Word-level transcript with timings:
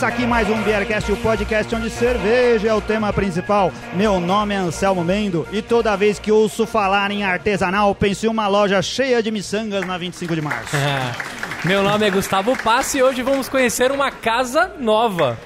começa 0.00 0.16
aqui 0.16 0.26
mais 0.26 0.48
um 0.48 0.62
Beercast, 0.62 1.12
o 1.12 1.16
podcast 1.18 1.74
onde 1.74 1.90
cerveja 1.90 2.68
é 2.68 2.72
o 2.72 2.80
tema 2.80 3.12
principal. 3.12 3.70
Meu 3.92 4.18
nome 4.18 4.54
é 4.54 4.56
Anselmo 4.56 5.04
Mendo 5.04 5.46
e 5.52 5.60
toda 5.60 5.94
vez 5.94 6.18
que 6.18 6.32
ouço 6.32 6.66
falar 6.66 7.10
em 7.10 7.22
artesanal, 7.22 7.94
penso 7.94 8.24
em 8.24 8.30
uma 8.30 8.48
loja 8.48 8.80
cheia 8.80 9.22
de 9.22 9.30
miçangas 9.30 9.84
na 9.84 9.98
25 9.98 10.34
de 10.34 10.40
março. 10.40 10.74
Meu 11.66 11.82
nome 11.82 12.06
é 12.06 12.10
Gustavo 12.10 12.56
Passo 12.56 12.96
e 12.96 13.02
hoje 13.02 13.20
vamos 13.20 13.50
conhecer 13.50 13.92
uma 13.92 14.10
casa 14.10 14.72
nova. 14.78 15.38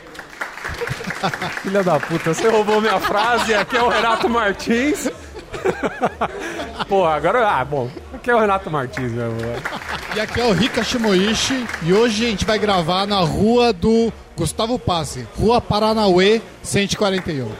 Filha 1.63 1.83
da 1.83 1.99
puta, 1.99 2.33
você 2.33 2.49
roubou 2.49 2.81
minha 2.81 3.01
frase, 3.01 3.55
aqui 3.55 3.77
é 3.77 3.83
o 3.83 3.89
Renato 3.89 4.29
Martins. 4.31 5.11
Porra, 6.89 7.17
agora. 7.17 7.49
Ah, 7.49 7.65
bom, 7.65 7.91
aqui 8.13 8.31
é 8.31 8.35
o 8.37 8.39
Renato 8.39 8.71
Martins 8.71 9.11
mesmo. 9.11 9.35
né? 9.35 9.57
E 10.15 10.21
aqui 10.21 10.41
é 10.41 10.45
o 10.45 10.53
Rika 10.53 10.85
Shimoishi 10.85 11.67
e 11.83 11.93
hoje 11.93 12.25
a 12.27 12.31
gente 12.31 12.45
vai 12.45 12.57
gravar 12.57 13.05
na 13.05 13.19
rua 13.19 13.73
do 13.73 14.13
Gustavo 14.37 14.79
Passe, 14.79 15.27
Rua 15.37 15.61
Paranauê 15.61 16.41
141. 16.63 17.51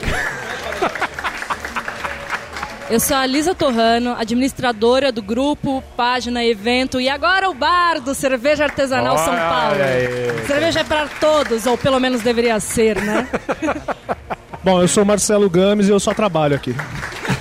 Eu 2.89 3.01
sou 3.01 3.17
a 3.17 3.27
Lisa 3.27 3.57
Torrano, 3.57 4.15
administradora 4.17 5.11
do 5.11 5.21
grupo, 5.21 5.83
página, 5.97 6.45
evento 6.45 7.01
e 7.01 7.09
agora 7.09 7.51
o 7.51 7.55
bar 7.55 8.01
do 8.01 8.15
Cerveja 8.15 8.65
Artesanal 8.65 9.19
São 9.19 9.33
Olha 9.33 9.49
Paulo. 9.49 9.83
aí. 9.83 10.47
Cerveja 10.47 10.81
é 10.81 10.85
para 10.85 11.09
todos, 11.19 11.67
ou 11.67 11.77
pelo 11.77 11.99
menos 11.99 12.23
deveria 12.23 12.61
ser, 12.61 13.01
né? 13.03 13.27
Bom, 14.63 14.81
eu 14.81 14.87
sou 14.87 15.03
o 15.03 15.07
Marcelo 15.07 15.51
Games 15.51 15.89
e 15.89 15.91
eu 15.91 15.99
só 15.99 16.15
trabalho 16.15 16.55
aqui. 16.55 16.75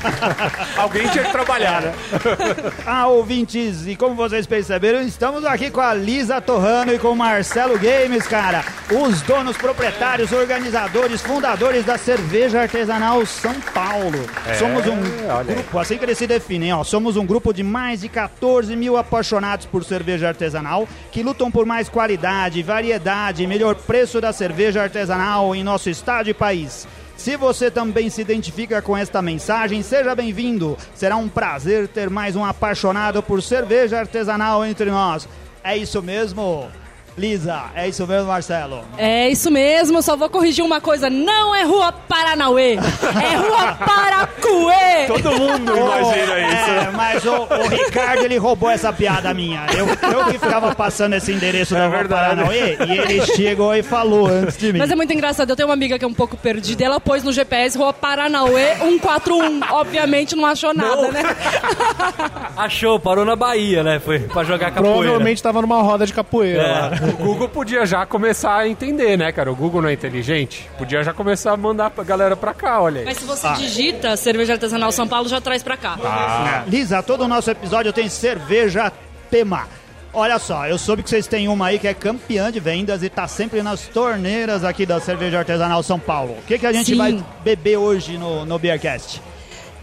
Alguém 0.77 1.07
tinha 1.09 1.23
que 1.23 1.31
trabalhar, 1.31 1.81
né? 1.81 1.93
Ah, 2.85 3.07
ouvintes, 3.07 3.87
e 3.87 3.95
como 3.95 4.15
vocês 4.15 4.45
perceberam, 4.45 5.01
estamos 5.01 5.45
aqui 5.45 5.69
com 5.69 5.79
a 5.79 5.93
Lisa 5.93 6.41
Torrano 6.41 6.93
e 6.93 6.99
com 6.99 7.09
o 7.09 7.15
Marcelo 7.15 7.77
Games, 7.79 8.27
cara. 8.27 8.63
Os 8.91 9.21
donos, 9.21 9.57
proprietários, 9.57 10.31
organizadores, 10.31 11.21
fundadores 11.21 11.85
da 11.85 11.97
Cerveja 11.97 12.61
Artesanal 12.61 13.25
São 13.25 13.53
Paulo. 13.73 14.19
Somos 14.59 14.85
um 14.85 14.99
grupo, 15.43 15.79
assim 15.79 15.97
que 15.97 16.05
eles 16.05 16.17
se 16.17 16.27
definem, 16.27 16.73
ó. 16.73 16.83
Somos 16.83 17.15
um 17.15 17.25
grupo 17.25 17.53
de 17.53 17.63
mais 17.63 18.01
de 18.01 18.09
14 18.09 18.75
mil 18.75 18.97
apaixonados 18.97 19.65
por 19.65 19.83
cerveja 19.83 20.27
artesanal 20.27 20.87
que 21.11 21.23
lutam 21.23 21.49
por 21.49 21.65
mais 21.65 21.89
qualidade, 21.89 22.61
variedade 22.63 23.43
e 23.43 23.47
melhor 23.47 23.75
preço 23.75 24.19
da 24.19 24.33
cerveja 24.33 24.81
artesanal 24.81 25.55
em 25.55 25.63
nosso 25.63 25.89
estado 25.89 26.29
e 26.29 26.33
país. 26.33 26.87
Se 27.15 27.37
você 27.37 27.71
também 27.71 28.09
se 28.09 28.21
identifica 28.21 28.81
com 28.81 28.97
esta 28.97 29.21
mensagem, 29.21 29.81
seja 29.81 30.13
bem-vindo. 30.13 30.77
Será 30.93 31.15
um 31.15 31.29
prazer 31.29 31.87
ter 31.87 32.09
mais 32.09 32.35
um 32.35 32.43
apaixonado 32.43 33.23
por 33.23 33.41
cerveja 33.41 33.99
artesanal 33.99 34.65
entre 34.65 34.89
nós. 34.89 35.27
É 35.63 35.77
isso 35.77 36.01
mesmo, 36.01 36.69
Lisa? 37.17 37.65
É 37.75 37.87
isso 37.87 38.07
mesmo, 38.07 38.27
Marcelo? 38.27 38.83
É 38.97 39.29
isso 39.29 39.51
mesmo, 39.51 40.01
só 40.01 40.15
vou 40.15 40.29
corrigir 40.29 40.63
uma 40.65 40.81
coisa: 40.81 41.09
não 41.09 41.53
é 41.53 41.63
Rua 41.63 41.91
Paranauê, 41.91 42.73
é 42.75 43.35
Rua 43.35 43.73
Paracuê. 43.85 45.05
Todo 45.07 45.31
mundo 45.39 45.77
imagina 45.77 46.39
isso. 46.39 46.71
É, 46.71 46.91
mas 46.91 47.25
o, 47.25 47.33
o 47.43 47.67
Ricardo 47.69 48.23
ele 48.23 48.37
roubou 48.37 48.69
essa 48.69 48.91
piada 48.91 49.33
minha. 49.33 49.65
Eu, 49.77 49.87
eu 50.11 50.25
que 50.25 50.33
ficava 50.39 50.73
passando 50.73 51.13
esse 51.13 51.31
endereço 51.31 51.73
da 51.75 51.87
Rua 51.87 51.97
verdade. 51.97 52.35
Paranauê 52.35 52.77
e 52.87 52.97
ele 52.97 53.25
chegou 53.27 53.75
e 53.75 53.83
falou 53.83 54.27
antes 54.27 54.57
de 54.57 54.73
mim. 54.73 54.79
Mas 54.79 54.89
é 54.91 54.95
muito 54.95 55.13
engraçado, 55.13 55.49
eu 55.49 55.55
tenho 55.55 55.67
uma 55.67 55.73
amiga 55.75 55.99
que 55.99 56.05
é 56.05 56.07
um 56.07 56.13
pouco 56.13 56.35
perdida, 56.35 56.83
ela 56.83 56.99
pôs 56.99 57.23
no 57.23 57.31
GPS 57.31 57.77
Rua 57.77 57.93
Paranauê 57.93 58.75
141. 58.77 59.61
Obviamente 59.71 60.35
não 60.35 60.45
achou 60.45 60.73
nada, 60.73 61.11
né? 61.11 61.21
Achou, 62.57 62.99
parou 62.99 63.25
na 63.25 63.35
Bahia, 63.35 63.83
né? 63.83 63.99
Foi 63.99 64.19
pra 64.19 64.43
jogar 64.43 64.71
capoeira. 64.71 64.97
Provavelmente 64.99 65.37
estava 65.37 65.61
numa 65.61 65.81
roda 65.81 66.05
de 66.05 66.13
capoeira 66.13 66.61
É. 66.61 66.71
lá. 66.71 66.91
O 67.09 67.17
Google 67.17 67.49
podia 67.49 67.85
já 67.85 68.05
começar 68.05 68.57
a 68.57 68.67
entender, 68.67 69.17
né, 69.17 69.31
cara? 69.31 69.51
O 69.51 69.55
Google 69.55 69.81
não 69.81 69.89
é 69.89 69.93
inteligente. 69.93 70.69
Podia 70.77 71.03
já 71.03 71.13
começar 71.13 71.51
a 71.51 71.57
mandar 71.57 71.91
a 71.95 72.03
galera 72.03 72.35
pra 72.35 72.53
cá, 72.53 72.81
olha 72.81 72.99
aí. 73.01 73.05
Mas 73.05 73.17
se 73.17 73.25
você 73.25 73.51
digita 73.53 74.15
cerveja 74.15 74.53
artesanal 74.53 74.91
São 74.91 75.07
Paulo, 75.07 75.27
já 75.27 75.41
traz 75.41 75.61
pra 75.61 75.75
cá. 75.77 76.63
É. 76.65 76.69
Lisa, 76.69 77.01
todo 77.03 77.25
o 77.25 77.27
nosso 77.27 77.49
episódio 77.51 77.91
tem 77.91 78.07
cerveja 78.07 78.91
tema. 79.29 79.67
Olha 80.15 80.37
só, 80.37 80.67
eu 80.67 80.77
soube 80.77 81.01
que 81.01 81.09
vocês 81.09 81.25
têm 81.25 81.47
uma 81.47 81.67
aí 81.67 81.79
que 81.79 81.87
é 81.87 81.93
campeã 81.93 82.51
de 82.51 82.59
vendas 82.59 83.01
e 83.01 83.09
tá 83.09 83.27
sempre 83.27 83.63
nas 83.63 83.87
torneiras 83.87 84.63
aqui 84.63 84.85
da 84.85 84.99
Cerveja 84.99 85.39
Artesanal 85.39 85.81
São 85.81 85.99
Paulo. 85.99 86.33
O 86.33 86.41
que, 86.43 86.59
que 86.59 86.67
a 86.67 86.71
gente 86.71 86.91
Sim. 86.91 86.97
vai 86.97 87.25
beber 87.43 87.77
hoje 87.77 88.15
no, 88.15 88.45
no 88.45 88.59
Beercast? 88.59 89.19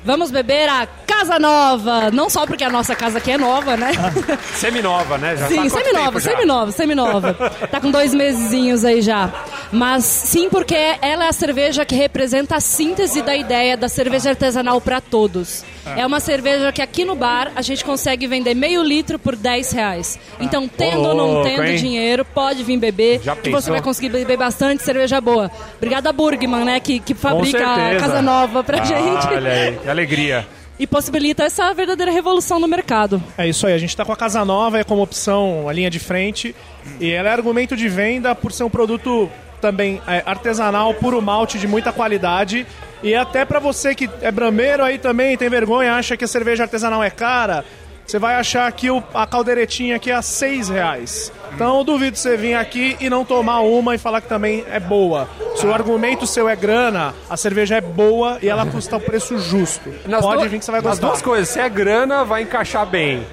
Vamos 0.04 0.30
beber 0.30 0.68
a 0.68 0.86
Casa 1.06 1.38
Nova. 1.38 2.10
Não 2.10 2.30
só 2.30 2.46
porque 2.46 2.64
a 2.64 2.70
nossa 2.70 2.94
casa 2.96 3.18
aqui 3.18 3.32
é 3.32 3.38
nova, 3.38 3.76
né? 3.76 3.92
Seminova, 4.56 5.18
né? 5.18 5.36
Já 5.36 5.42
tá 5.42 5.48
Sim, 5.48 5.68
quanto 5.68 5.84
seminova, 5.84 6.20
seminova, 6.20 6.72
seminova. 6.72 7.34
Tá 7.70 7.80
com 7.80 7.90
dois 7.90 8.14
mesezinhos 8.14 8.84
aí 8.84 9.02
já. 9.02 9.30
Mas 9.70 10.04
sim, 10.04 10.48
porque 10.48 10.74
ela 11.02 11.24
é 11.24 11.28
a 11.28 11.32
cerveja 11.32 11.84
que 11.84 11.94
representa 11.94 12.56
a 12.56 12.60
síntese 12.60 13.22
da 13.22 13.36
ideia 13.36 13.76
da 13.76 13.88
cerveja 13.88 14.30
artesanal 14.30 14.80
para 14.80 15.00
todos. 15.00 15.64
É 15.96 16.06
uma 16.06 16.20
cerveja 16.20 16.70
que 16.72 16.82
aqui 16.82 17.04
no 17.04 17.14
bar 17.14 17.52
a 17.54 17.62
gente 17.62 17.84
consegue 17.84 18.26
vender 18.26 18.54
meio 18.54 18.82
litro 18.82 19.18
por 19.18 19.34
10 19.34 19.72
reais. 19.72 20.18
Então, 20.38 20.68
tendo 20.68 21.08
ou 21.08 21.14
não 21.14 21.42
tendo 21.42 21.64
hein? 21.64 21.76
dinheiro, 21.76 22.24
pode 22.24 22.62
vir 22.62 22.78
beber. 22.78 23.20
Já 23.22 23.34
que 23.34 23.50
você 23.50 23.70
vai 23.70 23.80
conseguir 23.82 24.10
beber 24.10 24.36
bastante 24.36 24.82
cerveja 24.82 25.20
boa. 25.20 25.50
Obrigada, 25.76 26.12
Burgman, 26.12 26.64
né? 26.64 26.80
Que, 26.80 27.00
que 27.00 27.14
fabrica 27.14 27.66
a. 27.66 27.96
Casa 27.96 28.22
Nova 28.22 28.62
pra 28.62 28.80
Ah, 28.80 28.84
gente. 28.84 29.26
Olha 29.26 29.50
aí, 29.52 29.76
que 29.76 29.88
alegria. 29.88 30.46
E 30.78 30.86
possibilita 30.86 31.42
essa 31.44 31.72
verdadeira 31.74 32.10
revolução 32.10 32.58
no 32.58 32.66
mercado. 32.66 33.22
É 33.36 33.46
isso 33.46 33.66
aí, 33.66 33.74
a 33.74 33.78
gente 33.78 33.94
tá 33.94 34.02
com 34.02 34.12
a 34.12 34.16
Casa 34.16 34.42
Nova 34.46 34.78
é 34.78 34.84
como 34.84 35.02
opção 35.02 35.68
a 35.68 35.72
linha 35.74 35.90
de 35.90 35.98
frente 35.98 36.54
e 36.98 37.10
ela 37.10 37.28
é 37.28 37.32
argumento 37.32 37.76
de 37.76 37.86
venda 37.86 38.34
por 38.34 38.50
ser 38.50 38.64
um 38.64 38.70
produto 38.70 39.28
também 39.60 40.00
é, 40.06 40.22
artesanal, 40.24 40.94
puro 40.94 41.20
malte 41.20 41.58
de 41.58 41.66
muita 41.68 41.92
qualidade 41.92 42.66
e 43.02 43.14
até 43.14 43.44
pra 43.44 43.58
você 43.58 43.94
que 43.94 44.08
é 44.22 44.30
brameiro 44.30 44.84
aí 44.84 44.98
também, 44.98 45.36
tem 45.36 45.48
vergonha, 45.48 45.94
acha 45.94 46.16
que 46.16 46.24
a 46.24 46.28
cerveja 46.28 46.64
artesanal 46.64 47.02
é 47.02 47.10
cara, 47.10 47.64
você 48.06 48.18
vai 48.18 48.34
achar 48.34 48.66
aqui 48.66 48.90
o- 48.90 49.02
a 49.14 49.24
caldeiretinha 49.26 49.94
aqui 49.96 50.10
a 50.10 50.20
seis 50.20 50.68
reais. 50.68 51.32
Então 51.54 51.78
eu 51.78 51.84
duvido 51.84 52.16
você 52.16 52.36
vir 52.36 52.54
aqui 52.54 52.96
e 53.00 53.08
não 53.08 53.24
tomar 53.24 53.60
uma 53.60 53.94
e 53.94 53.98
falar 53.98 54.20
que 54.20 54.28
também 54.28 54.64
é 54.70 54.80
boa. 54.80 55.28
Se 55.56 55.64
o 55.66 55.72
argumento 55.72 56.26
seu 56.26 56.48
é 56.48 56.56
grana, 56.56 57.14
a 57.28 57.36
cerveja 57.36 57.76
é 57.76 57.80
boa 57.80 58.38
e 58.42 58.48
ela 58.48 58.66
custa 58.66 58.96
o 58.96 59.00
preço 59.00 59.38
justo. 59.38 59.88
Nas 60.06 60.22
Pode 60.22 60.38
duas- 60.38 60.50
vir 60.50 60.58
que 60.58 60.64
você 60.64 60.70
vai 60.72 60.80
As 60.80 60.86
gostar. 60.86 61.06
duas 61.06 61.22
coisas, 61.22 61.48
se 61.48 61.60
é 61.60 61.68
grana, 61.68 62.24
vai 62.24 62.42
encaixar 62.42 62.84
bem. 62.84 63.24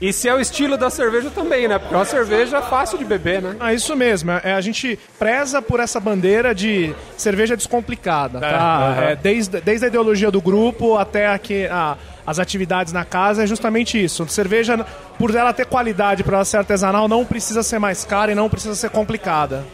E 0.00 0.12
se 0.12 0.28
é 0.28 0.34
o 0.34 0.38
estilo 0.38 0.76
da 0.76 0.90
cerveja 0.90 1.30
também, 1.30 1.66
né? 1.66 1.78
Porque 1.78 1.94
é 1.94 1.96
uma 1.96 2.04
cerveja 2.04 2.60
fácil 2.60 2.98
de 2.98 3.04
beber, 3.04 3.40
né? 3.40 3.56
Ah, 3.58 3.72
isso 3.72 3.96
mesmo. 3.96 4.30
É, 4.30 4.52
a 4.52 4.60
gente 4.60 4.98
preza 5.18 5.62
por 5.62 5.80
essa 5.80 5.98
bandeira 5.98 6.54
de 6.54 6.94
cerveja 7.16 7.56
descomplicada, 7.56 8.38
tá? 8.38 8.46
aham. 8.90 9.02
É, 9.04 9.16
desde, 9.16 9.58
desde 9.60 9.86
a 9.86 9.88
ideologia 9.88 10.30
do 10.30 10.40
grupo 10.40 10.96
até 10.98 11.26
aqui 11.28 11.66
a- 11.66 11.96
as 12.26 12.38
atividades 12.38 12.92
na 12.92 13.04
casa 13.06 13.44
é 13.44 13.46
justamente 13.46 14.02
isso. 14.02 14.26
Cerveja, 14.28 14.84
por 15.18 15.34
ela 15.34 15.52
ter 15.54 15.64
qualidade, 15.64 16.22
para 16.22 16.36
ela 16.36 16.44
ser 16.44 16.58
artesanal, 16.58 17.08
não 17.08 17.24
precisa 17.24 17.62
ser 17.62 17.78
mais 17.78 18.04
cara 18.04 18.32
e 18.32 18.34
não 18.34 18.50
precisa 18.50 18.74
ser 18.74 18.90
complicada. 18.90 19.64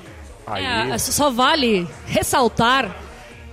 Aí, 0.47 0.65
É, 0.65 0.99
só 0.99 1.31
vale 1.31 1.89
ressaltar 2.07 2.91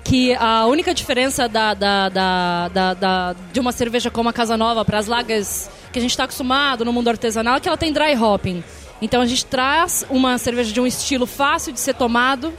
que 0.10 0.34
a 0.34 0.66
única 0.66 0.92
diferença 0.94 1.48
da, 1.48 1.74
da- 1.76 2.10
da- 2.10 2.94
da- 2.96 3.36
de 3.54 3.60
uma 3.60 3.72
cerveja 3.72 4.10
como 4.10 4.28
a 4.28 4.34
Casa 4.34 4.58
Nova 4.58 4.84
para 4.84 4.98
as 4.98 5.06
lagas 5.06 5.70
que 5.94 6.00
a 6.00 6.02
gente 6.02 6.12
está 6.12 6.24
acostumado 6.24 6.84
no 6.84 6.92
mundo 6.92 7.10
artesanal 7.10 7.58
é 7.58 7.60
que 7.60 7.68
ela 7.68 7.78
tem 7.78 7.94
dry 7.94 8.16
hopping. 8.16 8.64
Então 9.02 9.22
a 9.22 9.26
gente 9.26 9.46
traz 9.46 10.06
uma 10.10 10.38
cerveja 10.40 10.74
de 10.74 10.82
um 10.82 10.88
estilo 10.88 11.26
fácil 11.28 11.72
de 11.72 11.80
ser 11.80 11.94
tomado 11.94 12.52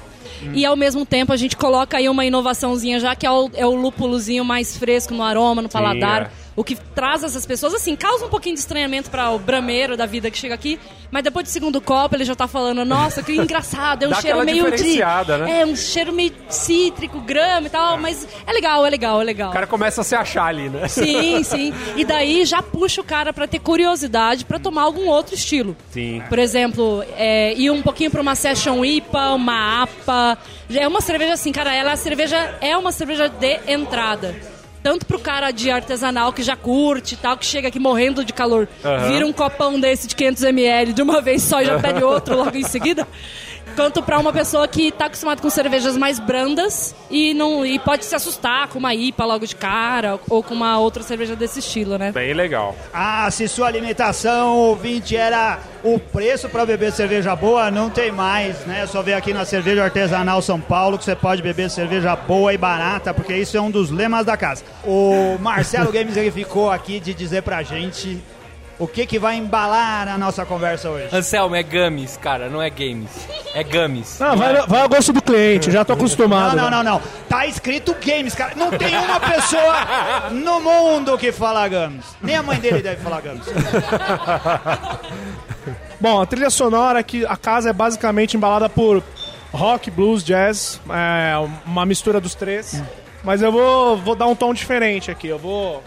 e 0.54 0.64
ao 0.64 0.76
mesmo 0.76 1.04
tempo 1.04 1.32
a 1.32 1.36
gente 1.36 1.56
coloca 1.56 1.96
aí 1.98 2.08
uma 2.08 2.25
inovaçãozinha 2.25 2.98
já 3.00 3.14
que 3.16 3.26
é 3.26 3.30
o, 3.30 3.50
é 3.54 3.66
o 3.66 3.75
lúpulozinho 3.75 4.44
mais 4.44 4.76
fresco 4.76 5.12
no 5.12 5.22
aroma, 5.22 5.60
no 5.60 5.69
paladar. 5.69 6.32
É. 6.56 6.61
O 6.61 6.64
que 6.64 6.75
traz 6.75 7.23
essas 7.23 7.47
pessoas, 7.47 7.75
assim, 7.75 7.97
causa 7.97 8.26
um 8.26 8.29
pouquinho 8.29 8.55
de 8.55 8.61
estranhamento 8.61 9.11
para 9.11 9.31
o 9.31 9.38
brameiro 9.38 9.97
da 9.97 10.06
vida 10.06 10.31
que 10.31 10.38
chega 10.38 10.55
aqui, 10.55 10.79
mas 11.11 11.23
depois 11.23 11.44
do 11.44 11.49
segundo 11.49 11.81
copo 11.81 12.14
ele 12.14 12.25
já 12.25 12.35
tá 12.35 12.47
falando, 12.47 12.85
nossa, 12.85 13.23
que 13.23 13.32
engraçado, 13.37 14.05
é 14.05 14.06
um 14.06 14.11
Dá 14.11 14.20
cheiro 14.20 14.44
meio 14.44 14.70
de. 14.76 14.99
né? 14.99 15.61
É, 15.61 15.67
um 15.67 15.76
cheiro 15.76 16.12
meio 16.12 16.32
cítrico, 16.49 17.20
grama 17.20 17.67
e 17.67 17.70
tal, 17.70 17.99
mas 17.99 18.26
é 18.47 18.52
legal, 18.52 18.85
é 18.85 18.91
legal, 18.91 19.20
é 19.20 19.25
legal. 19.25 19.50
o 19.50 19.52
cara 19.52 19.67
começa 19.67 20.00
a 20.00 20.05
se 20.05 20.14
achar 20.14 20.47
ali, 20.47 20.69
né? 20.69 20.88
Sim, 20.88 21.43
sim. 21.44 21.73
E 21.97 22.05
daí 22.05 22.44
já 22.44 22.62
puxa 22.62 23.00
o 23.00 23.05
cara 23.05 23.32
pra 23.32 23.47
ter 23.47 23.58
curiosidade 23.58 24.44
pra 24.44 24.58
tomar 24.58 24.82
algum 24.82 25.08
outro 25.08 25.35
estilo. 25.35 25.76
Sim. 25.91 26.23
Por 26.29 26.38
exemplo, 26.38 27.05
é, 27.17 27.55
ir 27.55 27.70
um 27.70 27.82
pouquinho 27.82 28.11
pra 28.11 28.20
uma 28.20 28.35
Session 28.35 28.85
IPA, 28.85 29.32
uma 29.32 29.82
APA. 29.82 30.38
É 30.73 30.87
uma 30.87 31.00
cerveja 31.00 31.35
assim, 31.35 31.52
cara, 31.52 31.75
ela 31.75 31.91
é 31.91 31.93
a 31.94 31.97
cerveja 31.97 32.58
é 32.61 32.76
uma 32.76 32.93
cerveja 32.93 33.29
de 33.29 33.61
entrada. 33.67 34.59
Tanto 34.82 35.04
pro 35.04 35.18
cara 35.18 35.50
de 35.50 35.70
artesanal 35.70 36.32
que 36.32 36.42
já 36.42 36.56
curte 36.56 37.14
e 37.14 37.16
tal, 37.18 37.36
que 37.36 37.44
chega 37.44 37.68
aqui 37.68 37.78
morrendo 37.78 38.24
de 38.24 38.32
calor, 38.32 38.66
vira 39.08 39.26
um 39.26 39.32
copão 39.32 39.78
desse 39.78 40.06
de 40.06 40.14
500ml 40.14 40.92
de 40.92 41.02
uma 41.02 41.20
vez 41.20 41.42
só 41.42 41.60
e 41.60 41.66
já 41.66 41.78
pede 41.78 42.02
outro 42.02 42.36
logo 42.36 42.56
em 42.56 42.64
seguida. 42.64 43.06
quanto 43.80 44.02
pra 44.02 44.18
uma 44.18 44.30
pessoa 44.30 44.68
que 44.68 44.92
tá 44.92 45.06
acostumada 45.06 45.40
com 45.40 45.48
cervejas 45.48 45.96
mais 45.96 46.18
brandas 46.18 46.94
e 47.10 47.32
não 47.32 47.64
e 47.64 47.78
pode 47.78 48.04
se 48.04 48.14
assustar 48.14 48.68
com 48.68 48.78
uma 48.78 48.94
IPA 48.94 49.24
logo 49.24 49.46
de 49.46 49.56
cara 49.56 50.20
ou 50.28 50.42
com 50.42 50.52
uma 50.52 50.78
outra 50.78 51.02
cerveja 51.02 51.34
desse 51.34 51.60
estilo, 51.60 51.96
né? 51.96 52.12
Bem 52.12 52.34
legal. 52.34 52.76
Ah, 52.92 53.30
se 53.30 53.48
sua 53.48 53.68
alimentação, 53.68 54.54
ouvinte, 54.54 55.16
era 55.16 55.60
o 55.82 55.98
preço 55.98 56.46
para 56.50 56.66
beber 56.66 56.92
cerveja 56.92 57.34
boa, 57.34 57.70
não 57.70 57.88
tem 57.88 58.12
mais, 58.12 58.66
né? 58.66 58.86
Só 58.86 59.00
ver 59.00 59.14
aqui 59.14 59.32
na 59.32 59.46
Cerveja 59.46 59.84
Artesanal 59.84 60.42
São 60.42 60.60
Paulo 60.60 60.98
que 60.98 61.04
você 61.04 61.16
pode 61.16 61.40
beber 61.40 61.70
cerveja 61.70 62.14
boa 62.14 62.52
e 62.52 62.58
barata, 62.58 63.14
porque 63.14 63.34
isso 63.34 63.56
é 63.56 63.60
um 63.62 63.70
dos 63.70 63.90
lemas 63.90 64.26
da 64.26 64.36
casa. 64.36 64.62
O 64.84 65.38
Marcelo 65.40 65.90
Games 65.90 66.18
ele 66.18 66.30
ficou 66.30 66.70
aqui 66.70 67.00
de 67.00 67.14
dizer 67.14 67.42
pra 67.44 67.62
gente 67.62 68.22
o 68.80 68.88
que 68.88 69.04
que 69.04 69.18
vai 69.18 69.36
embalar 69.36 70.08
a 70.08 70.16
nossa 70.16 70.46
conversa 70.46 70.88
hoje. 70.88 71.14
Anselmo, 71.14 71.54
é 71.54 71.62
gummies, 71.62 72.16
cara, 72.16 72.48
não 72.48 72.62
é 72.62 72.70
games. 72.70 73.10
É 73.54 73.62
gummies. 73.62 74.18
Não, 74.18 74.34
vai, 74.34 74.66
vai 74.66 74.80
ao 74.80 74.88
gosto 74.88 75.12
do 75.12 75.20
cliente, 75.20 75.70
já 75.70 75.84
tô 75.84 75.92
acostumado. 75.92 76.56
Não, 76.56 76.70
não, 76.70 76.82
não, 76.82 76.94
não. 76.94 77.02
Tá 77.28 77.46
escrito 77.46 77.94
games, 78.04 78.34
cara. 78.34 78.54
Não 78.56 78.70
tem 78.70 78.96
uma 78.96 79.20
pessoa 79.20 80.30
no 80.32 80.60
mundo 80.60 81.18
que 81.18 81.30
fala 81.30 81.68
games. 81.68 82.06
Nem 82.22 82.36
a 82.36 82.42
mãe 82.42 82.58
dele 82.58 82.80
deve 82.80 83.02
falar 83.02 83.20
games. 83.20 83.44
Bom, 86.00 86.22
a 86.22 86.24
trilha 86.24 86.48
sonora 86.48 87.00
aqui, 87.00 87.26
a 87.26 87.36
casa 87.36 87.68
é 87.68 87.72
basicamente 87.74 88.34
embalada 88.34 88.70
por 88.70 89.02
rock, 89.52 89.90
blues, 89.90 90.24
jazz, 90.24 90.80
é 90.88 91.34
uma 91.66 91.84
mistura 91.84 92.18
dos 92.18 92.34
três. 92.34 92.82
Mas 93.22 93.42
eu 93.42 93.52
vou, 93.52 93.98
vou 93.98 94.14
dar 94.14 94.26
um 94.26 94.34
tom 94.34 94.54
diferente 94.54 95.10
aqui. 95.10 95.28
Eu 95.28 95.38
vou 95.38 95.82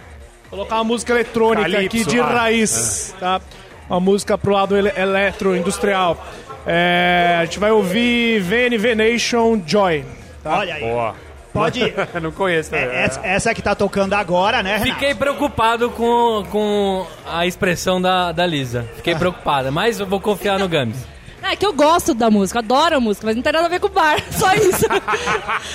colocar 0.53 0.75
uma 0.75 0.83
música 0.83 1.13
eletrônica 1.13 1.69
Calypso, 1.69 1.97
aqui 1.97 2.05
de 2.05 2.19
ah. 2.19 2.25
raiz, 2.25 3.15
tá? 3.19 3.41
Uma 3.89 3.99
música 3.99 4.37
pro 4.37 4.53
lado 4.53 4.77
ele 4.77 4.91
eletroindustrial. 4.95 6.23
É, 6.65 7.37
a 7.39 7.45
gente 7.45 7.59
vai 7.59 7.71
ouvir 7.71 8.39
VNV 8.39 8.95
Nation 8.95 9.61
Joy. 9.65 10.05
Olha 10.45 10.75
aí. 10.75 10.81
Boa. 10.81 11.15
Pode. 11.51 11.93
não 12.21 12.31
conheço. 12.31 12.71
né? 12.71 12.83
É, 12.83 13.05
essa, 13.05 13.21
essa 13.23 13.53
que 13.53 13.61
tá 13.61 13.75
tocando 13.75 14.13
agora, 14.13 14.63
né, 14.63 14.77
Renato? 14.77 14.93
Fiquei 14.93 15.13
preocupado 15.13 15.89
com, 15.89 16.43
com 16.51 17.05
a 17.27 17.45
expressão 17.45 18.01
da, 18.01 18.31
da 18.31 18.45
Lisa. 18.45 18.87
Fiquei 18.95 19.15
preocupada, 19.15 19.71
mas 19.71 19.99
eu 19.99 20.05
vou 20.05 20.19
confiar 20.19 20.57
no 20.57 20.69
Gummies. 20.69 21.12
É 21.53 21.55
que 21.55 21.65
eu 21.67 21.71
gosto 21.71 22.15
da 22.15 22.31
música, 22.31 22.57
adoro 22.59 22.97
a 22.97 22.99
música, 22.99 23.27
mas 23.27 23.35
não 23.35 23.43
tem 23.43 23.53
nada 23.53 23.67
a 23.67 23.69
ver 23.69 23.79
com 23.79 23.85
o 23.85 23.89
bar, 23.91 24.17
só 24.35 24.51
isso. 24.55 24.85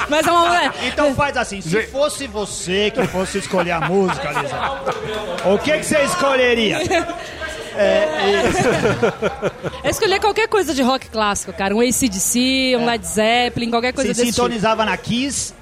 mas 0.08 0.26
é 0.26 0.30
uma. 0.32 0.64
é, 0.64 0.72
Então 0.88 1.14
faz 1.14 1.36
assim, 1.36 1.60
se 1.60 1.82
fosse 1.82 2.26
você 2.26 2.90
que 2.90 3.06
fosse 3.06 3.38
escolher 3.38 3.70
a 3.70 3.82
música, 3.82 4.28
Lisa, 4.32 4.56
o 5.44 5.56
que, 5.56 5.78
que 5.78 5.84
você 5.84 6.02
escolheria? 6.02 6.78
Eu 9.84 9.90
escolhi 9.90 10.18
qualquer 10.18 10.48
coisa 10.48 10.74
de 10.74 10.82
rock 10.82 11.08
clássico, 11.10 11.52
cara. 11.52 11.72
Um 11.76 11.80
ACDC, 11.80 12.74
um 12.76 12.84
Led 12.84 13.06
Zeppelin, 13.06 13.70
qualquer 13.70 13.92
coisa 13.92 14.12
Você 14.12 14.20
desse 14.22 14.32
tipo. 14.32 14.42
sintonizava 14.42 14.84
na 14.84 14.96
Kiss. 14.96 15.54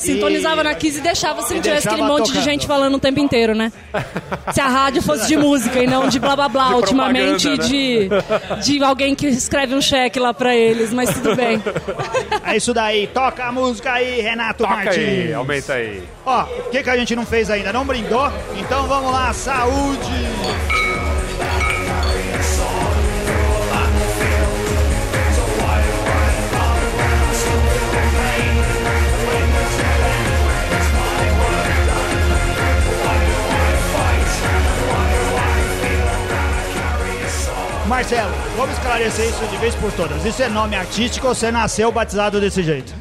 Sintonizava 0.00 0.60
e- 0.60 0.64
na 0.64 0.74
Kiss 0.74 0.98
e 0.98 1.00
deixava 1.02 1.42
se 1.42 1.54
não 1.54 1.60
tivesse 1.60 1.88
aquele 1.88 2.02
monte 2.06 2.32
de 2.32 2.42
gente 2.42 2.66
falando 2.66 2.94
o 2.94 2.98
tempo 2.98 3.20
inteiro, 3.20 3.54
né? 3.54 3.72
Se 4.52 4.60
a 4.60 4.66
rádio 4.66 5.02
fosse 5.02 5.28
de 5.28 5.36
música 5.36 5.82
e 5.82 5.86
não 5.86 6.08
de 6.08 6.18
blá 6.18 6.34
blá 6.34 6.48
blá, 6.48 6.68
De 6.68 6.74
ultimamente 6.74 7.48
né? 7.48 7.56
de, 7.58 8.08
de 8.64 8.82
alguém 8.84 9.14
que 9.14 9.26
escreve 9.28 9.74
um 9.74 9.80
cheque 9.80 10.18
lá 10.18 10.34
pra 10.34 10.54
eles, 10.56 10.92
mas 10.92 11.12
tudo 11.14 11.36
bem. 11.36 11.62
É 12.44 12.56
isso 12.56 12.72
daí. 12.74 13.06
Toca 13.06 13.44
a 13.44 13.52
música 13.52 13.92
aí, 13.92 14.20
Renato 14.20 14.64
Toca 14.64 14.74
Martins. 14.74 14.96
aí, 14.96 15.32
aumenta 15.32 15.74
aí. 15.74 16.02
Ó, 16.26 16.42
o 16.42 16.70
que, 16.70 16.82
que 16.82 16.90
a 16.90 16.96
gente 16.96 17.14
não 17.14 17.24
fez 17.24 17.48
ainda? 17.50 17.72
Não 17.72 17.84
brindou? 17.84 18.30
Então 18.58 18.86
vamos 18.88 19.12
lá, 19.12 19.32
saúde! 19.32 20.79
Marcelo, 38.10 38.34
vamos 38.56 38.76
esclarecer 38.76 39.28
isso 39.28 39.46
de 39.46 39.56
vez 39.58 39.72
por 39.76 39.92
todas. 39.92 40.24
Isso 40.24 40.42
é 40.42 40.48
nome 40.48 40.74
artístico 40.74 41.28
ou 41.28 41.34
você 41.34 41.52
nasceu 41.52 41.92
batizado 41.92 42.40
desse 42.40 42.60
jeito? 42.60 42.92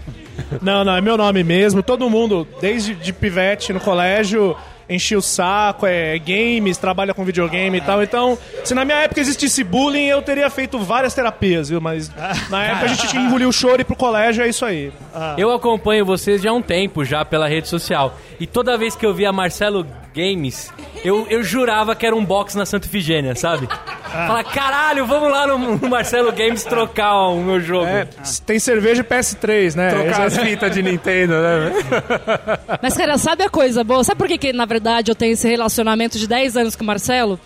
Não, 0.61 0.85
não, 0.85 0.95
é 0.95 1.01
meu 1.01 1.17
nome 1.17 1.43
mesmo. 1.43 1.81
Todo 1.81 2.07
mundo, 2.11 2.47
desde 2.61 2.93
de 2.93 3.11
pivete 3.11 3.73
no 3.73 3.79
colégio, 3.79 4.55
enchia 4.87 5.17
o 5.17 5.21
saco, 5.21 5.87
é 5.87 6.15
games, 6.19 6.77
trabalha 6.77 7.11
com 7.11 7.25
videogame 7.25 7.79
e 7.79 7.81
tal. 7.81 8.03
Então, 8.03 8.37
se 8.63 8.75
na 8.75 8.85
minha 8.85 8.99
época 8.99 9.19
existisse 9.19 9.63
bullying, 9.63 10.05
eu 10.05 10.21
teria 10.21 10.47
feito 10.47 10.77
várias 10.77 11.15
terapias, 11.15 11.69
viu? 11.69 11.81
Mas 11.81 12.11
na 12.47 12.65
época 12.65 12.85
a 12.85 12.87
gente 12.89 13.07
tinha 13.07 13.23
que 13.23 13.27
engolir 13.27 13.47
o 13.47 13.51
choro 13.51 13.77
e 13.77 13.81
ir 13.81 13.85
pro 13.85 13.95
colégio, 13.95 14.43
é 14.43 14.47
isso 14.47 14.63
aí. 14.63 14.93
Eu 15.39 15.51
acompanho 15.51 16.05
vocês 16.05 16.39
já 16.39 16.51
há 16.51 16.53
um 16.53 16.61
tempo, 16.61 17.03
já 17.03 17.25
pela 17.25 17.47
rede 17.47 17.67
social. 17.67 18.15
E 18.39 18.45
toda 18.45 18.77
vez 18.77 18.95
que 18.95 19.07
eu 19.07 19.13
via 19.15 19.33
Marcelo 19.33 19.87
Games, 20.13 20.71
eu, 21.03 21.25
eu 21.29 21.43
jurava 21.43 21.95
que 21.95 22.05
era 22.05 22.15
um 22.15 22.23
box 22.23 22.55
na 22.55 22.65
Santa 22.65 22.87
Ifigênia, 22.87 23.35
sabe? 23.35 23.67
Fala, 24.03 24.43
caralho, 24.43 25.05
vamos 25.05 25.31
lá 25.31 25.45
no, 25.45 25.77
no 25.77 25.89
Marcelo 25.89 26.31
Games 26.31 26.63
trocar 26.63 27.27
o 27.27 27.43
meu 27.43 27.59
jogo. 27.59 27.85
É, 27.85 28.07
tem 28.45 28.59
cerveja 28.59 29.01
e 29.01 29.03
PS3, 29.03 29.75
né? 29.75 29.89
Trocar 29.89 30.25
as 30.25 30.37
fitas 30.37 30.71
de 30.71 30.81
Nintendo, 30.81 31.33
né? 31.33 31.71
Mas, 32.81 32.97
cara, 32.97 33.17
sabe 33.17 33.43
a 33.43 33.49
coisa 33.49 33.83
boa? 33.83 34.03
Sabe 34.03 34.17
por 34.17 34.27
que, 34.27 34.37
que, 34.37 34.53
na 34.53 34.65
verdade, 34.65 35.11
eu 35.11 35.15
tenho 35.15 35.33
esse 35.33 35.47
relacionamento 35.47 36.17
de 36.17 36.27
10 36.27 36.57
anos 36.57 36.75
com 36.75 36.83
o 36.83 36.87
Marcelo? 36.87 37.39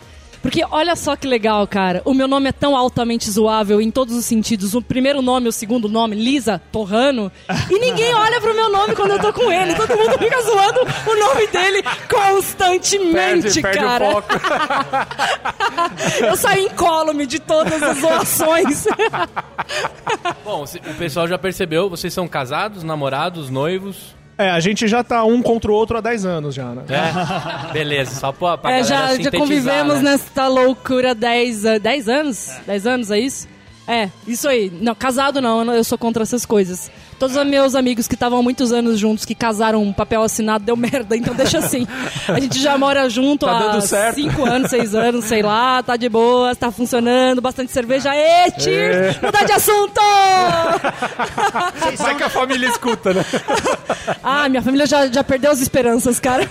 Porque 0.43 0.61
olha 0.69 0.93
só 0.97 1.15
que 1.15 1.25
legal, 1.25 1.65
cara. 1.65 2.01
O 2.03 2.13
meu 2.13 2.27
nome 2.27 2.49
é 2.49 2.51
tão 2.51 2.75
altamente 2.75 3.31
zoável 3.31 3.79
em 3.79 3.89
todos 3.89 4.13
os 4.13 4.25
sentidos. 4.25 4.73
O 4.75 4.81
primeiro 4.81 5.21
nome, 5.21 5.47
o 5.47 5.53
segundo 5.53 5.87
nome, 5.87 6.17
Lisa 6.17 6.61
Torrano. 6.69 7.31
E 7.71 7.79
ninguém 7.79 8.11
olha 8.13 8.41
pro 8.41 8.53
meu 8.53 8.69
nome 8.69 8.93
quando 8.93 9.11
eu 9.11 9.19
tô 9.19 9.31
com 9.31 9.49
ele. 9.49 9.73
Todo 9.73 9.97
mundo 9.97 10.19
fica 10.19 10.41
zoando 10.41 10.81
o 10.81 11.15
nome 11.17 11.47
dele 11.47 11.81
constantemente, 12.09 13.13
Perde, 13.43 13.61
perde 13.61 13.79
cara. 13.79 14.11
foco. 14.11 14.27
eu 16.27 16.35
saio 16.35 16.67
incólume 16.67 17.25
de 17.25 17.39
todas 17.39 17.81
as 17.81 17.99
zoações. 17.99 18.85
Bom, 20.43 20.65
o 20.65 20.93
pessoal 20.95 21.25
já 21.25 21.37
percebeu, 21.37 21.89
vocês 21.89 22.13
são 22.13 22.27
casados, 22.27 22.83
namorados, 22.83 23.49
noivos? 23.49 24.13
É, 24.37 24.49
a 24.49 24.59
gente 24.59 24.87
já 24.87 25.03
tá 25.03 25.23
um 25.23 25.41
contra 25.41 25.71
o 25.71 25.75
outro 25.75 25.97
há 25.97 26.01
10 26.01 26.25
anos 26.25 26.55
já, 26.55 26.65
né? 26.69 26.83
É? 26.89 27.71
Beleza, 27.73 28.19
só 28.19 28.31
pra, 28.31 28.57
pra 28.57 28.71
É, 28.71 28.81
galera 28.81 29.15
já, 29.17 29.23
já 29.23 29.31
convivemos 29.31 30.01
né? 30.01 30.11
nessa 30.11 30.47
loucura 30.47 31.13
10 31.13 31.65
anos. 31.65 31.81
10 31.81 32.09
anos? 32.09 32.51
10 32.65 32.87
anos, 32.87 33.11
é 33.11 33.19
isso? 33.19 33.47
É, 33.87 34.09
isso 34.27 34.47
aí. 34.47 34.71
Não, 34.81 34.95
casado 34.95 35.39
não- 35.41 35.63
eu 35.73 35.83
sou 35.83 35.97
contra 35.97 36.23
essas 36.23 36.45
coisas. 36.45 36.89
Todos 37.19 37.35
os 37.35 37.45
meus 37.45 37.75
amigos 37.75 38.07
que 38.07 38.15
estavam 38.15 38.39
há 38.39 38.43
muitos 38.43 38.71
anos 38.71 38.99
juntos, 38.99 39.25
que 39.25 39.33
casaram 39.35 39.81
um 39.81 39.93
papel 39.93 40.21
assinado, 40.21 40.63
deu 40.65 40.75
merda, 40.75 41.15
então 41.15 41.33
deixa 41.33 41.59
assim. 41.59 41.87
A 42.27 42.39
gente 42.39 42.59
já 42.59 42.77
mora 42.77 43.09
junto 43.09 43.45
Tá 43.45 43.51
há 43.57 43.59
dando 43.71 43.81
certo. 43.87 44.15
5 44.15 44.45
anos, 44.45 44.69
6 44.69 44.95
anos, 44.95 45.25
sei 45.25 45.41
lá, 45.41 45.81
tá 45.83 45.95
de 45.95 46.09
boa, 46.09 46.55
tá 46.55 46.71
funcionando, 46.71 47.41
bastante 47.41 47.71
cerveja. 47.71 48.13
Ê, 48.15 48.51
cheers! 48.59 49.19
Mudar 49.21 49.43
de 49.45 49.51
assunto! 49.53 50.01
Vai 51.97 52.15
que 52.15 52.23
a 52.23 52.29
família 52.29 52.67
escuta, 52.67 53.13
né? 53.13 53.25
Ah, 54.23 54.47
minha 54.49 54.61
família 54.61 54.85
já, 54.85 55.07
já 55.07 55.23
perdeu 55.23 55.51
as 55.51 55.61
esperanças, 55.61 56.19
cara. 56.19 56.47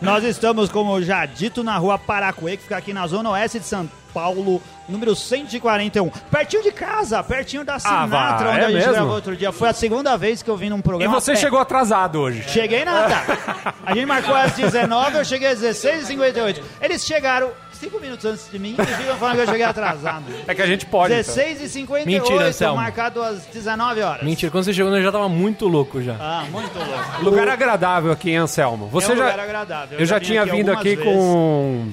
Nós 0.00 0.24
estamos, 0.24 0.70
como 0.70 1.00
já 1.02 1.26
dito, 1.26 1.62
na 1.62 1.76
rua 1.76 1.98
Paracuê, 1.98 2.56
que 2.56 2.62
fica 2.64 2.76
aqui 2.76 2.92
na 2.92 3.06
zona 3.06 3.30
oeste 3.30 3.58
de 3.58 3.66
São 3.66 3.88
Paulo, 4.14 4.62
número 4.88 5.14
141. 5.14 6.08
Pertinho 6.30 6.62
de 6.62 6.72
casa, 6.72 7.22
pertinho 7.22 7.64
da 7.64 7.78
Sinatra, 7.78 8.06
vá, 8.08 8.50
onde 8.52 8.60
é 8.60 8.64
a 8.64 8.70
gente 8.70 8.74
mesmo? 8.78 8.92
gravou 8.92 9.14
outro 9.14 9.36
dia. 9.36 9.47
Foi 9.52 9.68
a 9.68 9.72
segunda 9.72 10.16
vez 10.16 10.42
que 10.42 10.50
eu 10.50 10.56
vim 10.56 10.68
num 10.70 10.78
E 10.78 10.82
programa. 10.82 11.20
você 11.20 11.32
pé. 11.32 11.38
chegou 11.38 11.58
atrasado 11.58 12.20
hoje. 12.20 12.42
Cheguei 12.48 12.84
nada. 12.84 13.16
A 13.84 13.94
gente 13.94 14.06
marcou 14.06 14.34
às 14.34 14.52
19, 14.52 15.16
eu 15.18 15.24
cheguei 15.24 15.48
às 15.48 15.60
16h58. 15.60 16.60
Eles 16.80 17.04
chegaram 17.06 17.50
5 17.72 18.00
minutos 18.00 18.24
antes 18.24 18.50
de 18.50 18.58
mim 18.58 18.74
e 18.78 18.84
ficam 18.84 19.16
falando 19.16 19.36
que 19.36 19.42
eu 19.42 19.46
cheguei 19.46 19.62
atrasado. 19.64 20.24
É 20.46 20.54
que 20.54 20.60
a 20.62 20.66
gente 20.66 20.84
pode. 20.86 21.14
então. 21.14 21.34
16h58, 21.34 22.04
Mentira, 22.06 22.46
Anselmo. 22.48 22.76
marcado 22.76 23.22
às 23.22 23.46
19 23.46 24.02
horas. 24.02 24.22
Mentira, 24.24 24.50
quando 24.50 24.64
você 24.64 24.72
chegou, 24.72 24.94
eu 24.94 25.02
já 25.02 25.12
tava 25.12 25.28
muito 25.28 25.66
louco 25.68 26.02
já. 26.02 26.16
Ah, 26.20 26.44
muito 26.50 26.76
louco. 26.76 27.22
Lugar 27.24 27.48
agradável 27.48 28.10
aqui 28.12 28.30
em 28.30 28.36
Anselmo. 28.36 28.88
Você 28.88 29.10
é 29.12 29.14
um 29.14 29.16
já, 29.16 29.24
lugar 29.24 29.40
agradável. 29.40 29.98
eu 29.98 30.06
já 30.06 30.18
vim 30.18 30.24
tinha 30.26 30.44
vindo 30.44 30.70
algumas 30.70 30.78
aqui 30.80 30.96
vezes. 30.96 31.04
com 31.04 31.88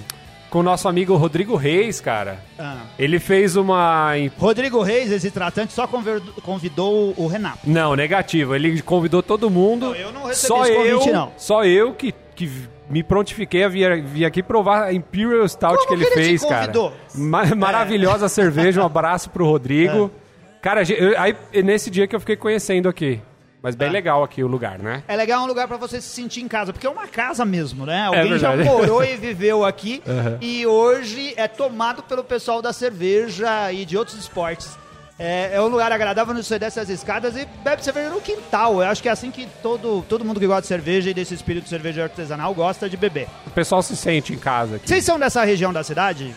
com 0.55 0.59
o 0.59 0.63
nosso 0.63 0.87
amigo 0.87 1.17
Rodrigo 1.17 1.57
Reis, 1.57 1.99
cara. 1.99 2.39
Ah. 2.57 2.83
Ele 2.97 3.19
fez 3.19 3.57
uma 3.57 4.11
Rodrigo 4.39 4.81
Reis, 4.81 5.11
esse 5.11 5.29
tratante, 5.29 5.73
só 5.73 5.85
convidou 5.85 7.13
o 7.17 7.27
Renato. 7.27 7.59
não 7.65 7.93
negativo. 7.93 8.55
Ele 8.55 8.81
convidou 8.81 9.21
todo 9.21 9.49
mundo. 9.49 9.87
Não, 9.87 9.95
eu 9.95 10.13
não 10.13 10.23
recebi 10.23 10.47
só 10.47 10.65
eu, 10.65 10.93
convite, 10.99 11.11
não. 11.11 11.33
Só 11.35 11.65
eu 11.65 11.93
que, 11.93 12.13
que 12.33 12.49
me 12.89 13.03
prontifiquei 13.03 13.65
a 13.65 13.67
vir, 13.67 14.01
vir 14.01 14.23
aqui 14.23 14.41
provar 14.41 14.83
a 14.83 14.93
Imperial 14.93 15.45
Stout 15.45 15.75
Como 15.75 15.87
que 15.89 15.93
ele 15.93 16.05
que 16.05 16.17
ele 16.19 16.25
fez, 16.29 16.41
cara. 16.45 16.61
convidou? 16.67 16.93
Ma- 17.15 17.53
maravilhosa 17.53 18.29
cerveja. 18.29 18.81
Um 18.81 18.85
abraço 18.85 19.29
pro 19.31 19.45
Rodrigo. 19.45 20.09
Cara, 20.63 20.79
a 20.81 20.83
gente- 20.85 21.01
eu- 21.03 21.19
aí 21.19 21.35
nesse 21.65 21.91
dia 21.91 22.07
que 22.07 22.15
eu 22.15 22.19
fiquei 22.21 22.37
conhecendo 22.37 22.87
aqui. 22.87 23.19
Mas 23.65 23.73
bem 23.73 23.87
Ah. 23.89 23.91
legal 23.91 24.23
aqui 24.23 24.43
o 24.43 24.47
lugar, 24.47 24.77
né? 24.77 25.01
É 25.07 25.15
legal, 25.15 25.41
é 25.41 25.43
um 25.43 25.47
lugar 25.47 25.67
pra 25.67 25.75
você 25.77 25.99
se 25.99 26.07
sentir 26.07 26.39
em 26.41 26.47
casa, 26.47 26.71
porque 26.71 26.85
é 26.85 26.89
uma 26.89 27.07
casa 27.07 27.43
mesmo, 27.43 27.83
né? 27.83 28.03
Alguém 28.05 28.37
já 28.37 28.49
verdade. 28.55 28.69
morou 28.69 29.03
e 29.03 29.15
viveu 29.17 29.65
aqui 29.65 30.03
Uhum. 30.05 30.37
e 30.39 30.67
hoje 30.67 31.33
é 31.35 31.47
tomado 31.47 32.03
pelo 32.03 32.23
pessoal 32.23 32.61
da 32.61 32.71
cerveja 32.71 33.71
e 33.73 33.83
de 33.83 33.97
outros 33.97 34.19
esportes. 34.19 34.77
É, 35.17 35.51
é 35.55 35.61
um 35.61 35.67
lugar 35.67 35.91
agradável 35.91 36.31
onde 36.35 36.45
você 36.45 36.59
desce 36.59 36.79
as 36.79 36.89
escadas 36.89 37.35
e 37.35 37.47
bebe 37.63 37.83
cerveja 37.83 38.09
no 38.11 38.21
quintal. 38.21 38.83
Eu 38.83 38.87
acho 38.87 39.01
que 39.01 39.09
é 39.09 39.11
assim 39.11 39.31
que 39.31 39.47
todo, 39.63 40.05
todo 40.07 40.23
mundo 40.23 40.39
que 40.39 40.45
gosta 40.45 40.61
de 40.61 40.67
cerveja 40.67 41.09
e 41.09 41.13
desse 41.15 41.33
espírito 41.33 41.63
de 41.63 41.69
cerveja 41.71 42.03
artesanal 42.03 42.53
gosta 42.53 42.87
de 42.87 42.95
beber. 42.95 43.27
O 43.47 43.49
pessoal 43.49 43.81
se 43.81 43.95
sente 43.97 44.31
em 44.31 44.37
casa 44.37 44.75
aqui. 44.75 44.87
Vocês 44.87 45.03
são 45.03 45.17
dessa 45.17 45.43
região 45.43 45.73
da 45.73 45.83
cidade? 45.83 46.35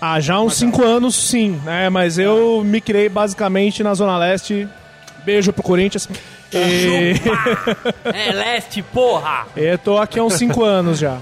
Ah, 0.00 0.20
já 0.20 0.34
há 0.34 0.40
uns 0.42 0.54
5 0.54 0.84
anos 0.84 1.16
sim, 1.16 1.60
né? 1.64 1.88
Mas 1.90 2.18
eu 2.18 2.62
me 2.64 2.80
criei 2.80 3.08
basicamente 3.08 3.82
na 3.82 3.94
Zona 3.94 4.16
Leste. 4.16 4.68
Beijo 5.28 5.52
pro 5.52 5.62
Corinthians. 5.62 6.08
E... 6.54 7.12
É 8.14 8.32
leste, 8.32 8.80
porra! 8.80 9.46
eu 9.54 9.76
tô 9.76 9.98
aqui 9.98 10.18
há 10.18 10.24
uns 10.24 10.32
5 10.32 10.64
anos 10.64 10.98
já. 10.98 11.18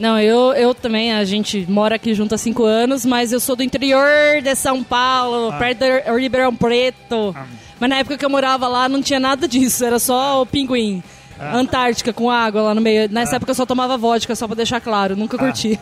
Não, 0.00 0.18
eu, 0.18 0.52
eu 0.54 0.74
também, 0.74 1.12
a 1.12 1.24
gente 1.24 1.64
mora 1.68 1.94
aqui 1.94 2.12
junto 2.12 2.34
há 2.34 2.38
cinco 2.38 2.64
anos, 2.64 3.04
mas 3.04 3.32
eu 3.32 3.38
sou 3.38 3.54
do 3.54 3.62
interior 3.62 4.08
de 4.42 4.54
São 4.54 4.82
Paulo, 4.82 5.52
perto 5.58 5.80
do 5.80 6.16
Ribeirão 6.16 6.56
Preto. 6.56 7.36
Mas 7.78 7.90
na 7.90 7.98
época 7.98 8.16
que 8.16 8.24
eu 8.24 8.30
morava 8.30 8.66
lá 8.66 8.88
não 8.88 9.02
tinha 9.02 9.20
nada 9.20 9.46
disso, 9.46 9.84
era 9.84 9.98
só 9.98 10.40
o 10.40 10.46
pinguim. 10.46 11.02
Antártica 11.38 12.14
com 12.14 12.30
água 12.30 12.62
lá 12.62 12.74
no 12.74 12.80
meio. 12.80 13.10
Nessa 13.10 13.36
época 13.36 13.50
eu 13.50 13.54
só 13.54 13.66
tomava 13.66 13.96
vodka, 13.98 14.34
só 14.34 14.46
pra 14.46 14.56
deixar 14.56 14.80
claro, 14.80 15.14
nunca 15.14 15.36
curti. 15.38 15.78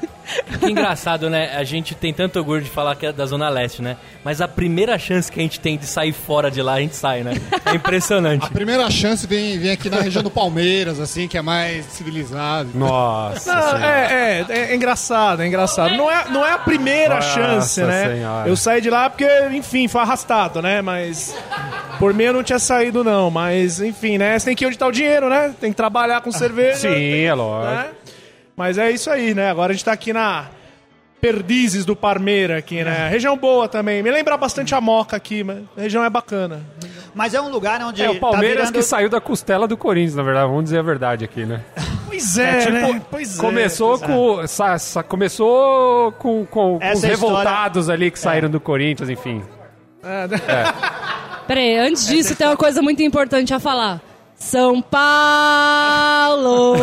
Que 0.61 0.71
engraçado, 0.71 1.31
né? 1.31 1.57
A 1.57 1.65
gente 1.65 1.95
tem 1.95 2.13
tanto 2.13 2.39
orgulho 2.39 2.63
de 2.63 2.71
falar 2.71 2.95
que 2.97 3.07
é 3.07 3.13
da 3.13 3.25
Zona 3.27 3.49
Leste, 3.49 3.81
né? 3.83 3.97
Mas 4.25 4.41
a 4.41 4.49
primeira 4.49 4.99
chance 4.99 5.31
que 5.33 5.39
a 5.41 5.43
gente 5.43 5.59
tem 5.59 5.79
de 5.79 5.87
sair 5.87 6.13
fora 6.13 6.51
de 6.51 6.61
lá, 6.61 6.75
a 6.75 6.81
gente 6.81 6.97
sai, 6.97 7.23
né? 7.23 7.33
É 7.65 7.75
impressionante. 7.75 8.45
A 8.45 8.51
primeira 8.51 8.91
chance 8.91 9.27
vem, 9.27 9.59
vem 9.59 9.71
aqui 9.71 9.89
na 9.89 10.01
região 10.01 10.23
do 10.23 10.31
Palmeiras, 10.31 11.01
assim, 11.01 11.27
que 11.29 11.39
é 11.39 11.43
mais 11.43 11.87
civilizado. 11.87 12.71
Nossa. 12.75 13.55
Não, 13.55 13.63
Senhora. 13.63 13.87
é, 13.87 14.45
é, 14.49 14.61
é 14.73 14.75
engraçado, 14.75 15.43
é 15.43 15.47
engraçado. 15.47 15.97
Não 15.97 16.11
é, 16.11 16.25
não 16.29 16.45
é 16.47 16.53
a 16.53 16.59
primeira 16.59 17.17
Nossa 17.17 17.29
chance, 17.35 17.83
né? 17.83 18.15
Senhora. 18.15 18.49
Eu 18.49 18.57
saí 18.57 18.81
de 18.81 18.91
lá 18.91 19.09
porque, 19.09 19.27
enfim, 19.53 19.89
foi 19.89 20.01
arrastado, 20.01 20.61
né? 20.61 20.83
Mas 20.83 21.35
por 21.99 22.13
mim 22.13 22.25
eu 22.25 22.33
não 22.35 22.43
tinha 22.43 22.59
saído, 22.59 23.03
não. 23.03 23.31
Mas, 23.31 23.81
enfim, 23.81 24.19
né? 24.19 24.39
Você 24.39 24.47
tem 24.47 24.57
que 24.57 24.65
ir 24.65 24.69
onde 24.69 24.77
tá 24.79 24.87
o 24.87 24.93
dinheiro, 24.93 25.29
né? 25.31 25.55
Tem 25.61 25.71
que 25.71 25.77
trabalhar 25.77 26.21
com 26.21 26.31
cerveja. 26.31 26.77
Sim, 26.79 26.89
tem- 26.89 27.25
é 27.27 27.35
lógico. 27.35 27.75
né? 27.75 27.87
Mas 28.59 28.77
é 28.77 28.91
isso 28.91 29.09
aí, 29.09 29.35
né? 29.35 29.49
Agora 29.51 29.71
a 29.71 29.75
gente 29.75 29.85
tá 29.85 29.93
aqui 29.93 30.13
na 30.13 30.47
Perdizes 31.21 31.85
do 31.85 31.95
Parmeira, 31.95 32.59
aqui, 32.59 32.83
né? 32.83 33.09
Região 33.09 33.37
boa 33.37 33.69
também. 33.69 34.03
Me 34.03 34.11
lembra 34.11 34.37
bastante 34.37 34.75
a 34.75 34.81
Moca 34.81 35.17
aqui, 35.17 35.45
mas 35.45 35.59
a 35.77 35.81
região 35.81 36.05
é 36.05 36.11
bacana. 36.11 36.61
Mas 37.15 37.35
é 37.35 37.41
um 37.41 37.49
lugar 37.49 37.81
onde. 37.83 38.03
É 38.03 38.11
o 38.11 38.19
Palmeiras 38.19 38.65
tá 38.65 38.67
que 38.67 38.73
virando... 38.73 38.83
saiu 38.85 39.09
da 39.09 39.21
costela 39.21 39.69
do 39.69 39.77
Corinthians, 39.77 40.17
na 40.17 40.25
verdade. 40.25 40.49
Vamos 40.49 40.65
dizer 40.65 40.79
a 40.81 40.83
verdade 40.83 41.25
aqui, 41.25 41.47
né? 41.47 41.63
Pois 42.07 42.37
é, 42.37 42.59
tipo, 42.59 42.73
né? 42.73 43.03
Pois 43.11 43.39
é. 43.39 43.41
começou 43.41 43.97
com, 43.99 44.47
sa- 44.49 44.77
sa- 44.79 45.03
começou 45.05 46.11
com, 46.13 46.45
com, 46.45 46.47
com 46.47 46.77
os 46.79 46.83
é 46.83 46.89
a 46.89 46.93
história- 46.95 47.11
revoltados 47.17 47.89
ali 47.89 48.11
que 48.11 48.19
saíram 48.19 48.51
do 48.51 48.59
Corinthians, 48.59 49.09
enfim. 49.09 49.43
Peraí, 51.47 51.77
antes 51.79 52.07
disso 52.07 52.35
tem 52.37 52.47
uma 52.47 52.57
coisa 52.57 52.83
muito 52.83 53.03
importante 53.03 53.55
a 53.55 53.61
falar. 53.61 54.01
São 54.39 54.81
Paulo! 54.81 56.77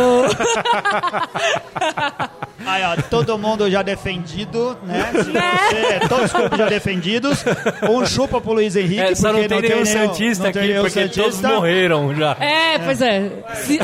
Aí, 2.64 2.82
ó, 2.84 2.96
todo 3.10 3.36
mundo 3.38 3.70
já 3.70 3.82
defendido, 3.82 4.76
né? 4.82 5.10
Se 5.12 5.30
você- 5.30 6.08
todos 6.08 6.24
os 6.26 6.32
grupos 6.32 6.58
já 6.58 6.68
defendidos. 6.68 7.44
Um 7.88 8.04
chupa 8.06 8.40
pro 8.40 8.54
Luiz 8.54 8.74
Henrique, 8.74 9.00
É, 9.00 9.14
só 9.14 9.32
não 9.32 9.40
porque 9.40 9.48
tem 9.60 9.70
nenhum 9.70 9.84
Santista 9.84 10.44
não 10.44 10.52
tem 10.52 10.62
aqui, 10.62 10.80
porque 10.80 11.00
todos 11.08 11.34
Santista. 11.36 11.48
morreram 11.48 12.14
já. 12.14 12.36
É, 12.40 12.78
pois 12.78 13.02
é. 13.02 13.30
Se- 13.54 13.78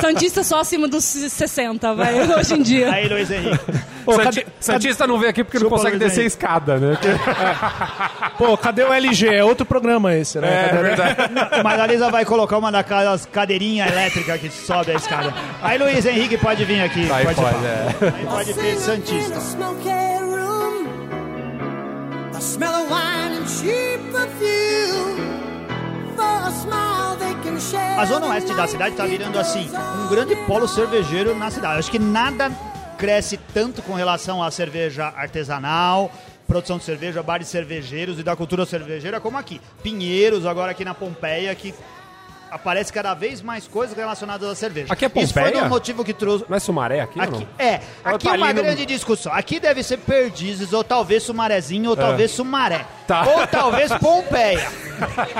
Santista 0.00 0.44
só 0.44 0.60
acima 0.60 0.86
dos 0.88 1.04
60, 1.04 1.94
vai, 1.94 2.14
hoje 2.38 2.54
em 2.54 2.62
dia. 2.62 2.90
Aí, 2.92 3.08
Luiz 3.08 3.30
Henrique. 3.30 3.58
Pô, 4.04 4.12
Santi- 4.14 4.24
cadê, 4.24 4.46
Santista 4.58 5.06
não 5.06 5.18
veio 5.18 5.30
aqui 5.30 5.44
porque 5.44 5.58
não 5.58 5.68
consegue 5.70 5.96
Luiz 5.96 6.08
descer 6.08 6.20
a 6.20 6.22
Henrique. 6.22 6.36
escada, 6.36 6.76
né? 6.78 6.98
pô, 8.38 8.56
cadê 8.56 8.82
o 8.84 8.92
LG? 8.92 9.28
É 9.28 9.44
outro 9.44 9.64
programa 9.66 10.14
esse, 10.14 10.38
né? 10.38 10.64
É 10.64 10.68
Cadê- 10.68 10.82
verdade. 10.82 11.16
Mas 11.62 11.80
a 11.80 11.86
Lisa 11.86 12.10
vai 12.10 12.24
colocar 12.24 12.56
uma 12.58 12.72
daquelas 12.72 13.26
cadeirinhas 13.26 13.90
elétricas 13.90 14.40
que 14.40 14.50
sobe 14.50 14.90
a 14.92 14.94
escada. 14.94 15.32
Aí, 15.62 15.78
Luiz 15.78 16.04
Henrique 16.04 16.36
pode 16.36 16.64
vir 16.64 16.80
aqui. 16.82 17.08
Aí 17.12 17.24
pode, 17.24 17.36
pode, 17.36 17.54
falar. 17.54 17.64
é. 17.64 18.11
Aí 18.14 18.26
pode 18.26 18.54
ter 18.54 18.76
Santista. 18.76 19.40
smell 22.42 22.74
of 22.74 22.90
wine 22.90 23.38
and 23.38 23.46
cheap 23.46 24.00
perfume. 24.10 25.16
For 26.16 26.22
a 26.22 26.50
smile 26.50 27.16
they 27.16 27.34
can 27.42 27.58
share. 27.60 27.98
A 28.00 28.04
zona 28.04 28.26
oeste 28.26 28.52
da 28.54 28.66
cidade 28.66 28.90
está 28.90 29.06
virando 29.06 29.38
assim 29.38 29.70
um 30.04 30.08
grande 30.08 30.34
polo 30.46 30.66
cervejeiro 30.66 31.36
na 31.36 31.50
cidade. 31.50 31.78
Acho 31.78 31.90
que 31.90 31.98
nada 32.00 32.50
cresce 32.98 33.36
tanto 33.54 33.80
com 33.82 33.94
relação 33.94 34.42
à 34.42 34.50
cerveja 34.50 35.06
artesanal, 35.16 36.10
produção 36.46 36.78
de 36.78 36.84
cerveja, 36.84 37.22
bares 37.22 37.48
cervejeiros 37.48 38.18
e 38.18 38.22
da 38.22 38.34
cultura 38.34 38.66
cervejeira 38.66 39.20
como 39.20 39.38
aqui. 39.38 39.60
Pinheiros, 39.82 40.44
agora 40.44 40.72
aqui 40.72 40.84
na 40.84 40.94
Pompeia, 40.94 41.54
que 41.54 41.72
aparece 42.52 42.92
cada 42.92 43.14
vez 43.14 43.40
mais 43.40 43.66
coisas 43.66 43.96
relacionadas 43.96 44.48
à 44.48 44.54
cerveja. 44.54 44.92
Aqui 44.92 45.06
é 45.06 45.10
Isso 45.16 45.32
foi 45.32 45.42
Pompeia? 45.44 45.64
um 45.64 45.68
motivo 45.70 46.04
que 46.04 46.12
trouxe. 46.12 46.44
Não 46.48 46.56
é 46.56 46.60
Sumaré 46.60 47.00
aqui, 47.00 47.18
Aqui, 47.18 47.32
não? 47.32 47.46
é, 47.58 47.80
aqui 48.04 48.28
é 48.28 48.32
uma 48.32 48.52
grande 48.52 48.84
discussão. 48.84 49.32
Aqui 49.32 49.58
deve 49.58 49.82
ser 49.82 49.96
Perdizes, 49.96 50.72
ou 50.72 50.84
talvez 50.84 51.22
Sumarezinho, 51.22 51.90
ou 51.90 51.96
talvez 51.96 52.30
Sumaré. 52.30 52.84
Tá. 53.06 53.24
Ou 53.26 53.46
talvez 53.46 53.92
Pompeia. 53.98 54.66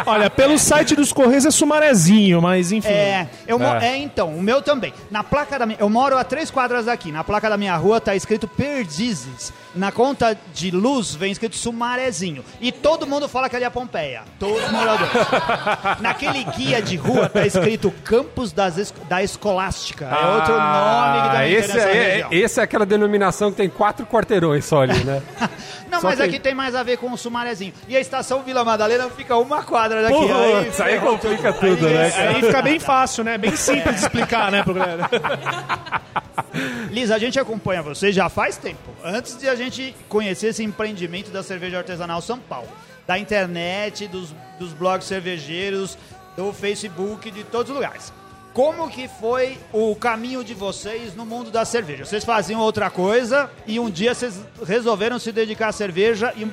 Olha, 0.06 0.28
pelo 0.28 0.58
site 0.58 0.96
dos 0.96 1.12
Correios 1.12 1.46
é 1.46 1.50
Sumarezinho, 1.50 2.42
mas 2.42 2.72
enfim. 2.72 2.88
É, 2.88 3.28
eu 3.46 3.62
É. 3.62 3.92
é, 3.92 3.96
então, 3.98 4.30
o 4.34 4.42
meu 4.42 4.60
também. 4.60 4.92
Na 5.10 5.22
placa 5.22 5.58
da 5.58 5.64
minha, 5.66 5.78
eu 5.78 5.88
moro 5.88 6.18
a 6.18 6.24
três 6.24 6.50
quadras 6.50 6.86
daqui. 6.86 7.12
Na 7.12 7.22
placa 7.22 7.48
da 7.48 7.56
minha 7.56 7.76
rua 7.76 8.00
tá 8.00 8.16
escrito 8.16 8.48
Perdizes. 8.48 9.52
Na 9.74 9.90
conta 9.92 10.36
de 10.52 10.70
luz 10.70 11.14
vem 11.14 11.30
escrito 11.32 11.56
Sumarezinho. 11.56 12.44
E 12.60 12.72
todo 12.72 13.06
mundo 13.06 13.28
fala 13.28 13.48
que 13.48 13.54
ali 13.56 13.64
é 13.64 13.70
Pompeia. 13.70 14.22
Todos 14.38 14.62
os 14.64 14.70
moradores. 14.70 15.12
Naquele 16.00 16.44
guia 16.44 16.82
de 16.82 16.96
rua 16.96 17.28
tá 17.28 17.46
escrito 17.46 17.90
Campos 18.04 18.52
das 18.52 18.76
Es- 18.78 18.94
da 19.08 19.22
Escolástica. 19.22 20.06
É 20.06 20.26
outro 20.26 20.54
nome 20.58 21.22
que 21.30 21.36
tem 21.36 21.52
esse 21.52 21.78
é, 21.78 21.92
região. 22.12 22.28
esse 22.32 22.60
é 22.60 22.62
aquela 22.64 22.84
denominação 22.84 23.50
que 23.50 23.56
tem 23.56 23.68
quatro 23.70 24.04
quarteirões 24.06 24.64
só 24.64 24.82
ali, 24.82 25.04
né? 25.04 25.22
Não, 25.90 26.00
só 26.00 26.08
mas 26.08 26.16
que- 26.16 26.22
aqui 26.24 26.38
tem 26.40 26.54
mais 26.54 26.74
a 26.74 26.82
ver 26.82 26.96
com 26.96 27.10
o 27.12 27.16
Sumarezinho. 27.18 27.51
E 27.88 27.96
a 27.96 28.00
estação 28.00 28.42
Vila 28.42 28.64
Madalena 28.64 29.08
fica 29.10 29.36
uma 29.36 29.62
quadra 29.62 30.02
daqui. 30.02 30.14
Putz, 30.14 30.80
aí 30.80 30.92
ferrou 30.92 31.12
complica 31.12 31.52
tudo. 31.52 31.76
tudo, 31.76 31.88
né, 31.88 32.10
cara? 32.10 32.30
Aí 32.30 32.42
fica 32.42 32.62
bem 32.62 32.78
fácil, 32.78 33.24
né? 33.24 33.38
Bem 33.38 33.56
simples 33.56 33.96
de 33.96 34.02
explicar, 34.02 34.50
né, 34.50 34.62
pro 34.62 34.74
galera? 34.74 35.08
Liz, 36.90 37.10
a 37.10 37.18
gente 37.18 37.38
acompanha 37.38 37.82
você 37.82 38.12
já 38.12 38.28
faz 38.28 38.56
tempo. 38.56 38.90
Antes 39.04 39.36
de 39.36 39.48
a 39.48 39.54
gente 39.54 39.94
conhecer 40.08 40.48
esse 40.48 40.62
empreendimento 40.62 41.30
da 41.30 41.42
cerveja 41.42 41.78
artesanal 41.78 42.20
São 42.20 42.38
Paulo. 42.38 42.68
Da 43.06 43.18
internet, 43.18 44.06
dos, 44.06 44.34
dos 44.58 44.72
blogs 44.72 45.06
cervejeiros, 45.06 45.98
do 46.36 46.52
Facebook, 46.52 47.30
de 47.30 47.44
todos 47.44 47.70
os 47.70 47.74
lugares. 47.74 48.12
Como 48.52 48.88
que 48.90 49.08
foi 49.08 49.58
o 49.72 49.96
caminho 49.96 50.44
de 50.44 50.52
vocês 50.52 51.14
no 51.14 51.24
mundo 51.24 51.50
da 51.50 51.64
cerveja? 51.64 52.04
Vocês 52.04 52.22
faziam 52.22 52.60
outra 52.60 52.90
coisa 52.90 53.50
e 53.66 53.80
um 53.80 53.88
dia 53.90 54.14
vocês 54.14 54.40
resolveram 54.66 55.18
se 55.18 55.32
dedicar 55.32 55.68
à 55.68 55.72
cerveja 55.72 56.34
e 56.36 56.46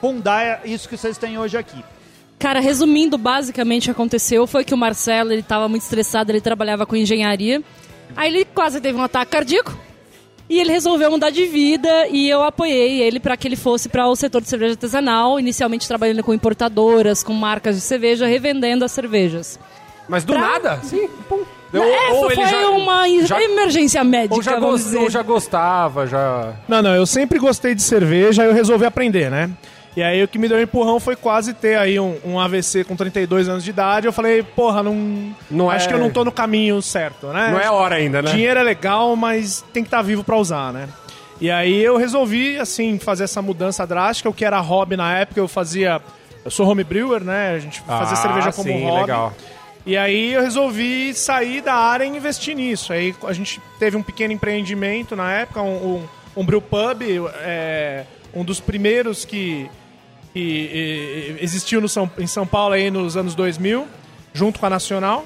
fundar 0.00 0.60
isso 0.66 0.88
que 0.88 0.96
vocês 0.96 1.16
têm 1.18 1.38
hoje 1.38 1.56
aqui. 1.56 1.82
Cara, 2.38 2.58
resumindo, 2.60 3.18
basicamente 3.18 3.82
o 3.84 3.84
que 3.86 3.90
aconteceu 4.00 4.46
foi 4.46 4.64
que 4.64 4.72
o 4.72 4.76
Marcelo, 4.76 5.32
ele 5.32 5.42
tava 5.42 5.68
muito 5.68 5.82
estressado, 5.82 6.32
ele 6.32 6.40
trabalhava 6.40 6.86
com 6.86 6.96
engenharia. 6.96 7.62
Aí 8.16 8.32
ele 8.34 8.44
quase 8.46 8.80
teve 8.80 8.98
um 8.98 9.02
ataque 9.02 9.30
cardíaco. 9.32 9.76
E 10.48 10.58
ele 10.58 10.72
resolveu 10.72 11.10
mudar 11.12 11.30
de 11.30 11.44
vida 11.46 12.08
e 12.08 12.28
eu 12.28 12.42
apoiei 12.42 13.00
ele 13.02 13.20
para 13.20 13.36
que 13.36 13.46
ele 13.46 13.54
fosse 13.54 13.88
para 13.88 14.08
o 14.08 14.16
setor 14.16 14.40
de 14.40 14.48
cerveja 14.48 14.72
artesanal, 14.72 15.38
inicialmente 15.38 15.86
trabalhando 15.86 16.24
com 16.24 16.34
importadoras, 16.34 17.22
com 17.22 17.32
marcas 17.32 17.76
de 17.76 17.82
cerveja, 17.82 18.26
revendendo 18.26 18.84
as 18.84 18.90
cervejas. 18.90 19.60
Mas 20.08 20.24
do 20.24 20.32
Pra- 20.32 20.40
nada, 20.42 20.80
sim. 20.82 21.08
Pum. 21.28 21.44
Ou- 21.72 21.84
é, 21.84 22.08
ou 22.10 22.24
foi 22.24 22.32
ele 22.32 22.46
já- 22.48 22.68
uma 22.70 23.08
já- 23.26 23.40
emergência 23.40 24.02
médica, 24.02 24.34
Ou 24.34 24.42
já, 24.42 24.58
vamos 24.58 24.92
ou 24.92 25.08
já 25.08 25.22
gostava, 25.22 26.04
já. 26.04 26.54
Não, 26.66 26.82
não, 26.82 26.96
eu 26.96 27.06
sempre 27.06 27.38
gostei 27.38 27.76
de 27.76 27.82
cerveja, 27.82 28.42
aí 28.42 28.48
eu 28.48 28.54
resolvi 28.54 28.84
aprender, 28.84 29.30
né? 29.30 29.48
E 29.96 30.02
aí 30.02 30.22
o 30.22 30.28
que 30.28 30.38
me 30.38 30.48
deu 30.48 30.56
um 30.56 30.60
empurrão 30.62 31.00
foi 31.00 31.16
quase 31.16 31.52
ter 31.52 31.76
aí 31.76 31.98
um, 31.98 32.16
um 32.24 32.38
AVC 32.38 32.84
com 32.84 32.94
32 32.94 33.48
anos 33.48 33.64
de 33.64 33.70
idade. 33.70 34.06
Eu 34.06 34.12
falei, 34.12 34.42
porra, 34.42 34.82
não. 34.84 35.34
Não 35.50 35.68
acho 35.68 35.86
é- 35.86 35.88
que 35.88 35.94
eu 35.94 35.98
não 35.98 36.10
tô 36.10 36.24
no 36.24 36.30
caminho 36.30 36.80
certo, 36.80 37.26
né? 37.28 37.50
Não 37.50 37.58
é 37.60 37.68
hora 37.70 37.96
ainda, 37.96 38.22
né? 38.22 38.30
Dinheiro 38.30 38.60
é 38.60 38.62
legal, 38.62 39.16
mas 39.16 39.64
tem 39.72 39.82
que 39.82 39.88
estar 39.88 40.00
vivo 40.02 40.22
pra 40.22 40.36
usar, 40.36 40.72
né? 40.72 40.88
E 41.40 41.50
aí 41.50 41.82
eu 41.82 41.96
resolvi, 41.96 42.56
assim, 42.58 42.98
fazer 42.98 43.24
essa 43.24 43.42
mudança 43.42 43.84
drástica. 43.86 44.28
O 44.28 44.32
que 44.34 44.44
era 44.44 44.60
hobby 44.60 44.96
na 44.96 45.18
época, 45.18 45.40
eu 45.40 45.48
fazia. 45.48 46.00
Eu 46.44 46.50
sou 46.50 46.66
home 46.68 46.84
brewer, 46.84 47.24
né? 47.24 47.54
A 47.54 47.58
gente 47.58 47.80
fazia 47.80 48.12
Ah, 48.12 48.16
cerveja 48.16 48.52
como 48.52 48.68
sim, 48.68 48.84
hobby. 48.84 49.00
legal. 49.00 49.32
E 49.84 49.96
aí 49.96 50.32
eu 50.34 50.42
resolvi 50.42 51.12
sair 51.14 51.62
da 51.62 51.74
área 51.74 52.04
e 52.04 52.08
investir 52.08 52.54
nisso. 52.54 52.92
Aí 52.92 53.14
a 53.24 53.32
gente 53.32 53.60
teve 53.78 53.96
um 53.96 54.02
pequeno 54.02 54.32
empreendimento 54.32 55.16
na 55.16 55.32
época, 55.32 55.62
um, 55.62 56.04
um, 56.36 56.42
um 56.42 56.44
brew 56.44 56.60
pub, 56.60 57.02
é, 57.42 58.04
um 58.34 58.44
dos 58.44 58.60
primeiros 58.60 59.24
que, 59.24 59.68
que 60.32 61.36
existiu 61.40 61.80
no 61.80 61.88
São, 61.88 62.10
em 62.18 62.26
São 62.26 62.46
Paulo 62.46 62.74
aí 62.74 62.90
nos 62.90 63.16
anos 63.16 63.34
2000, 63.34 63.86
junto 64.32 64.58
com 64.58 64.66
a 64.66 64.70
Nacional. 64.70 65.24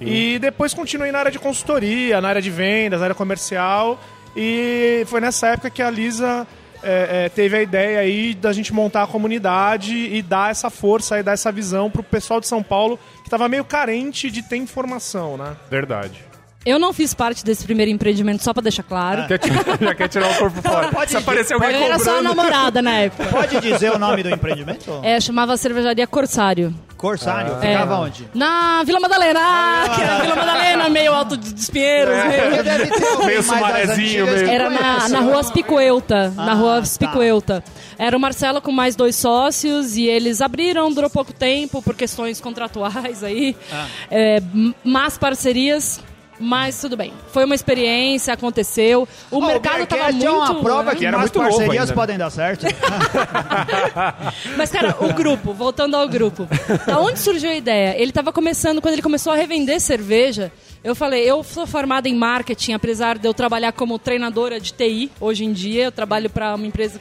E 0.00 0.38
depois 0.38 0.72
continuei 0.72 1.10
na 1.10 1.18
área 1.18 1.30
de 1.30 1.38
consultoria, 1.38 2.20
na 2.20 2.28
área 2.28 2.42
de 2.42 2.50
vendas, 2.50 3.00
na 3.00 3.06
área 3.06 3.14
comercial. 3.14 3.98
E 4.36 5.04
foi 5.06 5.20
nessa 5.20 5.48
época 5.48 5.70
que 5.70 5.82
a 5.82 5.90
Lisa 5.90 6.46
é, 6.82 7.24
é, 7.24 7.28
teve 7.28 7.56
a 7.56 7.62
ideia 7.62 7.98
aí 7.98 8.34
da 8.34 8.52
gente 8.52 8.72
montar 8.72 9.02
a 9.02 9.06
comunidade 9.06 9.96
e 9.96 10.22
dar 10.22 10.50
essa 10.50 10.70
força 10.70 11.18
e 11.18 11.22
dar 11.22 11.32
essa 11.32 11.50
visão 11.50 11.90
pro 11.90 12.02
pessoal 12.02 12.40
de 12.40 12.46
São 12.46 12.62
Paulo 12.62 12.98
que 13.24 13.30
tava 13.30 13.48
meio 13.48 13.64
carente 13.64 14.30
de 14.30 14.42
ter 14.42 14.56
informação, 14.56 15.36
né? 15.36 15.56
Verdade. 15.68 16.27
Eu 16.68 16.78
não 16.78 16.92
fiz 16.92 17.14
parte 17.14 17.44
desse 17.44 17.64
primeiro 17.64 17.90
empreendimento, 17.90 18.42
só 18.44 18.52
pra 18.52 18.62
deixar 18.62 18.82
claro. 18.82 19.26
Quer 19.26 19.38
tirar- 19.38 19.64
já 19.80 19.94
quer 19.94 20.08
tirar 20.08 20.30
o 20.30 20.34
corpo 20.36 20.60
fora. 20.62 20.88
pode 20.88 21.10
Se 21.10 21.16
aparecer 21.16 21.54
alguém 21.54 21.70
Eu 21.72 21.82
era 21.82 21.98
só 21.98 22.10
a 22.10 22.14
cobrando... 22.16 22.22
namorada 22.36 22.82
na 22.82 22.92
época. 22.98 23.24
Pode 23.30 23.60
dizer 23.60 23.92
o 23.92 23.98
nome 23.98 24.22
do 24.22 24.30
empreendimento? 24.30 25.00
É, 25.02 25.20
chamava 25.20 25.56
Cervejaria 25.56 26.06
Corsário. 26.06 26.74
Corsário. 26.96 27.54
É. 27.62 27.72
Ficava 27.72 27.98
onde? 28.00 28.28
Na 28.34 28.82
Vila 28.84 28.98
Madalena! 28.98 29.38
Ah, 29.40 29.88
que 29.94 30.02
era 30.02 30.18
Vila 30.18 30.34
Madalena, 30.36 30.88
meio 30.88 31.14
alto 31.14 31.36
de 31.36 31.54
meio- 31.72 32.62
Deve 32.64 32.86
ter 32.90 33.04
alguém 33.06 33.26
Meio 33.26 33.44
mais 33.46 33.46
das 33.46 33.46
sumarezinho, 33.46 34.22
antigas 34.24 34.34
meio- 34.34 34.44
que 34.48 34.50
Era 34.54 34.70
na, 34.70 34.78
conhece. 34.78 35.12
na 35.12 35.20
rua 35.20 35.40
Aspicuelta. 35.40 36.30
na 36.30 36.54
rua 36.54 36.72
tá. 36.74 36.78
Aspicuelta. 36.80 37.64
Era 37.98 38.16
o 38.16 38.20
Marcelo 38.20 38.60
com 38.60 38.72
mais 38.72 38.96
dois 38.96 39.14
sócios 39.16 39.96
e 39.96 40.06
eles 40.06 40.40
abriram, 40.40 40.92
durou 40.92 41.08
pouco 41.08 41.32
tempo 41.32 41.80
por 41.82 41.94
questões 41.94 42.40
contratuais 42.40 43.22
aí. 43.22 43.56
Ah. 43.72 43.86
É, 44.10 44.36
m- 44.52 44.74
más 44.84 45.16
parcerias. 45.16 46.00
Mas 46.40 46.80
tudo 46.80 46.96
bem. 46.96 47.12
Foi 47.32 47.44
uma 47.44 47.54
experiência, 47.54 48.32
aconteceu. 48.32 49.08
O 49.30 49.38
Ó, 49.38 49.46
mercado 49.46 49.76
Bearcat 49.76 49.98
tava 49.98 50.12
muito. 50.12 50.26
é 50.26 50.30
uma 50.30 50.54
prova 50.62 50.90
né? 50.92 50.94
que 50.96 51.06
era 51.06 51.18
muito 51.18 51.32
parcerias 51.32 51.70
ainda, 51.70 51.86
né? 51.86 51.92
podem 51.94 52.18
dar 52.18 52.30
certo. 52.30 52.66
Mas, 54.56 54.70
cara, 54.70 54.96
o 55.00 55.12
grupo, 55.12 55.52
voltando 55.52 55.96
ao 55.96 56.08
grupo. 56.08 56.48
Da 56.86 57.00
onde 57.00 57.18
surgiu 57.18 57.50
a 57.50 57.54
ideia? 57.54 57.96
Ele 57.96 58.10
estava 58.10 58.32
começando, 58.32 58.80
quando 58.80 58.94
ele 58.94 59.02
começou 59.02 59.32
a 59.32 59.36
revender 59.36 59.80
cerveja, 59.80 60.52
eu 60.82 60.94
falei, 60.94 61.24
eu 61.24 61.42
sou 61.42 61.66
formada 61.66 62.08
em 62.08 62.14
marketing, 62.14 62.72
apesar 62.72 63.18
de 63.18 63.26
eu 63.26 63.34
trabalhar 63.34 63.72
como 63.72 63.98
treinadora 63.98 64.60
de 64.60 64.72
TI 64.72 65.10
hoje 65.20 65.44
em 65.44 65.52
dia. 65.52 65.84
Eu 65.84 65.92
trabalho 65.92 66.30
para 66.30 66.54
uma 66.54 66.66
empresa 66.66 67.00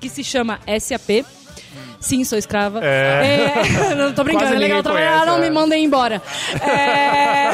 que 0.00 0.08
se 0.08 0.22
chama 0.22 0.60
SAP. 0.78 1.24
Sim, 2.00 2.24
sou 2.24 2.38
escrava. 2.38 2.84
É. 2.84 3.52
É, 3.90 3.94
não 3.96 4.12
tô 4.12 4.22
brincando, 4.24 4.46
Quase 4.46 4.56
é 4.56 4.58
legal 4.58 4.82
trabalhar, 4.82 5.10
conhece, 5.10 5.26
não 5.26 5.36
é. 5.36 5.40
me 5.40 5.50
mandem 5.50 5.84
embora. 5.84 6.22
É... 6.60 7.50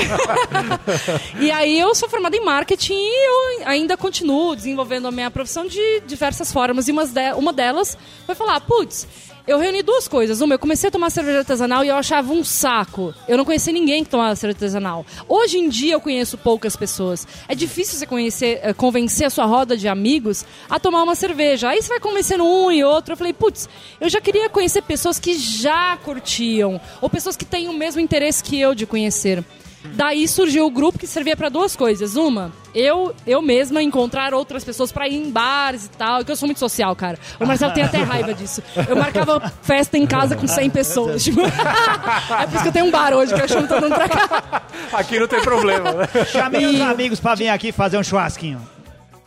e 1.40 1.50
aí 1.50 1.78
eu 1.78 1.94
sou 1.94 2.08
formada 2.08 2.36
em 2.36 2.44
marketing 2.44 2.94
e 2.94 3.60
eu 3.60 3.68
ainda 3.68 3.96
continuo 3.96 4.54
desenvolvendo 4.54 5.08
a 5.08 5.10
minha 5.10 5.30
profissão 5.30 5.66
de 5.66 6.02
diversas 6.06 6.52
formas. 6.52 6.88
E 6.88 6.92
uma 7.36 7.52
delas 7.52 7.96
foi 8.26 8.34
falar, 8.34 8.60
putz, 8.60 9.06
eu 9.46 9.58
reuni 9.58 9.82
duas 9.82 10.06
coisas. 10.06 10.40
Uma, 10.40 10.54
eu 10.54 10.58
comecei 10.58 10.88
a 10.88 10.90
tomar 10.90 11.10
cerveja 11.10 11.38
artesanal 11.38 11.84
e 11.84 11.88
eu 11.88 11.96
achava 11.96 12.32
um 12.32 12.44
saco. 12.44 13.14
Eu 13.26 13.36
não 13.36 13.44
conhecia 13.44 13.72
ninguém 13.72 14.04
que 14.04 14.10
tomava 14.10 14.36
cerveja 14.36 14.56
artesanal. 14.56 15.04
Hoje 15.28 15.58
em 15.58 15.68
dia 15.68 15.94
eu 15.94 16.00
conheço 16.00 16.38
poucas 16.38 16.76
pessoas. 16.76 17.26
É 17.48 17.54
difícil 17.54 17.98
você 17.98 18.06
conhecer, 18.06 18.60
eh, 18.62 18.72
convencer 18.72 19.26
a 19.26 19.30
sua 19.30 19.44
roda 19.44 19.76
de 19.76 19.88
amigos 19.88 20.44
a 20.70 20.78
tomar 20.78 21.02
uma 21.02 21.14
cerveja. 21.14 21.68
Aí 21.68 21.82
você 21.82 21.88
vai 21.88 22.00
convencendo 22.00 22.44
um 22.44 22.70
e 22.70 22.84
outro. 22.84 23.12
Eu 23.12 23.16
falei, 23.16 23.32
putz, 23.32 23.68
eu 24.00 24.08
já 24.08 24.20
queria 24.20 24.48
conhecer 24.48 24.82
pessoas 24.82 25.18
que 25.18 25.34
já 25.34 25.96
curtiam. 25.96 26.80
Ou 27.00 27.10
pessoas 27.10 27.36
que 27.36 27.44
têm 27.44 27.68
o 27.68 27.72
mesmo 27.72 28.00
interesse 28.00 28.42
que 28.42 28.58
eu 28.60 28.74
de 28.74 28.86
conhecer. 28.86 29.44
Daí 29.84 30.28
surgiu 30.28 30.66
o 30.66 30.70
grupo 30.70 30.98
que 30.98 31.06
servia 31.06 31.36
para 31.36 31.48
duas 31.48 31.74
coisas. 31.74 32.14
Uma, 32.16 32.52
eu 32.74 33.14
eu 33.26 33.42
mesma 33.42 33.82
encontrar 33.82 34.32
outras 34.32 34.64
pessoas 34.64 34.92
para 34.92 35.08
ir 35.08 35.16
em 35.16 35.30
bares 35.30 35.86
e 35.86 35.90
tal, 35.90 36.24
que 36.24 36.30
eu 36.30 36.36
sou 36.36 36.46
muito 36.46 36.58
social, 36.58 36.94
cara. 36.94 37.18
O 37.40 37.46
Marcelo 37.46 37.72
tem 37.72 37.82
até 37.84 37.98
raiva 38.02 38.32
disso. 38.32 38.62
Eu 38.88 38.96
marcava 38.96 39.40
festa 39.62 39.98
em 39.98 40.06
casa 40.06 40.36
com 40.36 40.46
100 40.46 40.70
pessoas. 40.70 41.24
Tipo, 41.24 41.40
é 41.44 42.46
por 42.46 42.54
isso 42.54 42.62
que 42.62 42.68
eu 42.68 42.72
tenho 42.72 42.86
um 42.86 42.90
bar 42.90 43.12
hoje, 43.12 43.34
que 43.34 43.40
eu 43.40 43.48
chamo 43.48 43.66
todo 43.66 43.82
mundo 43.82 43.94
pra 43.94 44.08
cá. 44.08 44.62
Aqui 44.92 45.18
não 45.18 45.26
tem 45.26 45.40
problema, 45.40 45.92
né? 45.92 46.08
Chamei 46.26 46.66
os 46.66 46.80
amigos 46.80 47.20
pra 47.20 47.34
vir 47.34 47.48
aqui 47.48 47.72
fazer 47.72 47.98
um 47.98 48.02
churrasquinho. 48.02 48.60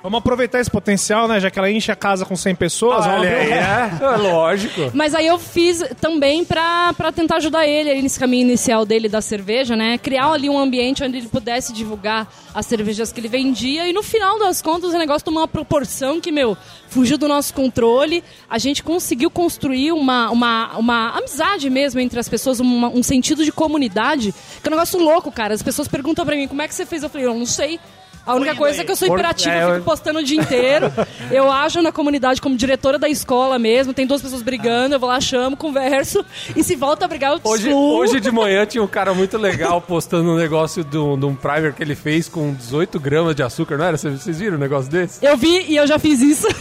Vamos 0.05 0.19
aproveitar 0.19 0.59
esse 0.59 0.69
potencial, 0.69 1.27
né? 1.27 1.39
Já 1.39 1.50
que 1.50 1.57
ela 1.57 1.67
enche 1.71 1.91
a 1.91 1.95
casa 1.95 2.25
com 2.25 2.35
100 2.35 2.53
pessoas. 2.53 3.03
vamos 3.07 3.21
Olha 3.21 3.38
aí, 3.38 3.50
um- 3.50 3.53
é, 3.53 4.00
é 4.13 4.17
lógico. 4.17 4.91
Mas 4.93 5.15
aí 5.15 5.25
eu 5.25 5.39
fiz 5.39 5.84
também 5.99 6.45
pra, 6.45 6.93
pra 6.93 7.12
tentar 7.12 7.38
ajudar 7.38 7.65
ele 7.65 7.89
aí 7.89 8.03
nesse 8.03 8.19
caminho 8.19 8.43
inicial 8.47 8.86
dele 8.86 9.10
da 9.10 9.19
cerveja, 9.19 9.75
né? 9.75 9.97
Criar 9.97 10.32
ali 10.32 10.47
um 10.47 10.60
ambiente 10.60 11.03
onde 11.03 11.17
ele 11.17 11.27
pudesse 11.27 11.73
divulgar 11.73 12.32
as 12.53 12.67
cervejas 12.67 13.12
que 13.12 13.19
ele 13.19 13.27
vendia. 13.27 13.88
E 13.89 13.93
no 13.93 14.03
final 14.03 14.38
das 14.38 14.62
contas 14.62 14.93
o 14.93 14.97
negócio 14.99 15.25
tomou 15.25 15.41
uma 15.41 15.47
proporção 15.47 16.21
que, 16.21 16.32
meu, 16.32 16.56
fugiu 16.88 17.17
do 17.17 17.27
nosso 17.27 17.51
controle. 17.51 18.23
A 18.47 18.60
gente 18.60 18.84
conseguiu 18.84 19.32
construir 19.32 19.91
uma, 19.91 20.30
uma, 20.30 20.77
uma 20.77 21.17
amizade 21.17 21.67
mesmo 21.67 21.99
entre 21.99 22.19
as 22.19 22.30
pessoas, 22.30 22.60
uma- 22.60 22.89
um 22.89 23.01
sentido 23.01 23.43
de 23.43 23.51
comunidade. 23.51 24.32
Que 24.62 24.67
é 24.67 24.71
um 24.71 24.75
negócio 24.75 24.99
louco, 24.99 25.32
cara. 25.32 25.56
As 25.56 25.63
pessoas 25.63 25.88
perguntam 25.88 26.23
pra 26.23 26.36
mim 26.36 26.47
como 26.47 26.62
é 26.62 26.67
que 26.67 26.75
você 26.75 26.86
fez. 26.86 27.01
Eu 27.01 27.10
falei, 27.10 27.25
eu 27.25 27.34
não 27.34 27.47
sei. 27.47 27.80
A 28.25 28.33
única 28.35 28.55
coisa 28.55 28.81
é 28.81 28.85
que 28.85 28.91
eu 28.91 28.95
sou 28.95 29.07
imperativa, 29.07 29.53
é, 29.55 29.63
eu 29.63 29.67
eu- 29.69 29.73
fico 29.75 29.85
postando 29.85 30.19
o 30.19 30.23
dia 30.23 30.39
inteiro. 30.39 30.91
Eu 31.31 31.51
ajo 31.51 31.81
na 31.81 31.91
comunidade 31.91 32.39
como 32.39 32.55
diretora 32.55 32.99
da 32.99 33.09
escola 33.09 33.57
mesmo. 33.57 33.93
Tem 33.93 34.05
duas 34.05 34.21
pessoas 34.21 34.43
brigando, 34.43 34.93
eu 34.95 34.99
vou 34.99 35.09
lá, 35.09 35.19
chamo, 35.19 35.57
converso. 35.57 36.23
E 36.55 36.63
se 36.63 36.75
volta 36.75 37.05
a 37.05 37.07
brigar, 37.07 37.31
eu 37.33 37.39
Hoje, 37.43 37.63
excluo. 37.69 37.97
hoje 37.97 38.19
de 38.19 38.29
manhã 38.31 38.63
tinha 38.63 38.83
um 38.83 38.88
cara 38.88 39.11
muito 39.11 39.35
legal 39.38 39.81
postando 39.81 40.29
um 40.31 40.35
negócio 40.35 40.83
de 40.83 40.97
um, 40.97 41.17
de 41.17 41.25
um 41.25 41.35
primer 41.35 41.73
que 41.73 41.81
ele 41.81 41.95
fez 41.95 42.29
com 42.29 42.53
18 42.53 42.99
gramas 42.99 43.35
de 43.35 43.41
açúcar, 43.41 43.75
não 43.77 43.85
era? 43.85 43.97
Vocês 43.97 44.39
viram 44.39 44.57
um 44.57 44.59
negócio 44.59 44.89
desse? 44.91 45.25
Eu 45.25 45.35
vi 45.35 45.65
e 45.67 45.75
eu 45.75 45.88
já 45.88 45.97
fiz 45.97 46.21
isso. 46.21 46.47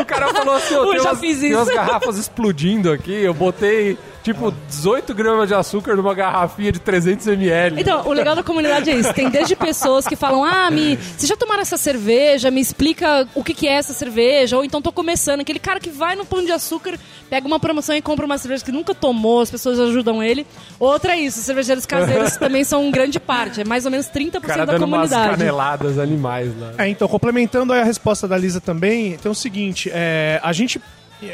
O 0.00 0.04
cara 0.04 0.32
falou 0.32 0.54
assim, 0.54 0.74
Eu 0.74 0.90
tem, 0.90 1.02
já 1.02 1.10
umas, 1.10 1.20
fiz 1.20 1.40
tem 1.40 1.50
isso. 1.50 1.58
umas 1.58 1.74
garrafas 1.74 2.16
explodindo 2.16 2.90
aqui, 2.92 3.12
eu 3.12 3.34
botei 3.34 3.98
tipo 4.22 4.52
18 4.68 5.14
gramas 5.14 5.48
de 5.48 5.54
açúcar 5.54 5.96
numa 5.96 6.14
garrafinha 6.14 6.70
de 6.72 6.78
300 6.78 7.26
ml. 7.28 7.80
Então, 7.80 8.06
o 8.06 8.12
legal 8.12 8.34
da 8.36 8.42
comunidade 8.42 8.90
é 8.90 8.94
isso. 8.94 9.12
Tem 9.14 9.30
desde 9.30 9.56
pessoas 9.56 10.06
que 10.06 10.16
falam, 10.16 10.44
ah, 10.44 10.70
me, 10.70 10.96
vocês 10.96 11.28
já 11.28 11.36
tomaram 11.36 11.62
essa 11.62 11.76
cerveja? 11.76 12.50
Me 12.50 12.60
explica 12.60 13.26
o 13.34 13.42
que, 13.42 13.54
que 13.54 13.66
é 13.66 13.72
essa 13.72 13.92
cerveja. 13.92 14.56
Ou 14.56 14.64
então 14.64 14.82
tô 14.82 14.92
começando. 14.92 15.40
Aquele 15.40 15.58
cara 15.58 15.80
que 15.80 15.90
vai 15.90 16.14
no 16.16 16.24
pão 16.24 16.44
de 16.44 16.52
açúcar, 16.52 16.98
pega 17.28 17.46
uma 17.46 17.58
promoção 17.58 17.94
e 17.94 18.02
compra 18.02 18.26
uma 18.26 18.38
cerveja 18.38 18.64
que 18.64 18.72
nunca 18.72 18.94
tomou, 18.94 19.40
as 19.40 19.50
pessoas 19.50 19.78
ajudam 19.80 20.22
ele. 20.22 20.46
Outra 20.78 21.14
é 21.14 21.20
isso, 21.20 21.40
cervejeiros 21.40 21.86
caseiros 21.86 22.36
também 22.38 22.64
são 22.64 22.86
um 22.86 22.90
grande 22.90 23.18
parte. 23.18 23.60
É 23.60 23.64
mais 23.64 23.84
ou 23.84 23.90
menos 23.90 24.06
30% 24.06 24.36
o 24.36 24.40
cara 24.40 24.66
da 24.66 24.72
dando 24.72 24.84
umas 24.84 25.10
comunidade. 25.10 25.38
caneladas 25.38 25.98
animais 25.98 26.50
lá. 26.58 26.72
É, 26.78 26.88
então, 26.88 27.08
complementando 27.08 27.72
aí 27.72 27.80
a 27.80 27.84
resposta 27.84 28.28
da 28.28 28.36
Lisa 28.36 28.60
também, 28.60 29.16
tem 29.16 29.30
o 29.30 29.34
seguinte: 29.34 29.90
é, 29.92 30.40
a 30.42 30.52
gente 30.52 30.80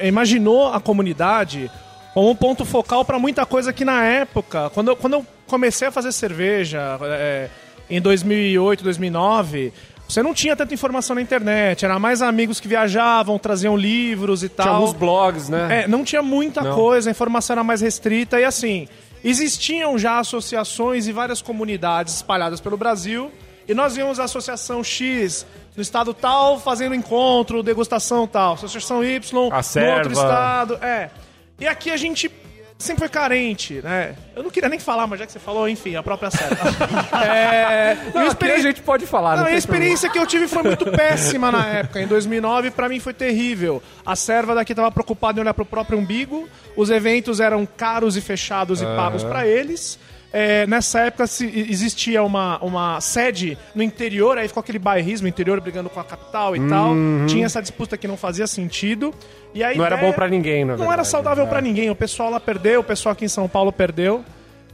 imaginou 0.02 0.72
a 0.72 0.80
comunidade 0.80 1.70
como 2.16 2.30
um 2.30 2.34
ponto 2.34 2.64
focal 2.64 3.04
para 3.04 3.18
muita 3.18 3.44
coisa 3.44 3.74
que 3.74 3.84
na 3.84 4.02
época, 4.02 4.70
quando 4.70 4.88
eu, 4.88 4.96
quando 4.96 5.12
eu 5.12 5.26
comecei 5.46 5.88
a 5.88 5.90
fazer 5.92 6.10
cerveja 6.12 6.98
é, 7.02 7.50
em 7.90 8.00
2008, 8.00 8.82
2009. 8.82 9.70
Você 10.08 10.22
não 10.22 10.32
tinha 10.32 10.56
tanta 10.56 10.72
informação 10.72 11.14
na 11.14 11.20
internet, 11.20 11.84
era 11.84 11.98
mais 11.98 12.22
amigos 12.22 12.58
que 12.58 12.66
viajavam, 12.66 13.38
traziam 13.38 13.76
livros 13.76 14.42
e 14.42 14.48
tal. 14.48 14.64
Tinha 14.64 14.76
alguns 14.76 14.94
blogs, 14.94 15.50
né? 15.50 15.82
É, 15.82 15.88
não 15.88 16.04
tinha 16.04 16.22
muita 16.22 16.62
Não. 16.62 16.74
coisa, 16.74 17.10
a 17.10 17.12
informação 17.12 17.52
era 17.52 17.62
mais 17.62 17.82
restrita 17.82 18.40
e 18.40 18.44
assim, 18.44 18.88
existiam 19.22 19.98
já 19.98 20.18
associações 20.18 21.06
e 21.06 21.12
várias 21.12 21.42
comunidades 21.42 22.14
espalhadas 22.14 22.62
pelo 22.62 22.78
Brasil 22.78 23.30
e 23.68 23.74
nós 23.74 23.94
vimos 23.94 24.18
a 24.18 24.24
associação 24.24 24.82
X 24.82 25.44
no 25.76 25.82
estado 25.82 26.14
tal 26.14 26.58
fazendo 26.58 26.94
encontro, 26.94 27.62
degustação 27.62 28.26
tal, 28.26 28.54
associação 28.54 29.04
Y 29.04 29.18
A 29.18 29.38
no 29.38 29.42
outro 29.42 29.62
serva. 29.64 30.12
estado, 30.12 30.78
é. 30.80 31.10
E 31.58 31.66
aqui 31.66 31.90
a 31.90 31.96
gente 31.96 32.30
sempre 32.78 33.00
foi 33.00 33.08
carente, 33.08 33.80
né? 33.82 34.14
Eu 34.34 34.42
não 34.42 34.50
queria 34.50 34.68
nem 34.68 34.78
falar, 34.78 35.06
mas 35.06 35.18
já 35.18 35.26
que 35.26 35.32
você 35.32 35.38
falou, 35.38 35.68
enfim, 35.68 35.96
a 35.96 36.02
própria 36.02 36.30
serva. 36.30 36.68
é, 37.24 37.96
e 38.10 38.14
Não, 38.14 38.26
a 38.26 38.54
a 38.54 38.58
gente 38.58 38.82
pode 38.82 39.06
falar, 39.06 39.36
não, 39.36 39.44
não, 39.44 39.50
a 39.50 39.54
experiência 39.54 40.10
que 40.10 40.18
eu 40.18 40.26
tive 40.26 40.46
foi 40.46 40.62
muito 40.62 40.84
péssima 40.90 41.50
na 41.50 41.64
época. 41.66 42.00
Em 42.00 42.06
2009, 42.06 42.70
pra 42.70 42.88
mim 42.88 43.00
foi 43.00 43.14
terrível. 43.14 43.82
A 44.04 44.14
serva 44.14 44.54
daqui 44.54 44.74
tava 44.74 44.90
preocupada 44.92 45.38
em 45.38 45.42
olhar 45.42 45.54
pro 45.54 45.64
próprio 45.64 45.98
umbigo. 45.98 46.48
Os 46.76 46.90
eventos 46.90 47.40
eram 47.40 47.64
caros 47.64 48.16
e 48.16 48.20
fechados 48.20 48.82
e 48.82 48.84
pagos 48.84 49.24
pra 49.24 49.46
eles. 49.46 49.98
É, 50.38 50.66
nessa 50.66 51.00
época 51.00 51.26
se- 51.26 51.46
existia 51.70 52.22
uma, 52.22 52.58
uma 52.62 53.00
sede 53.00 53.56
no 53.74 53.82
interior, 53.82 54.36
aí 54.36 54.46
ficou 54.48 54.60
aquele 54.60 54.78
bairrismo 54.78 55.26
interior 55.26 55.58
brigando 55.62 55.88
com 55.88 55.98
a 55.98 56.04
capital 56.04 56.54
e 56.54 56.68
tal. 56.68 56.92
Tinha 57.26 57.46
essa 57.46 57.62
disputa 57.62 57.96
que 57.96 58.06
não 58.06 58.18
fazia 58.18 58.46
sentido. 58.46 59.14
E 59.54 59.64
a 59.64 59.74
Não 59.74 59.86
era 59.86 59.96
bom 59.96 60.12
pra 60.12 60.28
ninguém, 60.28 60.62
na 60.62 60.76
Não 60.76 60.92
era 60.92 61.04
saudável 61.04 61.44
É. 61.44 61.46
pra 61.48 61.62
ninguém. 61.62 61.88
O 61.88 61.94
pessoal 61.96 62.28
lá 62.28 62.38
perdeu, 62.38 62.80
o 62.80 62.84
pessoal 62.84 63.14
aqui 63.14 63.24
em 63.24 63.28
São 63.28 63.48
Paulo 63.48 63.72
perdeu. 63.72 64.22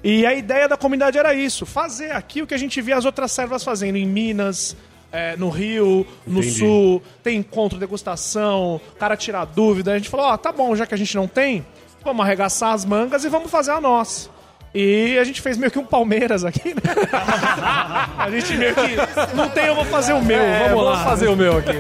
E 0.03 0.27
a 0.27 0.35
ideia 0.35 0.67
da 0.69 0.77
comunidade 0.77 1.17
era 1.17 1.33
isso: 1.33 1.65
fazer 1.65 2.11
aqui 2.11 2.43
o 2.43 2.47
que 2.49 2.55
a 2.55 2.59
gente 2.59 2.81
via 2.83 2.97
as 2.97 3.05
outras 3.05 3.31
servas 3.31 3.63
fazendo 3.63 3.95
em 3.97 4.05
Minas, 4.05 4.77
é, 5.13 5.37
no 5.37 5.49
Rio, 5.49 6.05
no 6.27 6.41
Entendi. 6.41 6.59
Sul. 6.59 7.01
Tem 7.23 7.37
encontro, 7.39 7.79
degustação, 7.79 8.81
o 8.93 8.97
cara 8.99 9.17
tirar 9.17 9.45
dúvida. 9.45 9.93
A 9.93 9.97
gente 9.97 10.09
falou: 10.11 10.27
ó, 10.27 10.37
tá 10.37 10.51
bom, 10.51 10.75
já 10.75 10.87
que 10.87 10.95
a 10.95 10.99
gente 10.99 11.15
não 11.15 11.29
tem, 11.29 11.65
vamos 12.05 12.25
arregaçar 12.25 12.73
as 12.73 12.85
mangas 12.85 13.25
e 13.25 13.29
vamos 13.29 13.49
fazer 13.49 13.71
a 13.71 13.81
nossa. 13.81 14.29
E 14.75 15.19
a 15.19 15.25
gente 15.25 15.43
fez 15.43 15.59
meio 15.59 15.71
que 15.71 15.79
um 15.79 15.85
Palmeiras 15.85 16.45
aqui, 16.45 16.71
né? 16.75 16.81
a 18.19 18.31
gente 18.31 18.55
meio 18.57 18.75
que. 18.75 19.37
Não 19.37 19.49
tem, 19.51 19.67
eu 19.67 19.75
vou 19.75 19.85
fazer 19.85 20.15
o 20.15 20.23
meu, 20.23 20.39
É, 20.41 20.69
vamos 20.71 20.85
lá. 20.85 21.05
fazer 21.05 21.29
o 21.29 21.37
meu 21.37 21.59
aqui. 21.59 21.77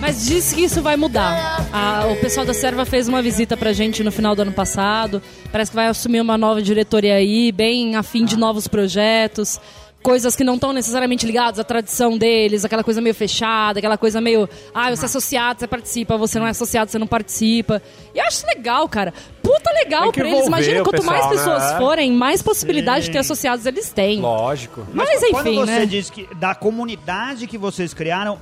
Mas 0.00 0.24
diz 0.24 0.52
que 0.52 0.62
isso 0.62 0.80
vai 0.80 0.96
mudar. 0.96 1.66
A- 1.72 2.06
o 2.06 2.16
pessoal 2.16 2.46
da 2.46 2.54
Serva 2.54 2.84
fez 2.84 3.08
uma 3.08 3.20
visita 3.20 3.56
pra 3.56 3.72
gente 3.72 4.02
no 4.04 4.12
final 4.12 4.34
do 4.36 4.42
ano 4.42 4.52
passado. 4.52 5.20
Parece 5.50 5.70
que 5.72 5.74
vai 5.74 5.86
assumir 5.88 6.20
uma 6.20 6.38
nova 6.38 6.62
diretoria 6.62 7.14
aí, 7.14 7.50
bem 7.52 7.96
afim 7.96 8.24
de 8.24 8.36
novos 8.36 8.68
projetos. 8.68 9.60
Coisas 10.02 10.36
que 10.36 10.44
não 10.44 10.54
estão 10.54 10.72
necessariamente 10.72 11.26
ligadas 11.26 11.58
à 11.58 11.64
tradição 11.64 12.16
deles, 12.16 12.64
aquela 12.64 12.84
coisa 12.84 13.00
meio 13.00 13.14
fechada, 13.14 13.80
aquela 13.80 13.98
coisa 13.98 14.20
meio. 14.20 14.48
Ah, 14.72 14.94
você 14.94 15.02
é 15.02 15.06
associado, 15.06 15.58
você 15.58 15.66
participa, 15.66 16.16
você 16.16 16.38
não 16.38 16.46
é 16.46 16.50
associado, 16.50 16.90
você 16.90 16.98
não 16.98 17.06
participa. 17.06 17.82
E 18.14 18.18
eu 18.18 18.24
acho 18.24 18.46
legal, 18.46 18.88
cara. 18.88 19.12
Puta 19.42 19.70
legal 19.72 20.12
pra 20.12 20.28
eles. 20.28 20.46
Imagina 20.46 20.84
quanto 20.84 21.04
mais 21.04 21.26
pessoal, 21.26 21.56
pessoas 21.56 21.72
né? 21.72 21.78
forem, 21.78 22.12
mais 22.12 22.42
possibilidade 22.42 23.06
de 23.06 23.10
ter 23.12 23.18
associados 23.18 23.66
eles 23.66 23.90
têm. 23.90 24.20
Lógico. 24.20 24.86
Mas, 24.94 25.08
Quando 25.30 25.48
enfim, 25.48 25.58
você 25.58 25.80
né? 25.80 25.86
diz 25.86 26.10
que 26.10 26.32
da 26.36 26.54
comunidade 26.54 27.46
que 27.48 27.58
vocês 27.58 27.92
criaram, 27.92 28.38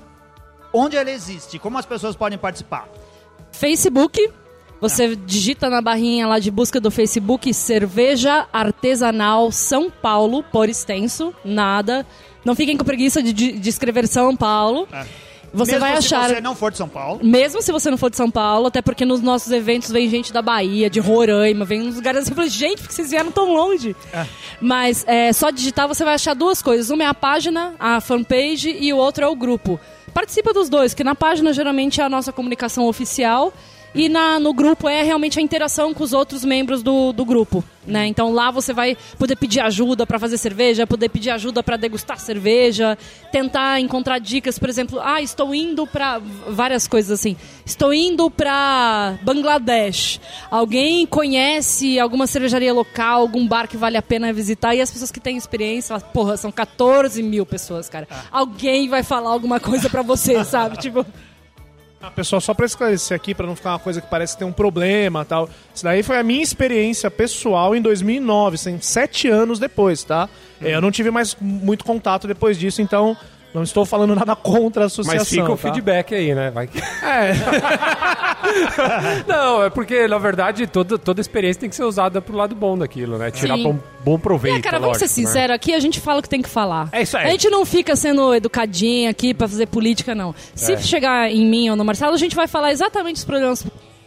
onde 0.72 0.96
ela 0.96 1.10
existe? 1.10 1.58
Como 1.58 1.78
as 1.78 1.86
pessoas 1.86 2.14
podem 2.14 2.38
participar? 2.38 2.86
Facebook. 3.50 4.30
Você 4.80 5.16
digita 5.16 5.70
na 5.70 5.80
barrinha 5.80 6.26
lá 6.26 6.38
de 6.38 6.50
busca 6.50 6.80
do 6.80 6.90
Facebook 6.90 7.52
Cerveja 7.54 8.46
Artesanal 8.52 9.50
São 9.50 9.90
Paulo, 9.90 10.42
por 10.42 10.68
extenso, 10.68 11.34
nada. 11.44 12.06
Não 12.44 12.54
fiquem 12.54 12.76
com 12.76 12.84
preguiça 12.84 13.22
de, 13.22 13.32
de, 13.32 13.68
escrever 13.68 14.06
São 14.06 14.36
Paulo. 14.36 14.86
Você 15.52 15.72
Mesmo 15.72 15.86
vai 15.86 16.02
se 16.02 16.14
achar. 16.14 16.28
você 16.28 16.40
não 16.40 16.54
for 16.54 16.70
de 16.70 16.76
São 16.76 16.88
Paulo. 16.88 17.20
Mesmo 17.24 17.62
se 17.62 17.72
você 17.72 17.90
não 17.90 17.96
for 17.96 18.10
de 18.10 18.16
São 18.16 18.30
Paulo, 18.30 18.66
até 18.66 18.82
porque 18.82 19.06
nos 19.06 19.22
nossos 19.22 19.50
eventos 19.50 19.90
vem 19.90 20.08
gente 20.10 20.32
da 20.32 20.42
Bahia, 20.42 20.90
de 20.90 21.00
Roraima, 21.00 21.64
vem 21.64 21.80
uns 21.80 21.96
lugares 21.96 22.28
assim, 22.28 22.48
gente, 22.50 22.82
por 22.82 22.88
que 22.88 22.94
vocês 22.94 23.10
vieram 23.10 23.32
tão 23.32 23.54
longe? 23.54 23.96
Mas 24.60 25.04
é, 25.08 25.32
só 25.32 25.50
digitar 25.50 25.88
você 25.88 26.04
vai 26.04 26.14
achar 26.14 26.34
duas 26.34 26.60
coisas. 26.60 26.90
Uma 26.90 27.04
é 27.04 27.06
a 27.06 27.14
página, 27.14 27.74
a 27.78 28.00
fanpage, 28.00 28.76
e 28.78 28.92
o 28.92 28.98
outro 28.98 29.24
é 29.24 29.28
o 29.28 29.34
grupo. 29.34 29.80
Participa 30.12 30.52
dos 30.52 30.68
dois, 30.68 30.92
que 30.92 31.02
na 31.02 31.14
página 31.14 31.52
geralmente 31.52 32.00
é 32.00 32.04
a 32.04 32.08
nossa 32.08 32.32
comunicação 32.32 32.86
oficial. 32.86 33.52
E 33.96 34.10
na, 34.10 34.38
no 34.38 34.52
grupo 34.52 34.86
é 34.90 35.02
realmente 35.02 35.38
a 35.38 35.42
interação 35.42 35.94
com 35.94 36.04
os 36.04 36.12
outros 36.12 36.44
membros 36.44 36.82
do, 36.82 37.14
do 37.14 37.24
grupo, 37.24 37.64
né? 37.86 38.06
Então 38.06 38.30
lá 38.30 38.50
você 38.50 38.74
vai 38.74 38.94
poder 39.18 39.36
pedir 39.36 39.60
ajuda 39.60 40.06
para 40.06 40.18
fazer 40.18 40.36
cerveja, 40.36 40.86
poder 40.86 41.08
pedir 41.08 41.30
ajuda 41.30 41.62
para 41.62 41.78
degustar 41.78 42.18
cerveja, 42.20 42.98
tentar 43.32 43.80
encontrar 43.80 44.18
dicas, 44.18 44.58
por 44.58 44.68
exemplo, 44.68 45.00
ah, 45.02 45.22
estou 45.22 45.54
indo 45.54 45.86
para 45.86 46.20
várias 46.48 46.86
coisas 46.86 47.10
assim. 47.10 47.38
Estou 47.64 47.94
indo 47.94 48.30
para 48.30 49.18
Bangladesh. 49.22 50.20
Alguém 50.50 51.06
conhece 51.06 51.98
alguma 51.98 52.26
cervejaria 52.26 52.74
local, 52.74 53.22
algum 53.22 53.48
bar 53.48 53.66
que 53.66 53.78
vale 53.78 53.96
a 53.96 54.02
pena 54.02 54.30
visitar? 54.30 54.74
E 54.74 54.82
as 54.82 54.90
pessoas 54.90 55.10
que 55.10 55.20
têm 55.20 55.38
experiência, 55.38 55.98
porra, 55.98 56.36
são 56.36 56.52
14 56.52 57.22
mil 57.22 57.46
pessoas, 57.46 57.88
cara. 57.88 58.06
Alguém 58.30 58.90
vai 58.90 59.02
falar 59.02 59.30
alguma 59.30 59.58
coisa 59.58 59.88
para 59.88 60.02
você, 60.02 60.44
sabe? 60.44 60.76
Tipo, 60.86 61.00
Ah, 61.00 61.25
pessoal, 62.10 62.40
só 62.40 62.54
pra 62.54 62.66
esclarecer 62.66 63.14
aqui, 63.14 63.34
pra 63.34 63.46
não 63.46 63.56
ficar 63.56 63.70
uma 63.72 63.78
coisa 63.78 64.00
que 64.00 64.08
parece 64.08 64.34
que 64.34 64.38
tem 64.40 64.48
um 64.48 64.52
problema 64.52 65.24
tal. 65.24 65.48
Isso 65.74 65.84
daí 65.84 66.02
foi 66.02 66.18
a 66.18 66.22
minha 66.22 66.42
experiência 66.42 67.10
pessoal 67.10 67.74
em 67.74 67.82
2009, 67.82 68.54
assim, 68.54 68.78
sete 68.80 69.28
anos 69.28 69.58
depois, 69.58 70.04
tá? 70.04 70.28
É, 70.60 70.74
Eu 70.74 70.80
não 70.80 70.90
tive 70.90 71.10
mais 71.10 71.36
muito 71.40 71.84
contato 71.84 72.26
depois 72.26 72.58
disso, 72.58 72.80
então 72.82 73.16
não 73.56 73.62
estou 73.64 73.84
falando 73.84 74.14
nada 74.14 74.36
contra 74.36 74.84
a 74.84 74.86
associação. 74.86 75.18
Mas 75.18 75.28
fica 75.28 75.44
o 75.52 75.56
tá? 75.56 75.62
feedback 75.62 76.14
aí, 76.14 76.34
né? 76.34 76.50
Vai 76.50 76.66
que- 76.66 76.78
É, 77.02 77.32
Não, 79.26 79.64
é 79.64 79.70
porque, 79.70 80.06
na 80.06 80.18
verdade, 80.18 80.66
toda, 80.66 80.98
toda 80.98 81.20
experiência 81.20 81.60
tem 81.60 81.68
que 81.70 81.76
ser 81.76 81.84
usada 81.84 82.20
pro 82.22 82.36
lado 82.36 82.54
bom 82.54 82.76
daquilo, 82.78 83.18
né? 83.18 83.30
Tirar 83.30 83.56
Sim. 83.56 83.62
bom, 83.64 83.78
bom 84.04 84.18
proveito. 84.18 84.58
É, 84.58 84.60
cara, 84.60 84.78
vamos 84.78 84.98
ser 84.98 85.04
lógico, 85.04 85.20
né? 85.20 85.26
sinceros, 85.26 85.54
aqui 85.56 85.74
a 85.74 85.80
gente 85.80 86.00
fala 86.00 86.20
o 86.20 86.22
que 86.22 86.28
tem 86.28 86.42
que 86.42 86.48
falar. 86.48 86.88
É 86.92 87.02
isso 87.02 87.16
aí. 87.16 87.26
A 87.26 87.30
gente 87.30 87.48
não 87.50 87.64
fica 87.64 87.96
sendo 87.96 88.34
educadinho 88.34 89.10
aqui 89.10 89.34
pra 89.34 89.48
fazer 89.48 89.66
política, 89.66 90.14
não. 90.14 90.34
Se 90.54 90.74
É. 90.74 90.76
chegar 90.78 91.30
em 91.30 91.44
mim 91.46 91.68
ou 91.70 91.76
no 91.76 91.84
Marcelo, 91.84 92.14
a 92.14 92.18
gente 92.18 92.36
vai 92.36 92.46
falar 92.46 92.70
exatamente 92.72 93.16
os 93.16 93.24
problemas 93.24 93.66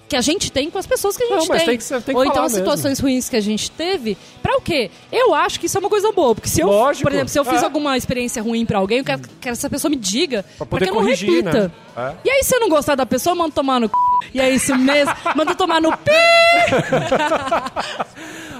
que 0.09 0.15
a 0.15 0.21
gente 0.21 0.51
tem 0.51 0.69
com 0.71 0.77
as 0.79 0.87
pessoas 0.87 1.15
que 1.15 1.23
a 1.23 1.27
gente 1.27 1.47
Não, 1.47 1.55
tem. 1.55 1.65
tem 1.67 1.77
que 1.77 1.87
tem 1.87 2.01
que 2.01 2.15
ou 2.15 2.25
então 2.25 2.43
as 2.43 2.53
mesmo. 2.53 2.65
situações 2.65 2.99
ruins 2.99 3.29
que 3.29 3.35
a 3.35 3.41
gente 3.41 3.69
teve. 3.71 4.17
Pra 4.41 4.57
o 4.57 4.61
quê? 4.61 4.89
Eu 5.11 5.33
acho 5.35 5.59
que 5.59 5.67
isso 5.67 5.77
é 5.77 5.79
uma 5.79 5.89
coisa 5.89 6.11
boa. 6.11 6.33
Porque 6.35 6.49
se 6.49 6.59
eu, 6.61 6.67
Lógico. 6.67 7.03
por 7.03 7.11
exemplo, 7.13 7.29
se 7.29 7.37
eu 7.39 7.45
fiz 7.45 7.61
É. 7.61 7.65
alguma 7.65 7.95
experiência 7.95 8.41
ruim 8.41 8.65
pra 8.65 8.79
alguém, 8.79 8.97
eu 8.97 9.05
quero 9.05 9.21
que 9.39 9.47
essa 9.47 9.69
pessoa 9.69 9.89
me 9.89 9.95
diga. 9.95 10.43
Pra 10.57 10.65
poder 10.65 10.85
que 10.85 10.91
eu 10.91 10.95
não 10.95 11.01
corrigir, 11.03 11.29
repita. 11.45 11.71
né? 11.95 11.97
É. 11.97 12.13
E 12.25 12.29
aí, 12.31 12.43
se 12.43 12.55
eu 12.55 12.59
não 12.59 12.69
gostar 12.69 12.95
da 12.95 13.05
pessoa, 13.05 13.35
manda 13.35 13.53
tomar 13.53 13.79
no 13.79 13.87
c... 13.87 13.93
E 14.33 14.41
é 14.41 14.49
isso 14.49 14.75
mesmo. 14.75 15.13
manda 15.35 15.53
tomar 15.55 15.79
no 15.81 15.95
pi. 15.95 16.11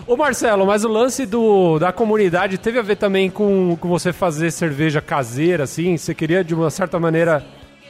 Ô 0.08 0.16
Marcelo, 0.18 0.66
mas 0.66 0.84
o 0.84 0.88
lance 0.88 1.26
do, 1.26 1.78
da 1.80 1.92
comunidade 1.92 2.58
teve 2.58 2.80
a 2.80 2.82
ver 2.82 2.96
também 2.96 3.30
com, 3.30 3.78
com 3.80 3.88
você 3.88 4.12
fazer 4.12 4.52
cerveja 4.52 5.02
caseira, 5.02 5.64
assim? 5.66 5.98
Você 5.98 6.14
queria, 6.16 6.44
de 6.44 6.54
uma 6.56 6.70
certa 6.70 7.00
maneira, 7.00 7.46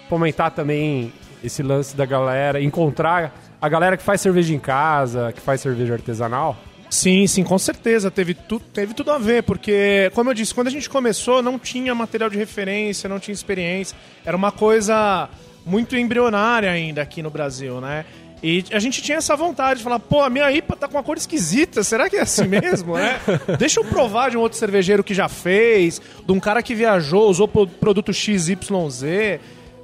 fomentar 0.10 0.52
também 0.52 1.14
esse 1.44 1.64
lance 1.64 1.96
da 1.96 2.06
galera, 2.06 2.62
encontrar 2.62 3.34
a 3.62 3.70
galera 3.70 3.98
que 3.98 4.04
faz 4.04 4.22
cerveja 4.22 4.54
em 4.54 4.60
casa, 4.60 5.32
que 5.34 5.42
faz 5.42 5.62
cerveja 5.62 5.94
artesanal? 5.94 6.58
Sim, 6.90 7.28
sim, 7.28 7.44
com 7.44 7.58
certeza. 7.60 8.10
Teve, 8.10 8.34
tu, 8.34 8.60
teve 8.60 8.94
tudo 8.94 9.12
a 9.12 9.18
ver, 9.20 9.44
porque, 9.44 10.12
como 10.16 10.30
eu 10.32 10.34
disse, 10.34 10.54
quando 10.56 10.68
a 10.68 10.72
gente 10.72 10.90
começou, 10.90 11.42
não 11.42 11.60
tinha 11.60 11.94
material 11.94 12.30
de 12.30 12.38
referência, 12.38 13.08
não 13.08 13.20
tinha 13.20 13.34
experiência. 13.34 13.96
Era 14.26 14.36
uma 14.36 14.52
coisa 14.52 15.30
muito 15.66 15.96
embrionária 15.96 16.72
ainda 16.72 17.02
aqui 17.02 17.22
no 17.22 17.30
Brasil, 17.30 17.80
né? 17.80 18.06
E 18.42 18.64
a 18.72 18.80
gente 18.80 19.02
tinha 19.02 19.18
essa 19.18 19.36
vontade 19.36 19.80
de 19.80 19.84
falar, 19.84 20.00
pô, 20.00 20.22
a 20.22 20.30
minha 20.30 20.50
IPA 20.52 20.76
tá 20.78 20.88
com 20.88 20.96
uma 20.96 21.04
cor 21.04 21.18
esquisita, 21.18 21.84
será 21.84 22.10
que 22.10 22.16
é 22.16 22.22
assim 22.22 22.48
mesmo, 22.48 22.96
né? 22.96 23.20
Deixa 23.60 23.82
eu 23.82 23.84
provar 23.84 24.32
de 24.32 24.38
um 24.38 24.40
outro 24.40 24.58
cervejeiro 24.58 25.04
que 25.04 25.14
já 25.14 25.28
fez, 25.28 26.02
de 26.26 26.32
um 26.32 26.40
cara 26.40 26.64
que 26.64 26.74
viajou, 26.74 27.30
usou 27.30 27.48
pro- 27.50 27.68
produto 27.68 28.14
XYZ. 28.14 29.04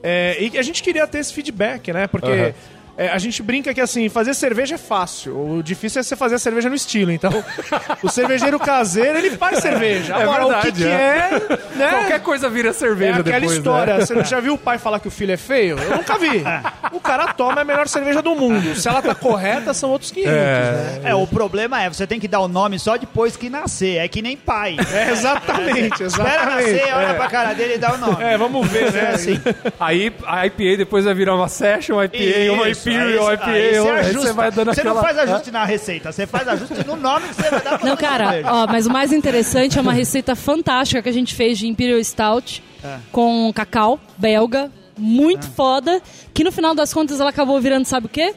É, 0.02 0.38
e 0.40 0.58
a 0.58 0.62
gente 0.62 0.82
queria 0.82 1.06
ter 1.06 1.20
esse 1.20 1.34
feedback, 1.34 1.92
né? 1.92 2.08
Porque 2.08 2.32
Aham. 2.32 2.54
É, 2.98 3.10
a 3.10 3.18
gente 3.18 3.44
brinca 3.44 3.74
que 3.74 3.82
assim, 3.82 4.08
fazer 4.08 4.34
cerveja 4.34 4.76
é 4.76 4.78
fácil. 4.78 5.38
O 5.38 5.64
difícil 5.64 6.00
é 6.00 6.04
você 6.04 6.16
fazer 6.16 6.36
a 6.36 6.40
cerveja 6.40 6.70
no 6.70 6.76
estilo. 6.76 7.12
Então, 7.12 7.32
o 8.02 8.10
cervejeiro 8.10 8.58
caseiro, 8.58 9.18
ele 9.18 9.32
faz 9.32 9.60
cerveja. 9.60 10.14
É 10.16 10.24
Agora, 10.24 10.46
o 10.48 10.62
que, 10.62 10.72
verdade, 10.72 10.84
que 10.84 10.88
é, 10.88 11.58
né? 11.76 11.90
Qualquer 11.90 12.20
coisa 12.22 12.50
vira 12.50 12.70
É 12.70 12.74
cerveja 12.74 13.20
aquela 13.20 13.40
depois, 13.40 13.58
história. 13.58 13.98
né? 13.98 14.06
Você 14.06 14.24
já 14.24 14.40
viu 14.40 14.54
o 14.54 14.58
pai 14.58 14.78
falar 14.78 15.00
que 15.00 15.08
o 15.08 15.12
filho 15.12 15.34
é 15.34 15.38
feio? 15.38 15.78
Eu 15.78 15.98
nunca 15.98 16.18
vi. 16.18 16.44
O 16.92 17.00
cara 17.00 17.34
toma 17.34 17.62
a 17.62 17.66
melhor 17.66 17.88
cerveja 17.88 18.22
do 18.22 18.34
mundo. 18.36 18.76
Se 18.76 18.88
ela 18.88 19.02
tá 19.02 19.14
correta, 19.14 19.74
são 19.74 19.90
outros 19.90 20.12
500, 20.12 20.32
né? 20.34 21.02
É, 21.04 21.16
o 21.16 21.28
problema 21.28 21.82
é, 21.82 21.90
você 21.90 22.08
tem 22.08 22.20
que 22.20 22.28
dar 22.28 22.40
o 22.40 22.48
nome 22.48 22.80
só 22.80 22.96
depois 22.96 23.36
que 23.36 23.50
nascer. 23.50 23.98
É 23.98 24.08
que 24.08 24.22
nem 24.22 24.38
pai. 24.38 24.78
É, 24.96 25.12
exatamente, 25.12 26.04
exatamente. 26.04 26.04
Espera 26.04 26.46
nascer, 26.46 26.94
olha 26.96 27.08
é. 27.08 27.14
pra 27.16 27.28
cara 27.28 27.54
dele 27.54 27.74
e 27.74 27.78
dá 27.78 27.94
o 27.96 27.98
nome. 27.98 28.24
É, 28.24 28.38
vamos 28.38 28.66
ver, 28.70 28.94
né? 28.94 29.00
É 29.00 29.16
assim. 29.16 29.42
Aí 29.78 30.14
a 30.26 30.46
IPA 30.46 30.78
depois 30.78 31.04
vai 31.04 31.14
virar 31.14 31.36
uma 31.36 31.50
Session 31.50 32.02
IPA, 32.02 32.54
uma 32.54 32.70
Isso, 32.70 32.85
Imperial 32.90 33.28
aí 33.28 33.36
IPA, 33.36 33.46
você- 33.46 33.52
aí 33.52 33.74
você 33.80 33.90
aí 33.90 34.00
ajusta. 34.00 34.22
você 34.28 34.34
vai 34.34 34.52
dando 34.52 34.74
Você 34.74 34.80
aquela... 34.82 34.96
não 34.96 35.02
faz 35.02 35.18
ajuste 35.20 35.52
na 35.52 35.66
receita, 35.66 36.12
você 36.12 36.28
faz 36.28 36.48
ajuste 36.48 36.88
no 36.88 36.96
nome 36.96 37.28
que 37.30 37.36
você 37.36 37.50
vai 37.50 37.62
dar 37.62 37.80
pra 37.80 37.90
Não, 37.90 37.98
cara, 37.98 38.30
cerveja. 38.32 38.54
ó, 38.54 38.68
mas 38.68 38.86
o 38.86 38.90
mais 38.92 39.12
interessante 39.12 39.78
é 39.78 39.82
uma 39.82 39.94
receita 39.94 40.36
fantástica 40.36 41.02
que 41.02 41.10
a 41.10 41.14
gente 41.14 41.34
fez 41.36 41.58
de 41.58 41.68
Imperial 41.68 42.04
Stout 42.04 42.64
com 43.12 43.52
cacau 43.54 44.00
belga, 44.18 44.72
muito 44.98 45.48
foda, 45.48 46.02
que 46.34 46.44
no 46.44 46.52
final 46.52 46.74
das 46.74 46.94
contas 46.94 47.20
ela 47.20 47.30
acabou 47.30 47.60
virando, 47.60 47.86
sabe 47.86 48.08
o 48.08 48.10
quê? 48.10 48.34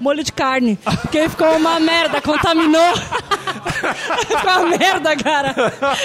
Molho 0.00 0.22
de 0.22 0.32
carne. 0.32 0.78
Porque 1.00 1.28
ficou 1.28 1.56
uma 1.56 1.80
merda, 1.80 2.20
contaminou. 2.20 2.94
ficou 4.26 4.52
uma 4.52 4.76
merda, 4.76 5.16
cara. 5.16 5.54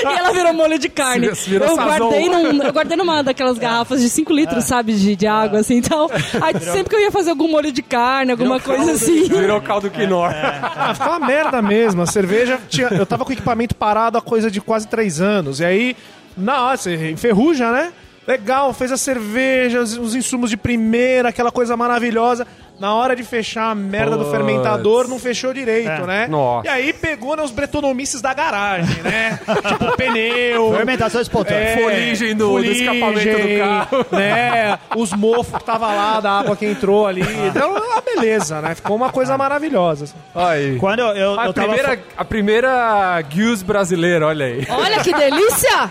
E 0.04 0.18
ela 0.18 0.32
virou 0.32 0.54
molho 0.54 0.80
de 0.80 0.88
carne. 0.88 1.30
Virou 1.32 1.70
eu, 1.70 1.76
guardei 1.76 2.30
num, 2.30 2.64
eu 2.64 2.72
guardei 2.72 2.96
numa 2.96 3.24
daquelas 3.24 3.58
garrafas 3.58 4.02
de 4.02 4.10
5 4.10 4.32
litros, 4.32 4.64
sabe, 4.64 4.94
de, 4.94 5.16
de 5.16 5.28
água, 5.28 5.60
assim. 5.60 5.78
Então, 5.78 6.10
aí 6.42 6.60
sempre 6.60 6.90
que 6.90 6.96
eu 6.96 7.02
ia 7.02 7.12
fazer 7.12 7.32
algum 7.32 7.50
molho 7.50 7.72
de 7.72 7.82
carne, 7.82 8.32
alguma 8.32 8.60
coisa 8.60 8.94
assim. 8.94 9.28
Virou 9.28 9.60
caldo 9.62 9.90
quinor. 9.90 10.32
Ah, 10.34 10.94
ficou 10.94 11.10
uma 11.10 11.28
merda 11.28 11.62
mesmo. 11.62 12.02
A 12.02 12.06
cerveja. 12.06 12.60
Tinha, 12.70 12.88
eu 12.90 13.06
tava 13.06 13.26
com 13.26 13.32
o 13.32 13.34
equipamento 13.34 13.76
parado 13.76 14.18
há 14.18 14.22
coisa 14.22 14.50
de 14.50 14.62
quase 14.62 14.88
três 14.88 15.20
anos. 15.20 15.60
E 15.60 15.66
aí, 15.66 15.98
na 16.38 16.66
hora, 16.66 16.78
você 16.78 17.12
enferruja, 17.12 17.72
né? 17.72 17.92
Legal, 18.28 18.74
fez 18.74 18.92
a 18.92 18.98
cerveja, 18.98 19.82
os, 19.82 19.98
os 19.98 20.16
insumos 20.16 20.50
de 20.50 20.58
primeira, 20.58 21.30
aquela 21.30 21.52
coisa 21.52 21.78
maravilhosa. 21.78 22.48
Na 22.80 22.94
hora 22.94 23.16
de 23.16 23.24
fechar 23.24 23.72
a 23.72 23.76
merda 23.76 24.18
do 24.18 24.30
fermentador, 24.30 25.08
não 25.08 25.18
fechou 25.18 25.54
direito, 25.54 26.06
né? 26.06 26.28
Nossa. 26.28 26.68
E 26.68 26.70
aí 26.70 26.92
pegou 26.94 27.36
nos 27.38 27.50
bretonomices 27.52 28.22
da 28.22 28.34
garagem, 28.34 29.02
né? 29.02 29.40
tipo 29.68 29.96
pneu. 29.96 30.74
Fermentação 30.76 31.22
espontânea. 31.22 31.60
É, 31.60 31.78
Fuligem 31.78 32.36
do- 32.36 32.58
do 32.62 32.66
escapamento 32.66 33.38
do 33.38 33.58
carro. 33.60 34.06
Né? 34.16 34.78
Os 34.96 35.12
mofos 35.14 35.58
que 35.58 35.64
tava 35.64 35.88
lá, 35.88 36.20
da 36.20 36.32
água 36.40 36.56
que 36.56 36.66
entrou 36.66 37.08
ali. 37.08 37.22
Então, 37.48 37.72
uma 37.76 38.02
beleza, 38.02 38.62
né? 38.62 38.76
Ficou 38.76 38.96
uma 38.96 39.10
coisa 39.12 39.38
maravilhosa. 39.38 40.04
assim. 40.06 40.16
Aí. 40.34 40.78
Quando 40.78 41.00
eu, 41.00 41.08
eu, 41.16 41.40
A 41.40 41.46
eu 41.48 41.54
tava... 41.54 41.68
primeira, 41.70 42.00
a 42.18 42.26
primeira 42.26 43.22
Guiz 43.22 43.62
brasileira, 43.64 44.28
olha 44.28 44.46
aí. 44.46 44.68
Olha 44.70 45.00
que 45.02 45.14
delícia! 45.14 45.90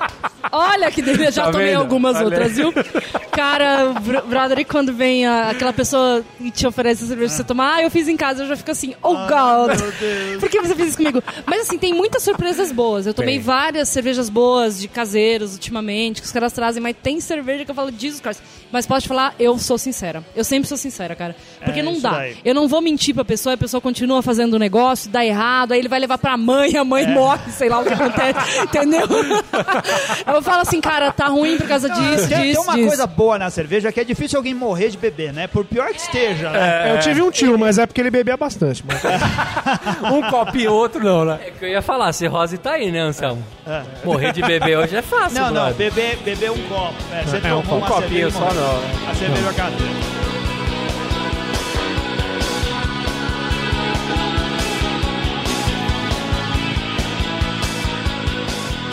Olha 0.53 0.91
que 0.91 1.01
delícia, 1.03 1.33
já 1.33 1.45
Tá 1.47 1.53
tomei 1.53 1.69
vendo? 1.69 1.81
algumas 1.81 2.17
Olha 2.17 2.25
outras, 2.27 2.49
aí. 2.49 2.55
viu? 2.55 2.73
Cara, 3.33 3.87
br- 4.01 4.21
brother, 4.29 4.59
e 4.59 4.65
quando 4.65 4.93
vem 4.93 5.27
a- 5.27 5.51
aquela 5.51 5.73
pessoa 5.73 6.23
e 6.41 6.51
te 6.51 6.67
oferece 6.75 7.05
a 7.05 7.07
cerveja 7.07 7.29
pra 7.29 7.37
você 7.37 7.45
tomar, 7.45 7.75
ah, 7.77 7.83
eu 7.83 7.91
fiz 7.91 8.09
em 8.09 8.17
casa, 8.17 8.43
eu 8.43 8.49
já 8.49 8.57
fico 8.57 8.71
assim, 8.71 8.95
oh 9.03 9.15
God, 9.15 9.79
por 10.41 10.49
que 10.49 10.61
você 10.61 10.75
fez 10.75 10.89
isso 10.89 10.97
comigo? 10.99 11.23
Mas 11.47 11.63
assim, 11.63 11.79
tem 11.79 11.95
muitas 11.95 12.23
surpresas 12.23 12.71
boas. 12.73 13.07
Eu 13.07 13.15
tomei 13.15 13.37
Tem. 13.37 13.43
várias 13.43 13.89
cervejas 13.89 14.29
boas 14.29 14.81
de 14.81 14.89
caseiros 14.89 15.53
ultimamente, 15.55 16.21
que 16.21 16.27
os 16.27 16.33
caras 16.33 16.53
trazem, 16.53 16.83
mas 16.83 16.95
tem 17.03 17.21
cerveja 17.21 17.65
que 17.65 17.71
eu 17.71 17.75
falo, 17.75 17.91
Jesus 17.97 18.21
Christ. 18.21 18.43
Mas 18.73 18.87
pode 18.87 19.07
falar, 19.07 19.35
eu 19.39 19.57
sou 19.59 19.79
sincera. 19.79 20.25
Eu 20.35 20.43
sempre 20.43 20.69
sou 20.69 20.77
sincera, 20.77 21.15
cara. 21.15 21.37
Porque 21.65 21.79
É, 21.81 21.83
não 21.83 22.01
dá. 22.01 22.11
daí. 22.11 22.37
Eu 22.45 22.55
não 22.55 22.67
vou 22.67 22.81
mentir 22.81 23.15
pra 23.15 23.25
pessoa, 23.25 23.55
a 23.55 23.57
pessoa 23.57 23.81
continua 23.81 24.21
fazendo 24.21 24.55
o 24.55 24.59
negócio, 24.59 25.09
dá 25.09 25.25
errado, 25.25 25.73
aí 25.73 25.79
ele 25.79 25.89
vai 25.89 26.01
levar 26.01 26.19
pra 26.19 26.37
mãe, 26.37 26.77
a 26.77 26.81
É. 26.81 26.85
mãe 26.85 27.07
morre, 27.07 27.53
sei 27.53 27.69
lá 27.69 27.79
o 27.81 27.85
que 27.85 27.93
acontece, 27.93 28.59
entendeu? 28.65 29.07
Eu 30.27 30.43
falo 30.43 30.63
assim, 30.63 30.81
cara, 30.81 31.13
tá 31.13 31.27
ruim 31.29 31.57
por 31.57 31.69
causa 31.69 31.89
disso, 31.89 32.29
Tem, 32.29 32.39
tem 32.39 32.49
disso, 32.51 32.63
uma 32.63 32.75
disso. 32.75 32.89
coisa 32.89 33.07
boa 33.07 33.39
na 33.39 33.51
cerveja 33.51 33.93
que 33.93 34.01
é 34.01 34.05
difícil 34.05 34.39
alguém 34.39 34.55
morrer 34.55 34.89
de 34.89 34.99
beber, 34.99 35.33
né? 35.33 35.47
Por 35.47 35.65
pior 35.65 35.93
que 35.93 36.01
esteja, 36.01 36.51
né? 36.51 36.64
Eu 36.91 37.01
tive 37.01 37.23
um 37.23 37.31
tio, 37.31 37.59
mas 37.59 37.79
é 37.79 37.87
porque 37.87 38.01
ele 38.01 38.11
bebia 38.11 38.37
bastante. 38.37 38.85
Mas... 38.87 39.03
Um 40.13 40.23
copo 40.31 40.57
e 40.57 40.69
outro 40.69 41.03
não, 41.03 41.25
né? 41.25 41.39
É 41.47 41.51
que 41.51 41.65
eu 41.65 41.69
ia 41.69 41.83
falar, 41.83 42.13
cirrose 42.13 42.59
tá 42.59 42.73
aí, 42.73 42.91
né, 42.91 43.01
Anselmo? 43.01 43.43
Morrer 44.05 44.33
de 44.33 44.43
beber 44.43 44.79
hoje 44.79 44.97
é 44.97 45.03
fácil, 45.03 45.39
Não, 45.41 45.47
não, 45.47 45.65
brother. 45.67 45.77
beber, 45.77 46.17
beber 46.19 46.51
um 46.51 46.63
copo. 46.69 46.95
É, 47.13 47.23
você 47.23 47.37
É, 47.37 47.55
um 47.55 47.63
tomou 47.63 47.79
uma 47.79 47.87
copo. 47.87 48.03
Copinho 48.03 48.31
cerveja, 48.31 48.31
só 48.31 48.41
morreu. 48.41 48.61
não. 48.63 49.11
A 49.11 49.15
cerveja 49.15 49.53
caseira. 49.55 49.95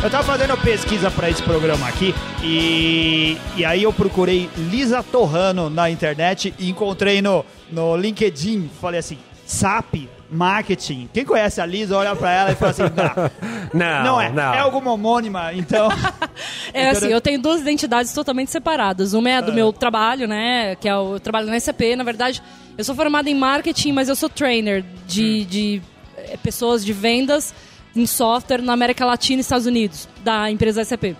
Eu 0.03 0.09
tava 0.09 0.23
fazendo 0.23 0.57
pesquisa 0.57 1.11
pra 1.11 1.29
esse 1.29 1.43
programa 1.43 1.87
aqui 1.87 2.13
e, 2.43 3.37
e 3.55 3.63
aí 3.63 3.83
eu 3.83 3.93
procurei 3.93 4.49
Lisa 4.57 5.03
Torrano 5.03 5.69
na 5.69 5.91
internet 5.91 6.51
e 6.57 6.71
encontrei 6.71 7.21
no, 7.21 7.45
no 7.71 7.95
LinkedIn. 7.95 8.69
Falei 8.79 8.99
assim, 8.99 9.17
SAP 9.45 10.07
Marketing. 10.29 11.09
Quem 11.13 11.25
conhece 11.25 11.59
a 11.59 11.65
Lisa 11.65 11.97
olha 11.97 12.15
pra 12.15 12.31
ela 12.31 12.51
e 12.51 12.55
fala 12.55 12.71
assim, 12.71 12.83
não, 12.83 13.31
Não, 13.73 14.03
não 14.03 14.21
é, 14.21 14.31
não. 14.31 14.53
é 14.53 14.59
alguma 14.59 14.91
homônima, 14.91 15.53
então... 15.53 15.89
É 16.73 16.89
assim, 16.89 17.07
eu 17.07 17.19
tenho 17.19 17.41
duas 17.41 17.59
identidades 17.61 18.13
totalmente 18.13 18.49
separadas. 18.49 19.13
Uma 19.13 19.29
é 19.29 19.35
a 19.37 19.41
do 19.41 19.51
meu 19.51 19.73
trabalho, 19.73 20.25
né? 20.27 20.75
Que 20.75 20.87
é 20.87 20.95
o 20.95 21.15
eu 21.15 21.19
trabalho 21.19 21.47
na 21.47 21.59
SAP. 21.59 21.81
Na 21.97 22.03
verdade, 22.03 22.41
eu 22.77 22.83
sou 22.83 22.95
formada 22.95 23.29
em 23.29 23.35
marketing, 23.35 23.91
mas 23.91 24.07
eu 24.07 24.15
sou 24.15 24.29
trainer 24.29 24.83
de, 25.05 25.43
de 25.45 25.81
eh, 26.17 26.37
pessoas 26.41 26.83
de 26.85 26.93
vendas 26.93 27.53
em 27.93 28.05
software 28.05 28.61
na 28.61 28.71
América 28.71 29.05
Latina 29.05 29.39
e 29.39 29.41
Estados 29.41 29.65
Unidos, 29.67 30.07
da 30.23 30.49
empresa 30.49 30.83
SAP. 30.85 31.15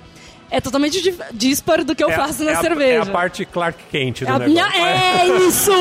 É 0.52 0.60
totalmente 0.60 1.02
di- 1.02 1.16
disparo 1.32 1.86
do 1.86 1.96
que 1.96 2.04
eu 2.04 2.10
É- 2.10 2.14
faço 2.16 2.44
é 2.44 2.46
na 2.52 2.60
a- 2.60 2.62
cerveja. 2.62 2.94
É 2.94 3.02
a 3.02 3.06
parte 3.06 3.46
Clark 3.46 3.80
Kent 3.90 4.20
do 4.26 4.28
É 4.30 4.48
minha- 4.48 4.68
é 4.68 5.26
isso! 5.48 5.72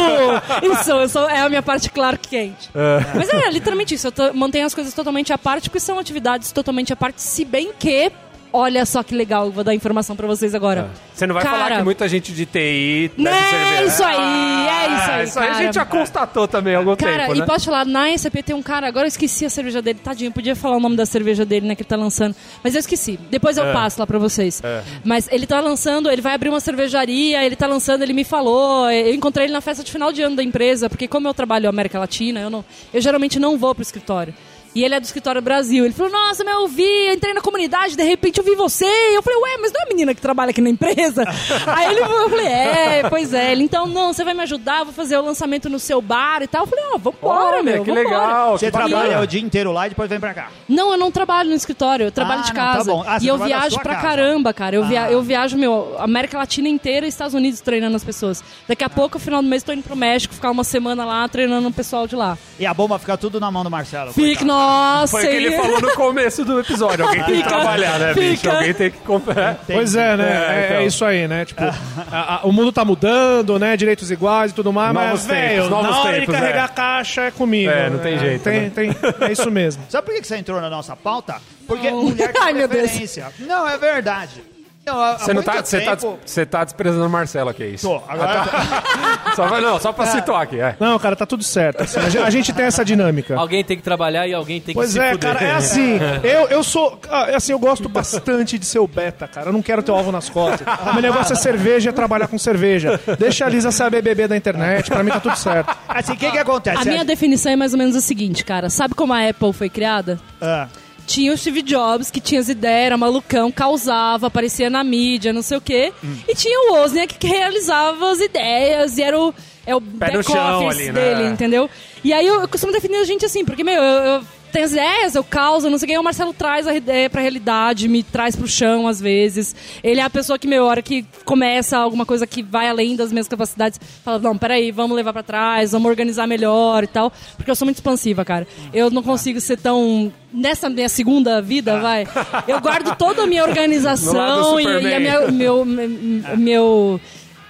Isso, 0.63 0.91
eu 0.93 1.09
sou, 1.09 1.29
é 1.29 1.41
a 1.41 1.49
minha 1.49 1.63
parte 1.63 1.91
Clark 1.91 2.29
Kent. 2.29 2.71
Mas 3.15 3.29
é 3.29 3.51
literalmente 3.51 3.95
isso, 3.95 4.07
eu 4.17 4.33
mantenho 4.35 4.65
as 4.67 4.75
coisas 4.75 4.95
totalmente 4.95 5.33
à 5.33 5.39
parte, 5.39 5.69
porque 5.69 5.81
são 5.81 5.99
atividades 5.99 6.53
totalmente 6.53 6.93
à 6.93 6.97
parte, 6.97 7.21
se 7.21 7.45
bem 7.45 7.73
que. 7.79 8.13
Olha 8.53 8.85
só 8.85 9.03
que 9.03 9.15
legal, 9.15 9.47
eu 9.47 9.53
vou 9.53 9.63
dar 9.63 9.75
informação 9.75 10.17
pra 10.17 10.27
vocês 10.27 10.55
agora. 10.55 10.91
Você 11.15 11.27
não 11.27 11.35
vai 11.35 11.45
Cara, 11.45 11.57
falar 11.59 11.77
que 11.79 11.83
muita 11.85 12.09
gente 12.09 12.33
de 12.33 12.47
TI 12.47 13.11
deve 13.17 13.23
Né, 13.23 13.43
cerveja. 13.51 13.85
isso 13.85 14.03
aí, 14.05 14.69
é 14.69 14.87
isso 14.97 15.11
aí, 15.11 15.25
Isso 15.25 15.39
aí 15.39 15.45
a 15.47 15.51
cara. 15.53 15.65
gente 15.65 15.75
já 15.75 15.85
constatou 15.85 16.49
também 16.49 16.75
há 16.75 16.79
algum 16.79 16.97
Cara, 16.97 17.25
tempo, 17.27 17.37
e 17.37 17.39
né? 17.41 17.47
posso 17.47 17.67
falar, 17.67 17.85
na 17.85 18.17
SAP 18.19 18.35
tem 18.45 18.57
um 18.57 18.63
cara, 18.63 18.89
agora 18.89 19.05
eu 19.07 19.09
esqueci 19.09 19.45
a 19.45 19.51
cerveja 19.51 19.81
dele, 19.81 20.01
tadinho, 20.03 20.33
podia 20.33 20.57
falar 20.57 20.77
o 20.79 20.81
nome 20.81 20.97
da 20.97 21.07
cerveja 21.07 21.45
dele, 21.45 21.67
né, 21.69 21.75
que 21.77 21.83
ele 21.83 21.89
tá 21.89 21.97
lançando, 21.97 22.35
mas 22.65 22.75
eu 22.75 22.81
esqueci. 22.81 23.19
Depois 23.31 23.57
eu 23.57 23.65
É. 23.67 23.73
passo 23.73 24.01
lá 24.01 24.07
pra 24.07 24.19
vocês. 24.19 24.61
Mas 25.05 25.29
ele 25.31 25.47
tá 25.47 25.61
lançando, 25.61 26.11
ele 26.11 26.21
vai 26.23 26.35
abrir 26.35 26.49
uma 26.49 26.61
cervejaria, 26.61 27.45
ele 27.45 27.55
tá 27.57 27.67
lançando, 27.67 28.03
ele 28.03 28.13
me 28.13 28.25
falou, 28.25 28.91
eu 28.91 29.15
encontrei 29.15 29.47
ele 29.47 29.53
na 29.53 29.61
festa 29.61 29.85
de 29.85 29.93
final 29.93 30.11
de 30.13 30.23
ano 30.23 30.35
da 30.37 30.43
empresa, 30.43 30.89
porque 30.91 31.07
como 31.07 31.29
eu 31.29 31.35
trabalho 31.35 31.69
América 31.69 31.99
Latina, 31.99 32.41
eu, 32.41 32.51
não, 32.51 32.65
eu 32.93 33.01
geralmente 33.01 33.39
não 33.39 33.57
vou 33.57 33.75
pro 33.75 33.83
escritório. 33.83 34.35
E 34.75 34.85
ele 34.85 34.95
é 34.95 35.01
do 35.01 35.05
escritório 35.05 35.43
Brasil. 35.43 35.85
Ele 35.85 35.93
falou, 35.93 36.13
nossa, 36.13 36.45
mas 36.45 36.55
eu 36.55 36.69
vi, 36.69 36.83
eu 37.09 37.15
entrei 37.15 37.35
na 37.35 37.41
comunidade, 37.41 37.97
de 37.97 38.05
repente 38.05 38.39
eu 38.39 38.45
vi 38.45 38.55
você. 38.55 38.85
Eu 39.13 39.21
falei, 39.21 39.39
ué, 39.41 39.57
mas 39.61 39.73
não 39.73 39.81
é 39.81 39.85
a 39.85 39.89
menina 39.89 40.15
que 40.15 40.21
trabalha 40.21 40.51
aqui 40.51 40.61
na 40.61 40.71
empresa? 40.71 41.25
Aí 41.67 41.91
ele 41.93 42.01
falou, 42.01 42.21
eu 42.23 42.31
falei, 42.31 42.47
é, 42.47 43.09
pois 43.09 43.35
é. 43.35 43.51
Ele, 43.51 43.65
então, 43.65 43.87
não, 43.87 44.13
você 44.13 44.23
vai 44.23 44.33
me 44.33 44.43
ajudar, 44.43 44.79
eu 44.81 44.85
vou 44.85 44.95
fazer 44.95 45.17
o 45.19 45.23
lançamento 45.23 45.69
no 45.69 45.79
seu 45.81 46.01
bar 46.01 46.43
e 46.43 46.47
tal. 46.47 46.63
Eu 46.63 46.67
falei, 46.69 46.85
ó, 46.95 46.99
vambora, 46.99 47.57
Olha, 47.57 47.63
meu, 47.65 47.85
que 47.85 47.91
vambora. 47.91 48.09
legal. 48.09 48.59
Você 48.59 48.71
trabalha 48.71 49.21
o 49.21 49.27
dia 49.27 49.41
inteiro 49.41 49.73
lá 49.73 49.87
e 49.87 49.91
depois 49.91 50.09
vem 50.09 50.21
pra 50.21 50.33
cá. 50.33 50.51
Não, 50.69 50.93
eu 50.93 50.97
não 50.99 51.11
trabalho 51.11 51.51
no 51.51 51.57
escritório, 51.57 52.07
eu 52.07 52.13
trabalho 52.13 52.41
Ah, 52.41 52.45
de 52.45 52.49
não, 52.51 52.55
tá 52.55 52.73
casa. 52.75 52.93
bom. 52.93 53.05
Ah, 53.07 53.19
e 53.21 53.27
eu 53.27 53.39
viajo 53.39 53.77
pra 53.81 53.95
casa. 53.97 54.07
caramba, 54.07 54.53
cara. 54.55 54.77
Eu, 54.77 54.85
via 54.85 55.05
Ah. 55.07 55.11
eu 55.13 55.21
viajo, 55.21 55.57
meu, 55.59 55.97
América 55.99 56.39
Latina 56.39 56.69
inteira 56.69 57.07
e 57.07 57.09
Estados 57.09 57.35
Unidos 57.35 57.61
treinando 57.61 57.97
as 57.97 58.05
pessoas. 58.05 58.45
Daqui 58.69 58.85
a 58.85 58.89
pouco, 58.89 59.19
no 59.19 59.25
final 59.25 59.43
do 59.43 59.49
mês, 59.49 59.65
tô 59.65 59.73
indo 59.73 59.83
pro 59.83 59.97
México, 59.97 60.33
ficar 60.33 60.51
uma 60.53 60.63
semana 60.63 61.05
lá 61.05 61.27
treinando 61.29 61.67
o 61.67 61.73
pessoal 61.73 62.07
de 62.07 62.15
lá. 62.15 62.39
E 62.59 62.65
a 62.65 62.73
bomba 62.73 62.99
fica 63.01 63.17
tudo 63.17 63.41
na 63.41 63.51
mão 63.51 63.65
do 63.65 63.71
Marcelo. 63.71 64.13
Fique, 64.13 64.45
coitado. 64.45 64.60
Nossa! 64.61 65.11
Foi 65.19 65.25
o 65.27 65.29
que 65.29 65.37
ele 65.37 65.57
falou 65.57 65.81
no 65.81 65.91
começo 65.95 66.45
do 66.45 66.61
episódio. 66.61 67.05
Alguém 67.07 67.23
tem 67.25 67.43
que 67.43 67.49
trabalhar, 67.49 67.99
né, 67.99 68.15
bicho? 68.15 68.37
fica. 68.43 68.53
Alguém 68.57 68.75
tem 68.75 68.91
que 68.91 68.99
comprar. 68.99 69.59
Pois 69.67 69.95
é, 69.95 70.17
né? 70.17 70.25
É, 70.25 70.61
É, 70.61 70.65
então. 70.67 70.77
é 70.79 70.87
isso 70.87 71.05
aí, 71.05 71.29
né? 71.29 71.45
Tipo, 71.45 71.63
a- 71.65 72.37
a- 72.37 72.41
o 72.47 72.53
mundo 72.53 72.73
tá 72.73 72.85
mudando, 72.85 73.59
né? 73.59 73.77
Direitos 73.77 74.11
iguais 74.11 74.53
e 74.53 74.55
tudo 74.55 74.73
mais, 74.73 74.93
Novos 74.95 75.11
mas, 75.11 75.27
velho, 75.27 75.55
tempos, 75.55 75.71
novos 75.71 75.91
na 75.91 76.01
hora 76.01 76.13
tempos, 76.19 76.35
de 76.35 76.41
carregar 76.41 76.61
é. 76.63 76.65
a 76.65 76.69
caixa 76.69 77.23
é 77.23 77.31
comigo. 77.31 77.71
É, 77.71 77.91
não 77.91 77.99
tem 77.99 78.19
jeito, 78.19 78.43
Tem, 78.43 78.61
né? 78.63 78.73
tem, 78.75 78.91
é 79.29 79.33
isso 79.33 79.51
mesmo. 79.51 79.83
Sabe 79.89 80.07
por 80.07 80.15
que 80.15 80.27
você 80.27 80.37
entrou 80.37 80.61
na 80.61 80.71
nossa 80.71 80.95
pauta? 80.97 81.37
Porque 81.67 81.91
Não. 81.91 82.03
mulher 82.05 82.33
tem 82.33 82.43
Ai, 82.43 82.53
meu 82.53 82.67
Deus. 82.69 82.83
preferência. 82.83 83.27
Não, 83.41 83.69
é 83.69 83.77
verdade. 83.79 84.43
Não, 84.87 84.99
há- 84.99 85.11
há 85.13 85.19
Você 85.19 85.35
não 85.35 85.43
tá, 85.43 85.63
você 85.65 85.81
tá, 85.81 85.97
você 86.25 86.47
tá 86.47 86.65
desprezando 86.65 87.07
o 87.07 87.11
Marcelo 87.11 87.51
aqui, 87.51 87.63
é 87.63 87.67
isso? 87.69 87.87
Tô, 87.87 88.03
agora... 88.09 88.45
Só, 89.37 89.47
vai- 89.47 89.61
não, 89.61 89.79
só 89.79 89.93
pra 89.93 90.07
situar 90.07 90.43
aqui, 90.43 90.59
é. 90.59 90.75
Não, 90.81 90.99
cara, 90.99 91.15
tá 91.15 91.25
tudo 91.25 91.45
certo. 91.45 91.83
assim, 91.83 91.99
a, 92.01 92.09
gente, 92.09 92.19
a 92.25 92.31
gente 92.31 92.53
tem 92.53 92.65
essa 92.67 92.85
dinâmica. 92.85 93.37
Alguém 93.39 93.63
tem 93.63 93.77
que 93.77 93.83
trabalhar 93.83 94.27
e 94.27 94.35
alguém 94.35 94.61
tem 94.61 94.75
que 94.75 94.75
Pois 94.75 94.91
se 94.91 94.99
é, 94.99 95.17
cara, 95.17 95.39
é 95.45 95.53
assim. 95.53 95.99
Eu, 96.25 96.49
eu 96.49 96.65
sou. 96.65 96.99
ah, 97.09 97.27
é 97.31 97.37
assim, 97.37 97.53
eu 97.53 97.59
gosto 97.59 97.89
bastante 97.89 98.59
de 98.59 98.67
ser 98.67 98.81
o 98.81 98.89
beta, 98.89 99.29
cara. 99.29 99.49
Eu 99.49 99.53
não 99.53 99.63
quero 99.63 99.83
ter 99.83 99.93
o 99.93 99.95
alvo 99.95 100.11
nas 100.11 100.29
costas. 100.29 100.67
O 100.85 100.93
meu 100.95 101.03
negócio 101.03 101.33
é 101.33 101.37
cerveja, 101.37 101.91
é 101.91 101.93
trabalhar 101.93 102.27
com 102.27 102.39
cerveja. 102.39 103.01
Deixa 103.19 103.47
a 103.47 103.49
Lisa 103.49 103.71
ser 103.71 103.85
a 103.85 103.91
BBB 103.91 104.27
da 104.27 104.37
internet, 104.37 104.91
pra 104.91 105.03
mim 105.05 105.11
tá 105.11 105.21
tudo 105.21 105.37
certo. 105.37 105.77
Assim, 105.89 106.13
o 106.13 106.17
que 106.17 106.31
que 106.31 106.39
acontece? 106.39 106.83
A 106.83 106.85
minha 106.85 107.05
definição 107.05 107.53
é 107.53 107.57
mais 107.57 107.73
ou 107.73 107.79
menos 107.79 107.95
a 107.95 108.01
seguinte, 108.01 108.45
cara. 108.45 108.69
Sabe 108.69 108.95
como 108.95 109.13
a 109.13 109.29
Apple 109.29 109.53
foi 109.53 109.69
criada? 109.69 110.19
Ah, 110.43 110.67
Tinha 111.11 111.33
o 111.33 111.37
Steve 111.37 111.63
Jobs, 111.63 112.09
que 112.09 112.21
tinha 112.21 112.41
as 112.41 112.49
ideias, 112.49 112.87
era 112.87 112.97
malucão, 112.97 113.51
causava, 113.51 114.29
aparecia 114.29 114.71
na 114.71 114.85
mídia, 114.85 115.33
não 115.33 115.43
sei 115.43 115.59
o 115.59 115.61
quê. 115.61 115.93
Hum. 116.05 116.17
E 116.29 116.37
tinha 116.37 116.57
o 116.71 116.75
Wozniak, 116.75 117.15
que 117.19 117.27
realizava 117.27 118.13
as 118.13 118.21
ideias, 118.21 118.97
e 118.97 119.03
era 119.03 119.19
o, 119.19 119.35
é 119.67 119.75
o 119.75 119.81
no 119.81 119.87
back 119.87 120.17
office 120.17 120.33
ali, 120.33 120.93
né? 120.93 120.93
dele, 120.93 121.29
entendeu? 121.29 121.69
E 122.05 122.13
aí 122.13 122.25
eu, 122.25 122.43
eu 122.43 122.47
costumo 122.47 122.73
definir 122.73 122.99
a 122.99 123.05
gente 123.05 123.25
assim, 123.25 123.45
porque, 123.45 123.65
meu, 123.65 123.83
eu, 123.83 124.05
eu 124.05 124.23
tenho 124.51 124.65
as 124.65 124.73
ideias, 124.73 125.15
eu 125.15 125.25
causo, 125.25 125.71
não 125.71 125.79
sei 125.79 125.91
o 125.91 125.93
e 125.93 125.99
o 125.99 126.03
Marcelo 126.03 126.33
traz 126.33 126.67
a 126.67 126.75
ideia 126.75 127.09
pra 127.09 127.21
realidade, 127.21 127.89
me 127.89 128.03
traz 128.03 128.37
pro 128.37 128.47
chão 128.47 128.87
às 128.87 129.01
vezes. 129.01 129.55
Ele 129.83 130.01
é 130.01 130.03
a 130.03 130.11
pessoa 130.11 130.39
que, 130.39 130.47
meu, 130.47 130.65
hora 130.65 130.83
que 130.83 131.05
começa 131.25 131.79
alguma 131.79 132.05
coisa 132.05 132.27
que 132.27 132.43
vai 132.43 132.69
além 132.69 132.97
das 132.97 133.13
minhas 133.13 133.29
capacidades, 133.29 133.81
fala, 134.05 134.19
não, 134.19 134.37
peraí, 134.37 134.71
vamos 134.71 134.97
levar 134.97 135.13
pra 135.13 135.23
trás, 135.23 135.73
vamos 135.73 135.89
organizar 135.89 136.27
melhor 136.27 136.85
e 136.85 136.87
tal. 136.87 137.13
Porque 137.37 137.51
eu 137.51 137.57
sou 137.57 137.65
muito 137.67 137.77
expansiva, 137.77 138.25
cara. 138.25 138.47
Eu 138.73 138.91
não 138.91 139.03
consigo 139.03 139.41
ser 139.41 139.59
tão. 139.59 140.13
Nessa 140.33 140.69
minha 140.69 140.89
segunda 140.89 141.43
vida, 141.43 141.81
vai. 141.81 142.07
Eu 142.47 142.61
guardo 142.61 142.97
toda 142.97 143.25
a 143.25 143.27
minha 143.27 143.43
organização 143.47 144.61
e, 144.61 144.65
e 144.65 144.95
a 144.95 145.01
minha, 145.01 145.31
meu, 145.31 145.65
meu, 145.65 146.37
meu, 146.37 147.01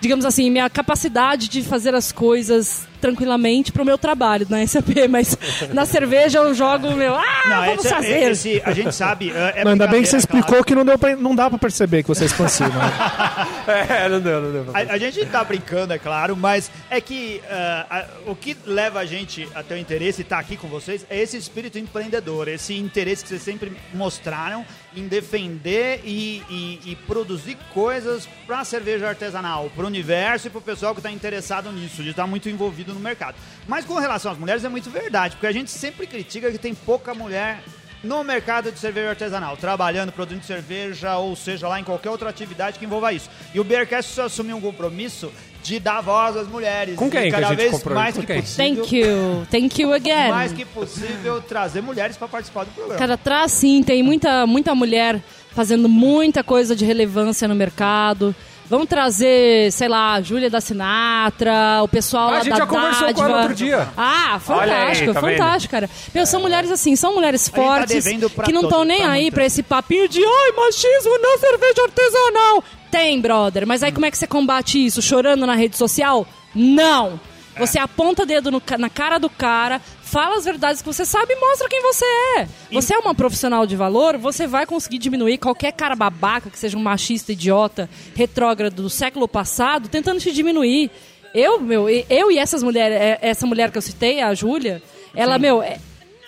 digamos 0.01 0.25
assim, 0.25 0.51
minha 0.51 0.69
capacidade 0.71 1.49
de 1.49 1.63
fazer 1.63 1.95
as 1.95 2.11
coisas 2.11 2.89
tranquilamente 3.01 3.73
pro 3.73 3.85
meu 3.85 3.97
trabalho 3.99 4.47
na 4.49 4.65
SAP, 4.67 4.89
mas 5.09 5.37
na 5.73 5.85
cerveja 5.87 6.39
eu 6.41 6.55
jogo 6.55 6.93
meu, 6.95 7.15
ah, 7.15 7.43
não, 7.49 7.65
vamos 7.67 7.85
esse, 7.85 7.95
fazer. 7.95 8.31
esse- 8.31 8.63
a 8.65 8.73
gente 8.73 8.95
sabe. 8.95 9.31
É, 9.31 9.61
é 9.61 9.65
Não, 9.65 9.73
ainda 9.73 9.87
bem 9.87 10.03
que 10.03 10.09
você 10.09 10.17
explicou 10.19 10.49
claro. 10.49 10.65
que 10.65 10.75
não, 10.75 10.85
deu 10.85 10.99
pra, 10.99 11.17
não 11.17 11.35
dá 11.35 11.49
pra 11.49 11.59
perceber 11.59 12.03
que 12.03 12.09
você 12.09 12.25
é 12.25 12.27
expansivo. 12.27 12.71
Né? 12.71 12.91
É, 13.89 14.09
não 14.09 14.21
deu, 14.21 14.41
não 14.41 14.53
deu. 14.53 14.67
A, 14.75 14.95
a 14.95 14.99
gente 14.99 15.25
tá 15.27 15.45
brincando, 15.45 15.93
é 15.93 15.99
claro, 15.99 16.37
mas 16.37 16.71
é 16.91 17.01
que 17.01 17.41
ah, 17.49 17.87
a- 17.91 18.31
o 18.31 18.35
que 18.35 18.57
leva 18.67 19.01
a 19.01 19.05
gente 19.07 19.49
a 19.55 19.63
ter 19.63 19.75
o 19.75 19.79
interesse 19.79 20.21
e 20.21 20.25
estar 20.25 20.39
aqui 20.39 20.57
com 20.57 20.67
vocês 20.69 21.07
é 21.09 21.21
esse 21.21 21.37
espírito 21.37 21.79
empreendedor, 21.79 22.49
esse 22.49 22.77
interesse 22.77 23.23
que 23.23 23.29
vocês 23.29 23.43
sempre 23.43 23.73
mostraram 23.95 24.65
em 24.97 25.07
defender 25.07 26.01
e, 26.05 26.43
e- 26.51 26.81
e 26.93 26.97
produzir 27.07 27.57
coisas 27.73 28.29
para 28.47 28.61
a 28.61 28.65
cerveja 28.65 29.09
artesanal, 29.09 29.71
para 29.75 29.85
o 29.85 29.87
universo 29.87 30.49
e 30.49 30.51
para 30.51 30.59
o 30.59 30.63
pessoal 30.63 30.93
que 30.95 31.01
está 31.01 31.11
interessado 31.13 31.71
nisso, 31.71 32.03
de 32.03 32.11
estar 32.11 32.27
muito 32.27 32.49
envolvido 32.49 32.90
no 32.95 33.01
mercado. 33.01 33.37
Mas 33.67 33.85
com 33.85 33.95
relação 33.95 34.33
às 34.33 34.39
mulheres 34.39 34.65
é 34.65 34.69
muito 34.69 34.91
verdade, 34.91 35.37
porque 35.37 35.47
a 35.47 35.53
gente 35.53 35.71
sempre 35.71 36.07
critica 36.07 36.51
que 36.51 36.59
tem 36.59 36.75
pouca 36.75 37.15
mulher 37.15 37.63
no 38.03 38.25
mercado 38.25 38.73
de 38.73 38.79
cerveja 38.79 39.11
artesanal, 39.11 39.57
trabalhando, 39.57 40.11
produzindo 40.11 40.45
cerveja, 40.45 41.17
ou 41.19 41.37
seja, 41.37 41.69
lá 41.69 41.79
em 41.79 41.85
qualquer 41.85 42.11
outra 42.11 42.31
atividade 42.31 42.79
que 42.79 42.85
envolva 42.85 43.13
isso. 43.13 43.29
E 43.55 43.61
o 43.61 43.65
Beercast 43.65 44.21
assumiu 44.21 44.57
um 44.57 44.61
compromisso 44.61 45.31
de 45.63 45.79
dar 45.79 46.01
voz 46.01 46.37
às 46.37 46.49
mulheres. 46.49 46.97
Com 46.97 47.11
quem 47.11 47.27
e 47.27 47.31
que 47.31 47.37
a 47.37 47.41
cada 47.41 47.49
gente 47.49 47.57
vez 47.59 47.71
comprou? 47.73 47.95
mais 47.95 48.15
Com 48.15 48.21
que 48.23 48.27
quem? 48.27 48.41
possível. 48.41 48.75
Thank 48.77 48.97
you. 48.97 49.47
Thank 49.51 49.83
you 49.83 49.93
again. 49.93 50.31
Mais 50.31 50.53
que 50.53 50.65
possível 50.65 51.43
trazer 51.43 51.83
mulheres 51.83 52.17
para 52.17 52.29
participar 52.29 52.65
do 52.65 52.71
programa. 52.71 52.99
Cara, 52.99 53.19
traz 53.19 53.53
sim, 53.53 53.83
tem 53.83 54.03
muita, 54.03 54.47
muita 54.47 54.75
mulher 54.75 55.21
fazendo 55.51 55.89
muita 55.89 56.43
coisa 56.43 56.75
de 56.75 56.85
relevância 56.85 57.47
no 57.47 57.55
mercado. 57.55 58.35
Vamos 58.71 58.89
trazer, 58.89 59.73
sei 59.73 59.89
lá, 59.89 60.15
a 60.15 60.23
Júlia 60.23 60.49
da 60.49 60.61
Sinatra, 60.61 61.81
o 61.83 61.89
pessoal 61.89 62.29
Ah, 62.29 62.31
lá 62.31 62.37
a 62.39 62.43
gente 62.45 62.53
da 62.53 62.59
já 62.59 62.67
conversou 62.67 63.01
com 63.01 63.05
ela 63.05 63.15
Dádiva. 63.15 63.39
outro 63.41 63.55
dia. 63.57 63.89
Ah, 63.97 64.41
Olha 64.49 64.63
aí, 64.63 64.79
fantástico, 64.95 65.13
tá 65.13 65.21
fantástico, 65.21 65.71
cara. 65.73 65.91
Meu, 66.15 66.25
são 66.25 66.41
mulheres 66.41 66.71
assim, 66.71 66.95
são 66.95 67.13
mulheres 67.13 67.49
tá 67.49 67.57
fortes 67.61 68.05
pra 68.33 68.45
que 68.45 68.53
não 68.53 68.63
estão 68.63 68.85
nem 68.85 69.01
pra 69.01 69.11
aí 69.11 69.31
pra 69.33 69.45
esse 69.45 69.65
papinho 69.65 70.09
de 70.09 70.21
ai, 70.25 70.53
machismo 70.53 71.19
na 71.21 71.39
cerveja 71.39 71.83
artesanal. 71.83 72.65
Tem, 72.93 73.21
brother, 73.21 73.67
mas 73.67 73.83
aí 73.83 73.91
como 73.91 74.07
é 74.07 74.11
que 74.11 74.17
você 74.17 74.27
combate 74.29 74.87
isso? 74.87 75.03
Chorando 75.03 75.45
na 75.47 75.55
rede 75.57 75.77
social? 75.77 76.25
Não! 76.55 77.19
Você 77.59 77.79
aponta 77.79 78.23
o 78.23 78.27
dedo 78.27 78.51
no 78.53 78.63
na 78.79 78.89
cara 78.89 79.19
do 79.19 79.29
cara, 79.29 79.81
fala 80.11 80.37
as 80.37 80.45
verdades 80.45 80.83
que 80.83 80.87
você 80.87 81.05
sabe 81.05 81.33
e 81.35 81.37
mostra 81.41 81.69
quem 81.69 81.81
você 81.83 82.05
é. 82.39 82.49
Você 82.73 82.95
é 82.95 82.99
uma 82.99 83.15
profissional 83.15 83.65
de 83.65 83.77
valor, 83.77 84.19
você 84.19 84.47
vai 84.47 84.67
conseguir 84.67 84.99
diminuir 84.99 85.39
qualquer 85.39 85.73
cara 85.73 85.95
babaca 85.95 86.51
que 86.51 86.59
seja 86.59 86.77
um 86.77 86.83
machista 86.83 87.33
idiota, 87.33 87.89
retrógrado 88.17 88.75
do 88.83 88.91
século 88.91 89.29
passado, 89.29 89.89
tentando 89.89 90.19
te 90.21 90.33
diminuir. 90.33 90.91
Eu, 91.33 91.61
meu, 91.61 91.89
eu 91.89 92.31
e 92.33 92.39
essas 92.39 92.61
mulheres, 92.63 92.97
é- 93.01 93.19
essa 93.23 93.47
mulher 93.47 93.71
que 93.71 93.79
eu 93.79 93.83
citei, 93.83 94.21
a 94.21 94.35
Júlia, 94.35 94.83
ela, 95.15 95.39
meu, 95.39 95.63
é- 95.63 95.79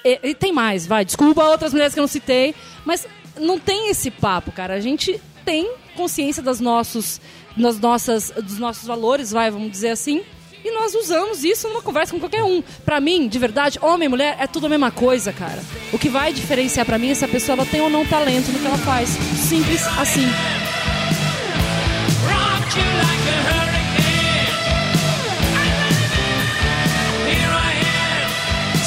é- 0.04 0.20
e 0.28 0.34
tem 0.34 0.52
mais, 0.52 0.86
vai, 0.86 1.04
desculpa 1.04 1.42
outras 1.44 1.72
mulheres 1.72 1.92
que 1.92 1.98
eu 1.98 2.02
não 2.02 2.08
citei, 2.08 2.54
mas 2.84 3.04
não 3.36 3.58
tem 3.58 3.88
esse 3.90 4.12
papo, 4.12 4.52
cara. 4.52 4.74
A 4.74 4.80
gente 4.80 5.20
tem 5.44 5.68
consciência 5.96 6.40
das 6.40 6.60
nossos, 6.60 7.20
das 7.56 7.80
nossas, 7.80 8.30
dos 8.30 8.58
nossos 8.58 8.86
valores, 8.86 9.32
vai, 9.32 9.50
vamos 9.50 9.72
dizer 9.72 9.90
assim, 9.90 10.22
e 10.64 10.70
nós 10.70 10.94
usamos 10.94 11.44
isso 11.44 11.68
numa 11.68 11.82
conversa 11.82 12.12
com 12.12 12.20
qualquer 12.20 12.42
um. 12.44 12.62
Pra 12.84 13.00
mim, 13.00 13.28
de 13.28 13.38
verdade, 13.38 13.78
homem 13.82 14.06
e 14.06 14.08
mulher 14.08 14.36
é 14.38 14.46
tudo 14.46 14.66
a 14.66 14.68
mesma 14.68 14.90
coisa, 14.90 15.32
cara. 15.32 15.60
O 15.92 15.98
que 15.98 16.08
vai 16.08 16.32
diferenciar 16.32 16.86
pra 16.86 16.98
mim 16.98 17.10
é 17.10 17.14
se 17.14 17.24
a 17.24 17.28
pessoa 17.28 17.56
ela 17.56 17.66
tem 17.66 17.80
ou 17.80 17.90
não 17.90 18.06
talento 18.06 18.50
no 18.52 18.58
que 18.58 18.66
ela 18.66 18.78
faz. 18.78 19.08
Simples 19.08 19.82
assim. 19.98 20.26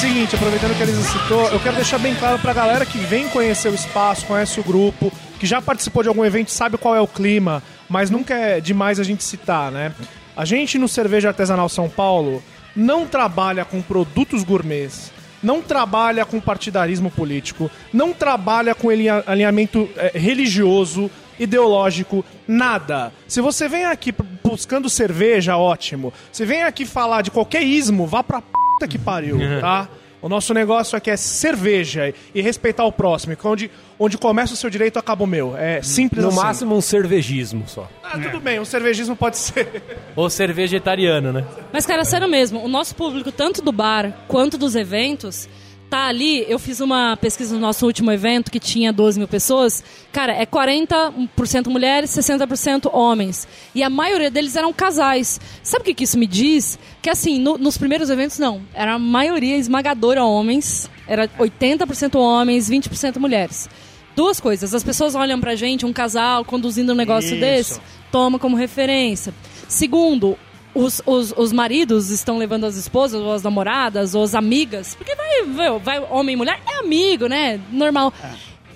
Seguinte, 0.00 0.36
aproveitando 0.36 0.76
que 0.76 0.82
a 0.82 0.86
Elisa 0.86 1.02
citou, 1.02 1.48
eu 1.48 1.58
quero 1.58 1.76
deixar 1.76 1.98
bem 1.98 2.14
claro 2.14 2.38
pra 2.38 2.52
galera 2.52 2.84
que 2.86 2.98
vem 2.98 3.28
conhecer 3.28 3.68
o 3.70 3.74
espaço, 3.74 4.26
conhece 4.26 4.60
o 4.60 4.62
grupo, 4.62 5.10
que 5.38 5.46
já 5.46 5.60
participou 5.60 6.02
de 6.02 6.08
algum 6.08 6.24
evento, 6.24 6.50
sabe 6.50 6.76
qual 6.78 6.94
é 6.94 7.00
o 7.00 7.06
clima, 7.06 7.62
mas 7.88 8.10
nunca 8.10 8.34
é 8.34 8.60
demais 8.60 9.00
a 9.00 9.02
gente 9.02 9.24
citar, 9.24 9.70
né? 9.70 9.92
A 10.36 10.44
gente 10.44 10.78
no 10.78 10.86
Cerveja 10.88 11.28
Artesanal 11.28 11.68
São 11.68 11.88
Paulo 11.88 12.42
não 12.74 13.06
trabalha 13.06 13.64
com 13.64 13.80
produtos 13.80 14.44
gourmets, 14.44 15.10
não 15.42 15.62
trabalha 15.62 16.24
com 16.26 16.40
partidarismo 16.40 17.10
político, 17.10 17.70
não 17.92 18.12
trabalha 18.12 18.74
com 18.74 18.90
alinha- 18.90 19.24
alinhamento 19.26 19.88
eh, 19.96 20.12
religioso, 20.14 21.10
ideológico, 21.38 22.24
nada. 22.46 23.12
Se 23.26 23.40
você 23.40 23.68
vem 23.68 23.84
aqui 23.86 24.12
p- 24.12 24.22
buscando 24.44 24.88
cerveja, 24.90 25.56
ótimo. 25.56 26.12
Se 26.32 26.44
vem 26.44 26.62
aqui 26.64 26.84
falar 26.84 27.22
de 27.22 27.30
qualquer 27.30 27.62
ismo, 27.62 28.06
vá 28.06 28.22
pra 28.22 28.42
puta 28.42 28.86
que 28.88 28.98
pariu, 28.98 29.38
tá? 29.60 29.88
O 30.26 30.28
nosso 30.28 30.52
negócio 30.52 30.98
aqui 30.98 31.08
é 31.08 31.16
cerveja 31.16 32.12
e 32.34 32.42
respeitar 32.42 32.84
o 32.84 32.90
próximo, 32.90 33.32
é 33.32 33.36
onde, 33.44 33.70
onde 33.96 34.18
começa 34.18 34.54
o 34.54 34.56
seu 34.56 34.68
direito, 34.68 34.98
acaba 34.98 35.22
o 35.22 35.26
meu. 35.26 35.56
É 35.56 35.80
simples 35.82 36.20
No 36.20 36.30
assim. 36.30 36.36
máximo 36.40 36.74
um 36.74 36.80
cervejismo 36.80 37.62
só. 37.68 37.88
Ah, 38.02 38.18
tudo 38.18 38.40
bem, 38.40 38.58
o 38.58 38.66
cervejismo 38.66 39.14
pode 39.14 39.38
ser. 39.38 39.84
Ou 40.16 40.28
ser 40.28 40.52
vegetariano, 40.52 41.32
né? 41.32 41.44
Mas, 41.72 41.86
cara, 41.86 42.04
sério 42.04 42.26
mesmo, 42.26 42.60
o 42.60 42.66
nosso 42.66 42.96
público, 42.96 43.30
tanto 43.30 43.62
do 43.62 43.70
bar 43.70 44.24
quanto 44.26 44.58
dos 44.58 44.74
eventos, 44.74 45.48
tá 45.88 46.06
ali. 46.06 46.44
Eu 46.48 46.58
fiz 46.58 46.80
uma 46.80 47.16
pesquisa 47.16 47.54
no 47.54 47.60
nosso 47.60 47.86
último 47.86 48.10
evento 48.10 48.50
que 48.50 48.58
tinha 48.60 48.92
12 48.92 49.18
mil 49.18 49.28
pessoas. 49.28 49.82
Cara, 50.12 50.32
é 50.32 50.44
40% 50.44 51.68
mulheres, 51.68 52.10
60% 52.10 52.90
homens. 52.92 53.46
E 53.74 53.82
a 53.82 53.90
maioria 53.90 54.30
deles 54.30 54.56
eram 54.56 54.72
casais. 54.72 55.40
Sabe 55.62 55.82
o 55.82 55.84
que, 55.84 55.94
que 55.94 56.04
isso 56.04 56.18
me 56.18 56.26
diz? 56.26 56.78
Que 57.00 57.10
assim, 57.10 57.38
no- 57.38 57.58
nos 57.58 57.78
primeiros 57.78 58.10
eventos, 58.10 58.38
não. 58.38 58.62
Era 58.74 58.94
a 58.94 58.98
maioria 58.98 59.56
esmagadora 59.56 60.24
homens. 60.24 60.90
Era 61.06 61.28
80% 61.28 62.16
homens, 62.18 62.68
20% 62.68 63.18
mulheres. 63.18 63.68
Duas 64.14 64.40
coisas. 64.40 64.74
As 64.74 64.82
pessoas 64.82 65.14
olham 65.14 65.38
pra 65.40 65.54
gente, 65.54 65.84
um 65.86 65.92
casal 65.92 66.44
conduzindo 66.44 66.92
um 66.92 66.96
negócio 66.96 67.32
Isso. 67.32 67.40
desse, 67.40 67.80
toma 68.10 68.38
como 68.38 68.56
referência. 68.56 69.32
Segundo, 69.68 70.38
os, 70.76 71.00
os, 71.06 71.32
os 71.36 71.52
maridos 71.52 72.10
estão 72.10 72.36
levando 72.38 72.64
as 72.64 72.76
esposas, 72.76 73.20
ou 73.20 73.32
as 73.32 73.42
namoradas, 73.42 74.14
ou 74.14 74.22
as 74.22 74.34
amigas. 74.34 74.94
Porque 74.94 75.14
vai, 75.14 75.78
vai, 75.78 76.00
homem 76.10 76.34
e 76.34 76.36
mulher, 76.36 76.60
é 76.70 76.78
amigo, 76.80 77.26
né? 77.26 77.60
Normal. 77.72 78.12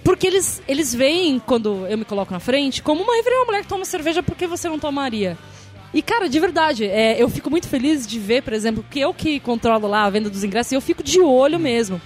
Porque 0.02 0.26
eles, 0.26 0.62
eles 0.66 0.94
veem, 0.94 1.38
quando 1.38 1.86
eu 1.86 1.98
me 1.98 2.04
coloco 2.04 2.32
na 2.32 2.40
frente, 2.40 2.82
como 2.82 3.02
uma 3.02 3.14
referência 3.16 3.40
uma 3.40 3.46
mulher 3.46 3.62
que 3.62 3.68
toma 3.68 3.84
cerveja 3.84 4.22
porque 4.22 4.46
você 4.46 4.68
não 4.68 4.78
tomaria. 4.78 5.36
E, 5.92 6.00
cara, 6.02 6.28
de 6.28 6.38
verdade, 6.40 6.84
é, 6.86 7.20
eu 7.20 7.28
fico 7.28 7.50
muito 7.50 7.68
feliz 7.68 8.06
de 8.06 8.18
ver, 8.18 8.42
por 8.42 8.52
exemplo, 8.52 8.84
que 8.90 8.98
eu 9.00 9.12
que 9.12 9.38
controlo 9.40 9.86
lá 9.88 10.04
a 10.04 10.10
venda 10.10 10.30
dos 10.30 10.42
ingressos, 10.44 10.72
eu 10.72 10.80
fico 10.80 11.02
de 11.02 11.20
olho 11.20 11.58
mesmo. 11.58 12.00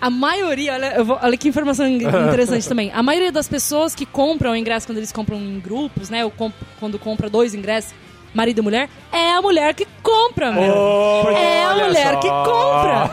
A 0.00 0.10
maioria, 0.10 0.74
olha, 0.74 0.94
eu 0.96 1.04
vou- 1.04 1.18
olha 1.22 1.36
que 1.36 1.48
informação 1.48 1.86
in- 1.88 2.02
interessante 2.04 2.68
também. 2.68 2.90
A 2.92 3.02
maioria 3.02 3.32
das 3.32 3.48
pessoas 3.48 3.94
que 3.94 4.04
compram 4.04 4.52
o 4.52 4.56
ingresso 4.56 4.86
quando 4.86 4.98
eles 4.98 5.10
compram 5.10 5.38
em 5.38 5.58
grupos, 5.58 6.10
né? 6.10 6.24
Ou 6.24 6.30
comp- 6.30 6.54
quando 6.78 6.98
compra 6.98 7.30
dois 7.30 7.54
ingressos, 7.54 7.94
marido 8.34 8.58
e 8.58 8.62
mulher, 8.62 8.88
é 9.12 9.32
a 9.32 9.40
mulher 9.40 9.72
que 9.74 9.86
compra, 10.02 10.50
meu. 10.52 11.28
é 11.36 11.64
a 11.64 11.74
mulher 11.74 12.12
só. 12.14 12.20
que 12.20 12.28
compra. 12.28 13.10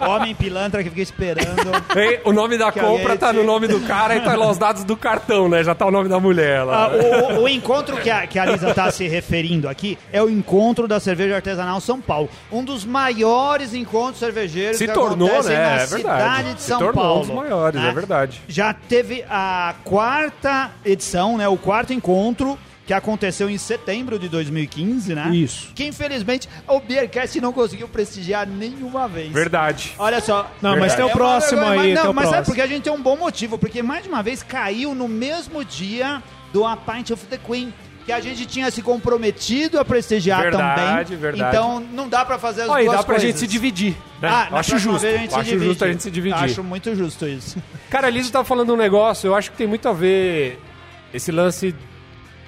O 0.00 0.10
homem 0.10 0.34
pilantra 0.34 0.82
que 0.82 0.88
fica 0.88 1.02
esperando. 1.02 1.70
Ei, 1.96 2.20
o 2.24 2.32
nome 2.32 2.56
da 2.56 2.70
compra 2.72 3.16
tá 3.16 3.32
no 3.32 3.40
te- 3.40 3.46
nome 3.46 3.66
do 3.68 3.80
cara 3.80 4.16
e 4.16 4.20
tá 4.20 4.34
lá 4.36 4.48
os 4.50 4.56
dados 4.58 4.84
do 4.84 4.96
cartão, 4.96 5.48
né? 5.48 5.62
Já 5.64 5.74
tá 5.74 5.86
o 5.86 5.90
nome 5.90 6.08
da 6.08 6.18
mulher 6.20 6.62
lá. 6.64 6.84
Ah, 6.84 6.88
o, 6.88 7.40
o- 7.40 7.42
o 7.44 7.48
encontro 7.48 7.96
que 7.98 8.08
a, 8.10 8.26
que 8.26 8.38
a 8.38 8.44
Lisa 8.46 8.70
está 8.70 8.90
se 8.90 9.06
referindo 9.08 9.68
aqui 9.68 9.98
é 10.12 10.22
o 10.22 10.30
encontro 10.30 10.86
da 10.88 10.98
cerveja 11.00 11.36
artesanal 11.36 11.80
São 11.80 12.00
Paulo. 12.00 12.28
Um 12.50 12.64
dos 12.64 12.84
maiores 12.84 13.74
encontros 13.74 14.18
cervejeiros 14.18 14.78
Se 14.78 14.86
que 14.86 14.92
tornou, 14.92 15.28
acontecem 15.28 15.56
né? 15.56 15.62
na 15.66 15.74
É 15.74 15.86
cidade 15.86 16.02
verdade. 16.02 16.54
de 16.54 16.60
Se 16.62 16.68
São 16.68 16.78
tornou 16.78 16.94
Paulo. 17.02 17.16
um 17.18 17.26
dos 17.26 17.30
maiores, 17.36 17.80
né? 17.80 17.88
é 17.88 17.92
verdade. 17.92 18.40
Já 18.48 18.72
teve 18.72 19.24
a 19.28 19.74
quarta 19.84 20.70
edição, 20.84 21.36
né? 21.36 21.48
O 21.48 21.56
quarto 21.56 21.92
encontro 21.92 22.58
que 22.86 22.92
aconteceu 22.92 23.48
em 23.48 23.56
setembro 23.58 24.18
de 24.18 24.28
2015, 24.28 25.14
né? 25.14 25.30
Isso. 25.34 25.70
Que 25.74 25.84
infelizmente 25.84 26.48
o 26.66 26.80
Beercast 26.80 27.40
não 27.40 27.52
conseguiu 27.52 27.86
prestigiar 27.88 28.46
nenhuma 28.46 29.06
vez. 29.06 29.30
Verdade. 29.32 29.94
Olha 29.98 30.20
só. 30.20 30.50
Não, 30.60 30.76
mas 30.76 30.94
tem 30.94 31.04
o 31.04 31.08
É 31.08 31.12
próximo 31.12 31.60
vergonha, 31.60 31.80
aí, 31.80 31.88
Mas, 31.90 31.94
tem 31.94 32.04
não, 32.04 32.10
o 32.10 32.14
mas 32.14 32.24
é 32.24 32.28
próximo. 32.28 32.46
porque 32.46 32.60
a 32.60 32.66
gente 32.66 32.82
tem 32.82 32.92
um 32.92 33.00
bom 33.02 33.16
motivo. 33.16 33.56
Porque 33.58 33.82
mais 33.82 34.02
de 34.02 34.08
uma 34.08 34.22
vez 34.22 34.42
caiu 34.42 34.94
no 34.94 35.06
mesmo 35.06 35.64
dia 35.64 36.22
do 36.52 36.64
A 36.66 36.76
Pint 36.76 37.10
of 37.10 37.24
the 37.26 37.38
Queen. 37.38 37.72
Que 38.04 38.10
a 38.10 38.18
gente 38.18 38.44
tinha 38.46 38.68
se 38.68 38.82
comprometido 38.82 39.78
a 39.78 39.84
prestigiar 39.84 40.42
Verdade, 40.42 41.04
também. 41.14 41.18
verdade. 41.20 41.56
Então 41.56 41.78
não 41.92 42.08
dá 42.08 42.24
pra 42.24 42.36
fazer 42.36 42.62
as 42.62 42.66
e 42.66 42.70
duas 42.70 42.86
dá 42.86 42.92
pra 42.96 43.04
coisas. 43.04 43.22
gente 43.22 43.38
se 43.38 43.46
dividir. 43.46 43.96
Né? 44.20 44.28
Ah, 44.28 44.48
acho 44.58 44.76
justo. 44.76 44.98
vez 44.98 45.14
a 45.14 45.18
gente 45.18 45.32
se 45.32 45.38
acho 45.38 45.58
justo 45.60 45.84
a 45.84 45.88
gente 45.88 46.02
se 46.02 46.10
dividir. 46.10 46.36
Acho 46.42 46.64
muito 46.64 46.92
justo 46.96 47.28
isso. 47.28 47.62
Cara, 47.88 48.08
a 48.08 48.10
Liso 48.10 48.32
tá 48.32 48.42
falando 48.42 48.74
um 48.74 48.76
negócio, 48.76 49.28
eu 49.28 49.36
acho 49.36 49.52
que 49.52 49.56
tem 49.56 49.68
muito 49.68 49.88
a 49.88 49.92
ver 49.92 50.60
esse 51.14 51.30
lance 51.30 51.72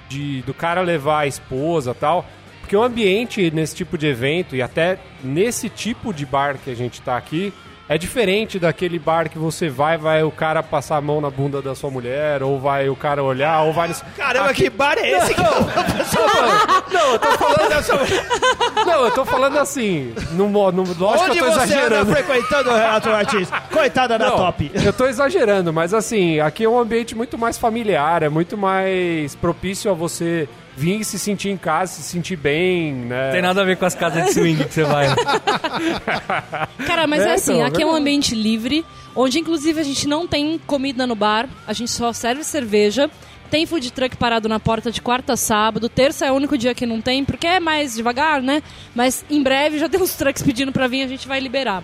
de, 0.09 0.41
do 0.43 0.53
cara 0.53 0.81
levar 0.81 1.21
a 1.21 1.27
esposa 1.27 1.93
tal. 1.93 2.25
Porque 2.61 2.75
o 2.75 2.81
ambiente 2.81 3.51
nesse 3.51 3.75
tipo 3.75 3.97
de 3.97 4.07
evento 4.07 4.55
e 4.55 4.61
até 4.61 4.97
nesse 5.23 5.69
tipo 5.69 6.13
de 6.13 6.25
bar 6.25 6.57
que 6.57 6.71
a 6.71 6.75
gente 6.75 7.01
tá 7.01 7.15
aqui 7.15 7.53
é 7.87 7.97
diferente 7.97 8.57
daquele 8.57 8.97
bar 8.97 9.29
que 9.29 9.37
você 9.37 9.69
vai, 9.69 9.97
vai 9.97 10.23
o 10.23 10.31
cara 10.31 10.63
passar 10.63 10.97
a 10.97 11.01
mão 11.01 11.21
na 11.21 11.29
bunda 11.29 11.61
da 11.61 11.75
sua 11.75 11.91
mulher, 11.91 12.41
ou 12.41 12.59
vai 12.59 12.89
o 12.89 12.95
cara 12.95 13.23
olhar, 13.23 13.61
ou 13.61 13.73
vai. 13.73 13.93
Caramba, 14.17 14.53
que 14.53 14.69
bar 14.69 14.97
é 14.97 15.11
esse? 15.11 15.35
Não, 15.37 17.11
eu 17.11 17.19
tô 17.19 17.31
falando. 17.31 18.85
Não, 18.85 19.05
eu 19.05 19.11
tô 19.11 19.25
falando 19.25 19.57
assim. 19.57 20.13
No, 20.31 20.47
lógico 20.49 21.25
Onde 21.25 21.31
que 21.31 21.39
eu 21.39 21.45
tô 21.45 21.51
você 21.51 21.59
anda 21.59 21.63
exagerando. 21.65 22.11
frequentando, 22.11 22.69
Renato 22.71 23.09
Martins? 23.09 23.49
Coitada 23.71 24.17
da 24.17 24.29
Não, 24.29 24.37
top. 24.37 24.71
Eu 24.73 24.93
tô 24.93 25.05
exagerando, 25.05 25.71
mas 25.71 25.93
assim, 25.93 26.39
aqui 26.39 26.63
é 26.63 26.69
um 26.69 26.79
ambiente 26.79 27.15
muito 27.15 27.37
mais 27.37 27.57
familiar, 27.57 28.23
é 28.23 28.29
muito 28.29 28.57
mais 28.57 29.35
propício 29.35 29.91
a 29.91 29.93
você 29.93 30.47
vir 30.77 30.99
e 31.01 31.05
se 31.05 31.17
sentir 31.17 31.49
em 31.49 31.57
casa, 31.57 31.93
se 31.93 32.03
sentir 32.03 32.35
bem, 32.35 32.93
né? 32.93 33.31
Tem 33.31 33.41
nada 33.41 33.61
a 33.61 33.65
ver 33.65 33.77
com 33.77 33.85
as 33.85 33.95
casas 33.95 34.25
de 34.25 34.33
swing 34.33 34.63
que 34.65 34.73
você 34.73 34.83
vai. 34.83 35.07
né? 35.09 35.15
Cara, 36.85 37.07
mas 37.07 37.21
é, 37.21 37.29
É, 37.29 37.33
assim, 37.33 37.53
então, 37.53 37.65
é 37.65 37.67
aqui 37.67 37.81
é 37.81 37.85
um 37.85 37.89
verdade. 37.89 38.01
ambiente 38.01 38.35
livre, 38.35 38.85
onde 39.15 39.39
inclusive 39.39 39.79
a 39.79 39.83
gente 39.83 40.07
não 40.07 40.27
tem 40.27 40.59
comida 40.65 41.07
no 41.07 41.15
bar, 41.15 41.47
a 41.67 41.73
gente 41.73 41.91
só 41.91 42.11
serve 42.13 42.43
cerveja. 42.43 43.09
Tem 43.49 43.65
food 43.65 43.91
truck 43.91 44.17
parado 44.17 44.49
na 44.49 44.59
porta 44.59 44.91
de 44.91 44.99
quarta 45.01 45.33
a 45.33 45.37
sábado. 45.37 45.87
Terça 45.87 46.25
é 46.25 46.31
o 46.31 46.35
único 46.35 46.57
dia 46.57 46.73
que 46.73 46.85
não 46.85 46.99
tem, 46.99 47.23
porque 47.23 47.45
é 47.45 47.59
mais 47.59 47.95
devagar, 47.95 48.41
né? 48.41 48.61
Mas 48.93 49.23
em 49.29 49.41
breve 49.41 49.77
já 49.77 49.87
tem 49.87 50.01
uns 50.01 50.15
trucks 50.15 50.41
pedindo 50.41 50.71
pra 50.71 50.87
vir, 50.87 51.03
a 51.03 51.07
gente 51.07 51.27
vai 51.27 51.39
liberar. 51.39 51.83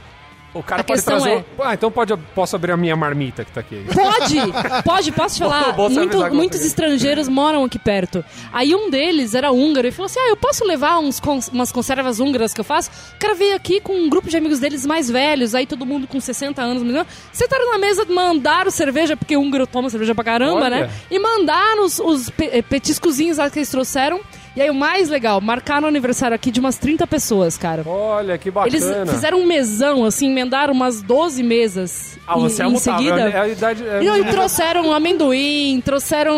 O 0.53 0.61
cara 0.61 0.81
A 0.81 0.83
pode 0.83 1.01
trazer. 1.01 1.29
é- 1.29 1.45
Ah, 1.59 1.73
então 1.73 1.89
pode, 1.89 2.15
posso 2.35 2.57
abrir 2.57 2.73
a 2.73 2.77
minha 2.77 2.93
marmita 2.95 3.45
que 3.45 3.51
tá 3.53 3.61
aqui. 3.61 3.85
Pode! 3.93 4.83
Pode, 4.83 5.11
posso 5.13 5.35
te 5.37 5.39
falar? 5.43 5.77
Muito- 5.77 6.33
muitos 6.33 6.65
estrangeiros 6.65 7.29
moram 7.29 7.63
aqui 7.63 7.79
perto. 7.79 8.23
Aí 8.51 8.75
um 8.75 8.89
deles 8.89 9.33
era 9.33 9.51
húngaro 9.51 9.87
e 9.87 9.91
falou 9.91 10.07
assim: 10.07 10.19
Ah, 10.19 10.27
eu 10.29 10.35
posso 10.35 10.65
levar 10.65 10.99
uns 10.99 11.21
umas 11.53 11.71
conservas 11.71 12.19
húngaras 12.19 12.53
que 12.53 12.59
eu 12.59 12.65
faço? 12.65 12.89
O 13.15 13.19
cara 13.19 13.33
veio 13.33 13.55
aqui 13.55 13.79
com 13.79 13.93
um 13.93 14.09
grupo 14.09 14.29
de 14.29 14.35
amigos 14.35 14.59
deles 14.59 14.85
mais 14.85 15.09
velhos, 15.09 15.55
aí 15.55 15.65
todo 15.65 15.85
mundo 15.85 16.05
com 16.05 16.19
60 16.19 16.61
anos. 16.61 16.83
me 16.83 16.89
ligando. 16.89 17.07
Sentaram 17.31 17.71
na 17.71 17.77
mesa, 17.77 18.05
mandaram 18.09 18.69
cerveja, 18.71 19.15
porque 19.15 19.37
o 19.37 19.41
húngaro 19.41 19.65
toma 19.65 19.89
cerveja 19.89 20.13
pra 20.13 20.23
caramba, 20.23 20.65
Olha. 20.65 20.69
né? 20.87 20.89
E 21.09 21.17
mandaram 21.17 21.85
os, 21.85 21.97
os 21.99 22.29
pe- 22.29 22.61
petiscozinhos 22.63 23.37
lá 23.37 23.49
que 23.49 23.57
eles 23.59 23.69
trouxeram. 23.69 24.19
E 24.53 24.61
aí 24.61 24.69
o 24.69 24.73
mais 24.73 25.07
legal, 25.07 25.39
marcaram 25.39 25.85
o 25.85 25.87
aniversário 25.87 26.35
aqui 26.35 26.51
de 26.51 26.59
umas 26.59 26.77
30 26.77 27.07
pessoas, 27.07 27.57
cara. 27.57 27.83
Olha, 27.87 28.37
que 28.37 28.51
bacana. 28.51 28.75
Eles 28.75 29.09
fizeram 29.09 29.39
um 29.39 29.45
mesão, 29.45 30.03
assim, 30.03 30.29
emendaram 30.29 30.73
umas 30.73 31.01
12 31.01 31.41
mesas. 31.41 32.19
Ah, 32.27 32.37
em- 32.37 32.41
você 32.41 32.61
é 32.61 32.67
mutável. 32.67 32.99
seguida. 32.99 33.29
É 33.29 33.39
a 33.39 33.47
idade. 33.47 33.83
é- 33.87 34.03
E 34.03 34.09
aí 34.09 34.25
trouxeram 34.25 34.91
amendoim, 34.91 35.81
trouxeram, 35.85 36.35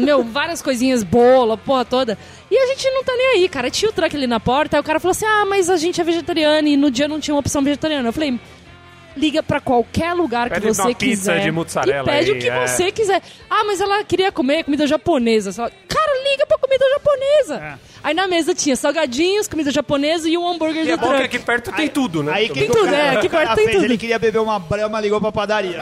meu, 0.00 0.24
várias 0.24 0.60
coisinhas, 0.60 1.04
bolo, 1.04 1.52
a 1.52 1.56
porra 1.56 1.84
toda. 1.84 2.18
E 2.50 2.56
a 2.58 2.66
gente 2.66 2.84
não 2.90 3.04
tá 3.04 3.12
nem 3.16 3.26
aí, 3.36 3.48
cara. 3.48 3.70
Tinha 3.70 3.90
o 3.90 3.92
truck 3.94 4.14
ali 4.16 4.26
na 4.26 4.40
porta, 4.40 4.76
aí 4.76 4.80
o 4.80 4.84
cara 4.84 4.98
falou 4.98 5.12
assim: 5.12 5.24
ah, 5.24 5.46
mas 5.48 5.70
a 5.70 5.76
gente 5.76 6.00
é 6.00 6.04
vegetariano 6.04 6.66
e 6.66 6.76
no 6.76 6.90
dia 6.90 7.06
não 7.06 7.20
tinha 7.20 7.32
uma 7.34 7.40
opção 7.40 7.62
vegetariana. 7.62 8.08
Eu 8.08 8.12
falei. 8.12 8.40
Liga 9.16 9.42
pra 9.42 9.60
qualquer 9.60 10.14
lugar 10.14 10.48
que 10.48 10.54
Pede 10.60 10.66
você 10.68 10.80
uma 10.82 10.94
pizza 10.94 11.32
quiser. 11.32 11.40
de 11.40 11.50
mozzarella 11.50 12.02
e 12.02 12.04
pede 12.14 12.30
aí, 12.30 12.36
o 12.36 12.40
que 12.40 12.48
é. 12.48 12.66
você 12.66 12.90
quiser. 12.92 13.22
Ah, 13.50 13.62
mas 13.64 13.80
ela 13.80 14.02
queria 14.04 14.32
comer 14.32 14.64
comida 14.64 14.86
japonesa. 14.86 15.52
Fala, 15.52 15.70
Cara, 15.88 16.30
liga 16.30 16.46
pra 16.46 16.56
comida 16.58 16.84
japonesa. 16.94 17.56
É. 17.56 17.92
Aí 18.04 18.14
na 18.14 18.26
mesa 18.26 18.54
tinha 18.54 18.74
salgadinhos, 18.74 19.46
comida 19.46 19.70
japonesa 19.70 20.28
e 20.28 20.36
um 20.36 20.48
hambúrguer 20.48 20.82
E 20.82 20.86
do 20.86 20.92
é 20.92 20.96
bom 20.96 21.14
que 21.16 21.22
aqui 21.22 21.38
perto 21.38 21.70
tem 21.72 21.86
tudo, 21.88 22.22
né? 22.22 22.32
Aí 22.34 22.48
que, 22.48 22.54
Tem 22.54 22.66
que 22.66 22.72
tudo, 22.72 22.84
cara, 22.86 22.96
é, 22.96 23.10
aqui 23.16 23.28
perto 23.30 23.54
tem 23.54 23.64
fez? 23.64 23.76
tudo. 23.76 23.84
Ele 23.84 23.98
queria 23.98 24.18
beber 24.18 24.38
uma 24.40 24.58
brama, 24.58 25.00
ligou 25.00 25.20
pra 25.20 25.30
padaria. 25.30 25.80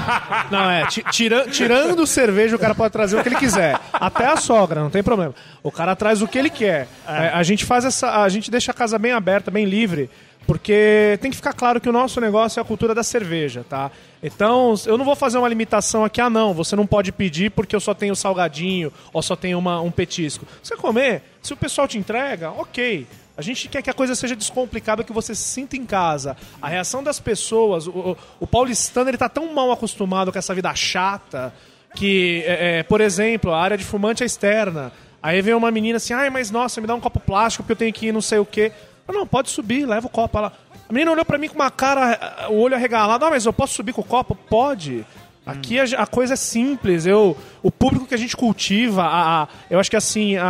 Não, 0.50 0.70
é, 0.70 0.86
ti- 0.86 1.04
tira- 1.10 1.46
tirando 1.48 2.06
cerveja, 2.06 2.56
o 2.56 2.58
cara 2.58 2.74
pode 2.74 2.92
trazer 2.92 3.16
o 3.18 3.22
que 3.22 3.28
ele 3.28 3.36
quiser. 3.36 3.78
Até 3.92 4.26
a 4.26 4.36
sogra, 4.36 4.80
não 4.80 4.90
tem 4.90 5.02
problema. 5.02 5.34
O 5.62 5.70
cara 5.70 5.94
traz 5.96 6.20
o 6.20 6.28
que 6.28 6.36
ele 6.38 6.50
quer. 6.50 6.88
É, 7.08 7.28
a 7.32 7.42
gente 7.42 7.64
faz 7.64 7.84
essa. 7.84 8.22
A 8.22 8.28
gente 8.28 8.50
deixa 8.50 8.70
a 8.72 8.74
casa 8.74 8.98
bem 8.98 9.12
aberta, 9.12 9.50
bem 9.50 9.64
livre. 9.64 10.10
Porque 10.46 11.18
tem 11.22 11.30
que 11.30 11.36
ficar 11.36 11.52
claro 11.52 11.80
que 11.80 11.88
o 11.88 11.92
nosso 11.92 12.20
negócio 12.20 12.58
é 12.58 12.62
a 12.62 12.64
cultura 12.64 12.94
da 12.94 13.02
cerveja, 13.02 13.64
tá? 13.68 13.90
Então, 14.22 14.74
eu 14.86 14.98
não 14.98 15.04
vou 15.04 15.16
fazer 15.16 15.38
uma 15.38 15.48
limitação 15.48 16.04
aqui, 16.04 16.20
ah 16.20 16.28
não, 16.30 16.52
você 16.52 16.74
não 16.76 16.86
pode 16.86 17.12
pedir 17.12 17.50
porque 17.50 17.74
eu 17.74 17.80
só 17.80 17.94
tenho 17.94 18.14
salgadinho 18.14 18.92
ou 19.12 19.22
só 19.22 19.34
tenho 19.36 19.58
uma- 19.58 19.80
um 19.80 19.90
petisco. 19.90 20.46
Você 20.62 20.76
comer, 20.76 21.22
se 21.42 21.52
o 21.52 21.56
pessoal 21.56 21.86
te 21.88 21.96
entrega, 21.98 22.50
ok. 22.50 23.06
A 23.36 23.40
gente 23.40 23.66
quer 23.68 23.82
que 23.82 23.88
a 23.88 23.94
coisa 23.94 24.14
seja 24.14 24.36
descomplicada, 24.36 25.02
que 25.02 25.12
você 25.12 25.34
se 25.34 25.42
sinta 25.42 25.76
em 25.76 25.86
casa. 25.86 26.36
A 26.60 26.68
reação 26.68 27.02
das 27.02 27.18
pessoas, 27.18 27.86
o, 27.86 27.90
o- 27.90 28.16
o 28.40 28.46
paulistano 28.46 29.08
ele 29.08 29.16
tá 29.18 29.28
tão 29.28 29.52
mal 29.54 29.72
acostumado 29.72 30.30
com 30.30 30.38
essa 30.38 30.54
vida 30.54 30.72
chata 30.74 31.52
que, 31.94 32.42
é, 32.46 32.78
é, 32.78 32.82
por 32.82 33.00
exemplo, 33.00 33.52
a 33.52 33.60
área 33.60 33.76
de 33.78 33.84
fumante 33.84 34.22
é 34.22 34.26
externa. 34.26 34.92
Aí 35.22 35.40
vem 35.40 35.54
uma 35.54 35.70
menina 35.70 35.96
assim, 35.98 36.12
ai, 36.12 36.30
mas 36.30 36.50
nossa, 36.50 36.80
me 36.80 36.86
dá 36.86 36.94
um 36.94 37.00
copo 37.00 37.20
plástico 37.20 37.62
porque 37.62 37.72
eu 37.72 37.76
tenho 37.76 37.92
que 37.92 38.06
ir 38.06 38.12
não 38.12 38.20
sei 38.20 38.38
o 38.38 38.44
quê. 38.46 38.72
Não, 39.12 39.26
pode 39.26 39.50
subir, 39.50 39.86
leva 39.86 40.06
o 40.06 40.10
copo 40.10 40.40
lá. 40.40 40.52
A 40.88 40.92
menina 40.92 41.12
olhou 41.12 41.24
pra 41.24 41.38
mim 41.38 41.48
com 41.48 41.54
uma 41.54 41.70
cara, 41.70 42.48
o 42.50 42.54
olho 42.60 42.74
arregalado, 42.74 43.24
ah, 43.24 43.30
mas 43.30 43.46
eu 43.46 43.52
posso 43.52 43.74
subir 43.74 43.92
com 43.92 44.00
o 44.00 44.04
copo? 44.04 44.34
Pode. 44.34 45.04
Aqui 45.44 45.78
a, 45.80 45.84
a 46.02 46.06
coisa 46.06 46.34
é 46.34 46.36
simples. 46.36 47.04
Eu, 47.06 47.36
o 47.62 47.70
público 47.70 48.06
que 48.06 48.14
a 48.14 48.18
gente 48.18 48.36
cultiva, 48.36 49.02
a, 49.02 49.42
a- 49.42 49.48
eu 49.70 49.78
acho 49.80 49.90
que 49.90 49.96
assim, 49.96 50.36
a- 50.36 50.44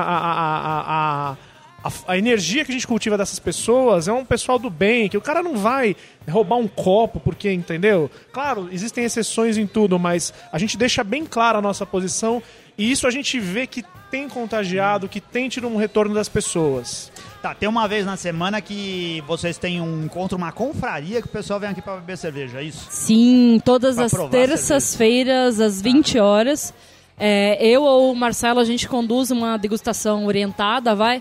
a, 1.85 1.93
a 2.07 2.19
energia 2.19 2.65
que 2.65 2.71
a 2.71 2.75
gente 2.75 2.87
cultiva 2.87 3.17
dessas 3.19 3.39
pessoas 3.39 4.07
é 4.09 4.13
um 4.13 4.25
pessoal 4.25 4.59
do 4.59 4.71
bem, 4.71 5.09
que 5.09 5.17
o 5.17 5.21
cara 5.21 5.43
não 5.43 5.57
vai 5.57 5.97
roubar 6.31 6.57
um 6.57 6.69
copo, 6.69 7.19
porque, 7.21 7.51
entendeu? 7.53 8.11
Claro, 8.33 8.69
existem 8.73 9.05
exceções 9.05 9.57
em 9.59 9.67
tudo, 9.67 9.99
mas 9.99 10.33
a 10.53 10.59
gente 10.59 10.77
deixa 10.77 11.03
bem 11.03 11.25
clara 11.27 11.59
a 11.59 11.63
nossa 11.63 11.85
posição 11.87 12.43
e 12.79 12.91
isso 12.91 13.07
a 13.07 13.11
gente 13.11 13.39
vê 13.41 13.67
que 13.67 13.85
tem 14.11 14.29
contagiado, 14.29 15.09
que 15.09 15.21
tem 15.21 15.49
tido 15.49 15.67
um 15.69 15.77
retorno 15.77 16.15
das 16.15 16.29
pessoas. 16.29 17.11
Tá, 17.43 17.57
tem 17.57 17.69
uma 17.69 17.89
vez 17.89 18.07
na 18.07 18.17
semana 18.17 18.61
que 18.61 19.21
vocês 19.27 19.59
têm 19.59 19.81
um 19.81 20.05
encontro, 20.05 20.39
uma 20.39 20.53
confraria 20.53 21.21
que 21.21 21.27
o 21.27 21.31
pessoal 21.31 21.59
vem 21.59 21.71
aqui 21.71 21.83
pra 21.83 21.97
beber 21.97 22.17
cerveja, 22.17 22.61
é 22.61 22.63
isso? 22.63 22.87
Sim, 22.89 23.61
todas 23.65 23.97
Pra 23.97 24.05
as 24.05 24.31
terças-feiras, 24.31 25.59
às 25.59 25.83
20 25.83 26.21
horas. 26.21 26.73
É, 27.19 27.59
eu 27.67 27.83
ou 27.83 28.13
o 28.13 28.15
Marcelo, 28.15 28.61
a 28.61 28.65
gente 28.65 28.89
conduz 28.89 29.33
uma 29.33 29.57
degustação 29.57 30.25
orientada, 30.27 30.95
vai. 30.95 31.21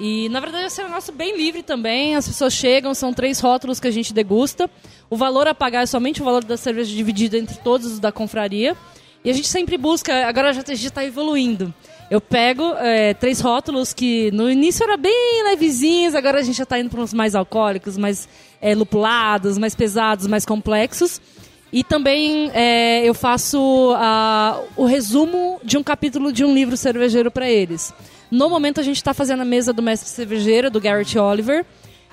E, 0.00 0.30
na 0.30 0.40
verdade, 0.40 0.64
esse 0.64 0.80
é 0.80 0.84
um 0.84 0.88
negócio 0.88 1.12
bem 1.12 1.36
livre 1.36 1.62
também. 1.62 2.16
As 2.16 2.26
pessoas 2.26 2.54
chegam, 2.54 2.94
são 2.94 3.12
três 3.12 3.38
rótulos 3.38 3.78
que 3.78 3.88
a 3.88 3.90
gente 3.90 4.14
degusta. 4.14 4.70
O 5.10 5.18
valor 5.18 5.46
a 5.46 5.54
pagar 5.54 5.82
é 5.82 5.86
somente 5.86 6.22
o 6.22 6.24
valor 6.24 6.44
da 6.44 6.56
cerveja 6.56 6.94
dividido 6.94 7.36
entre 7.36 7.58
todos 7.58 7.92
os 7.92 8.00
da 8.00 8.10
confraria. 8.10 8.74
E 9.22 9.28
a 9.28 9.34
gente 9.34 9.48
sempre 9.48 9.76
busca, 9.76 10.26
agora 10.26 10.50
já 10.54 10.62
está 10.62 11.04
evoluindo. 11.04 11.74
Eu 12.10 12.22
pego 12.22 12.62
é, 12.78 13.12
três 13.12 13.40
rótulos 13.40 13.92
que 13.92 14.30
no 14.30 14.50
início 14.50 14.82
era 14.82 14.96
bem 14.96 15.44
levezinhos, 15.44 16.14
agora 16.14 16.38
a 16.38 16.42
gente 16.42 16.56
já 16.56 16.62
está 16.62 16.78
indo 16.78 16.88
para 16.88 17.02
uns 17.02 17.12
mais 17.12 17.34
alcoólicos, 17.34 17.98
mais 17.98 18.26
é, 18.62 18.74
lupulados, 18.74 19.58
mais 19.58 19.74
pesados, 19.74 20.26
mais 20.26 20.46
complexos. 20.46 21.20
E 21.70 21.84
também 21.84 22.50
é, 22.54 23.04
eu 23.04 23.12
faço 23.12 23.94
o 24.74 24.86
resumo 24.86 25.60
de 25.62 25.76
um 25.76 25.82
capítulo 25.82 26.32
de 26.32 26.44
um 26.44 26.54
livro 26.54 26.78
cervejeiro 26.78 27.30
para 27.30 27.48
eles. 27.48 27.92
No 28.30 28.48
momento 28.48 28.80
a 28.80 28.82
gente 28.82 28.96
está 28.96 29.12
fazendo 29.12 29.42
a 29.42 29.44
mesa 29.44 29.70
do 29.70 29.82
mestre 29.82 30.08
cervejeiro, 30.08 30.70
do 30.70 30.80
Garrett 30.80 31.18
Oliver. 31.18 31.66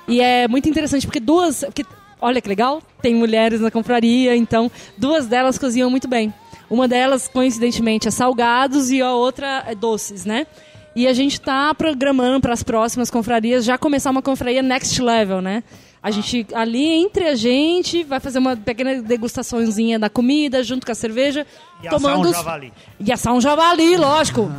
E 0.10 0.20
é 0.20 0.46
muito 0.48 0.68
interessante 0.68 1.08
porque 1.08 1.22
duas. 1.22 1.64
Porque, 1.64 1.86
olha 2.22 2.42
que 2.42 2.50
legal, 2.50 2.82
tem 3.02 3.16
mulheres 3.16 3.62
na 3.62 3.72
confraria, 3.72 4.36
então 4.36 4.70
duas 4.98 5.26
delas 5.26 5.58
cozinham 5.58 5.90
muito 5.90 6.08
bem. 6.08 6.34
Uma 6.70 6.88
delas, 6.88 7.28
coincidentemente, 7.28 8.08
é 8.08 8.12
salgados 8.12 8.90
e 8.92 9.02
a 9.02 9.14
outra 9.14 9.64
é 9.68 9.76
doces, 9.76 10.26
né? 10.26 10.48
E 10.96 11.08
a 11.08 11.14
gente 11.14 11.40
tá 11.42 11.74
programando 11.76 12.40
para 12.40 12.54
as 12.54 12.64
próximas 12.64 13.12
confrarias 13.12 13.66
já 13.66 13.78
começar 13.78 14.10
uma 14.12 14.22
confraria 14.22 14.62
next 14.62 15.02
level, 15.02 15.42
né? 15.42 15.62
A 16.02 16.10
gente, 16.12 16.46
ali 16.54 16.86
entre 16.88 17.26
a 17.28 17.36
gente, 17.36 18.04
vai 18.04 18.20
fazer 18.20 18.38
uma 18.40 18.56
pequena 18.56 19.02
degustaçãozinha 19.02 19.98
da 20.00 20.10
comida 20.10 20.64
junto 20.64 20.86
com 20.86 20.92
a 20.92 20.96
cerveja. 20.96 21.46
E 21.84 21.88
assar 21.88 22.00
tomando 22.00 22.28
um 22.28 22.30
os- 22.30 22.38
javali. 22.38 22.74
E 23.00 23.12
assar 23.12 23.34
um 23.34 23.42
javali, 23.42 23.98
lógico. 23.98 24.52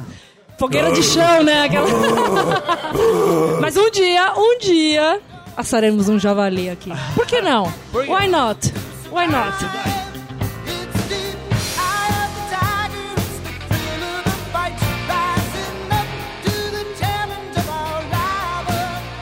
Fogueira 0.58 0.90
de 0.92 1.02
chão, 1.02 1.42
né? 1.42 1.62
Aquela- 1.64 1.86
Mas 3.60 3.76
um 3.76 3.90
dia, 3.90 4.32
um 4.36 4.58
dia, 4.58 5.20
assaremos 5.56 6.08
um 6.08 6.18
javali 6.18 6.68
aqui. 6.68 6.90
Por 7.14 7.26
que 7.26 7.40
não? 7.40 7.72
Why 7.94 8.28
not? 8.28 8.72
Why 9.12 9.26
not? 9.28 10.05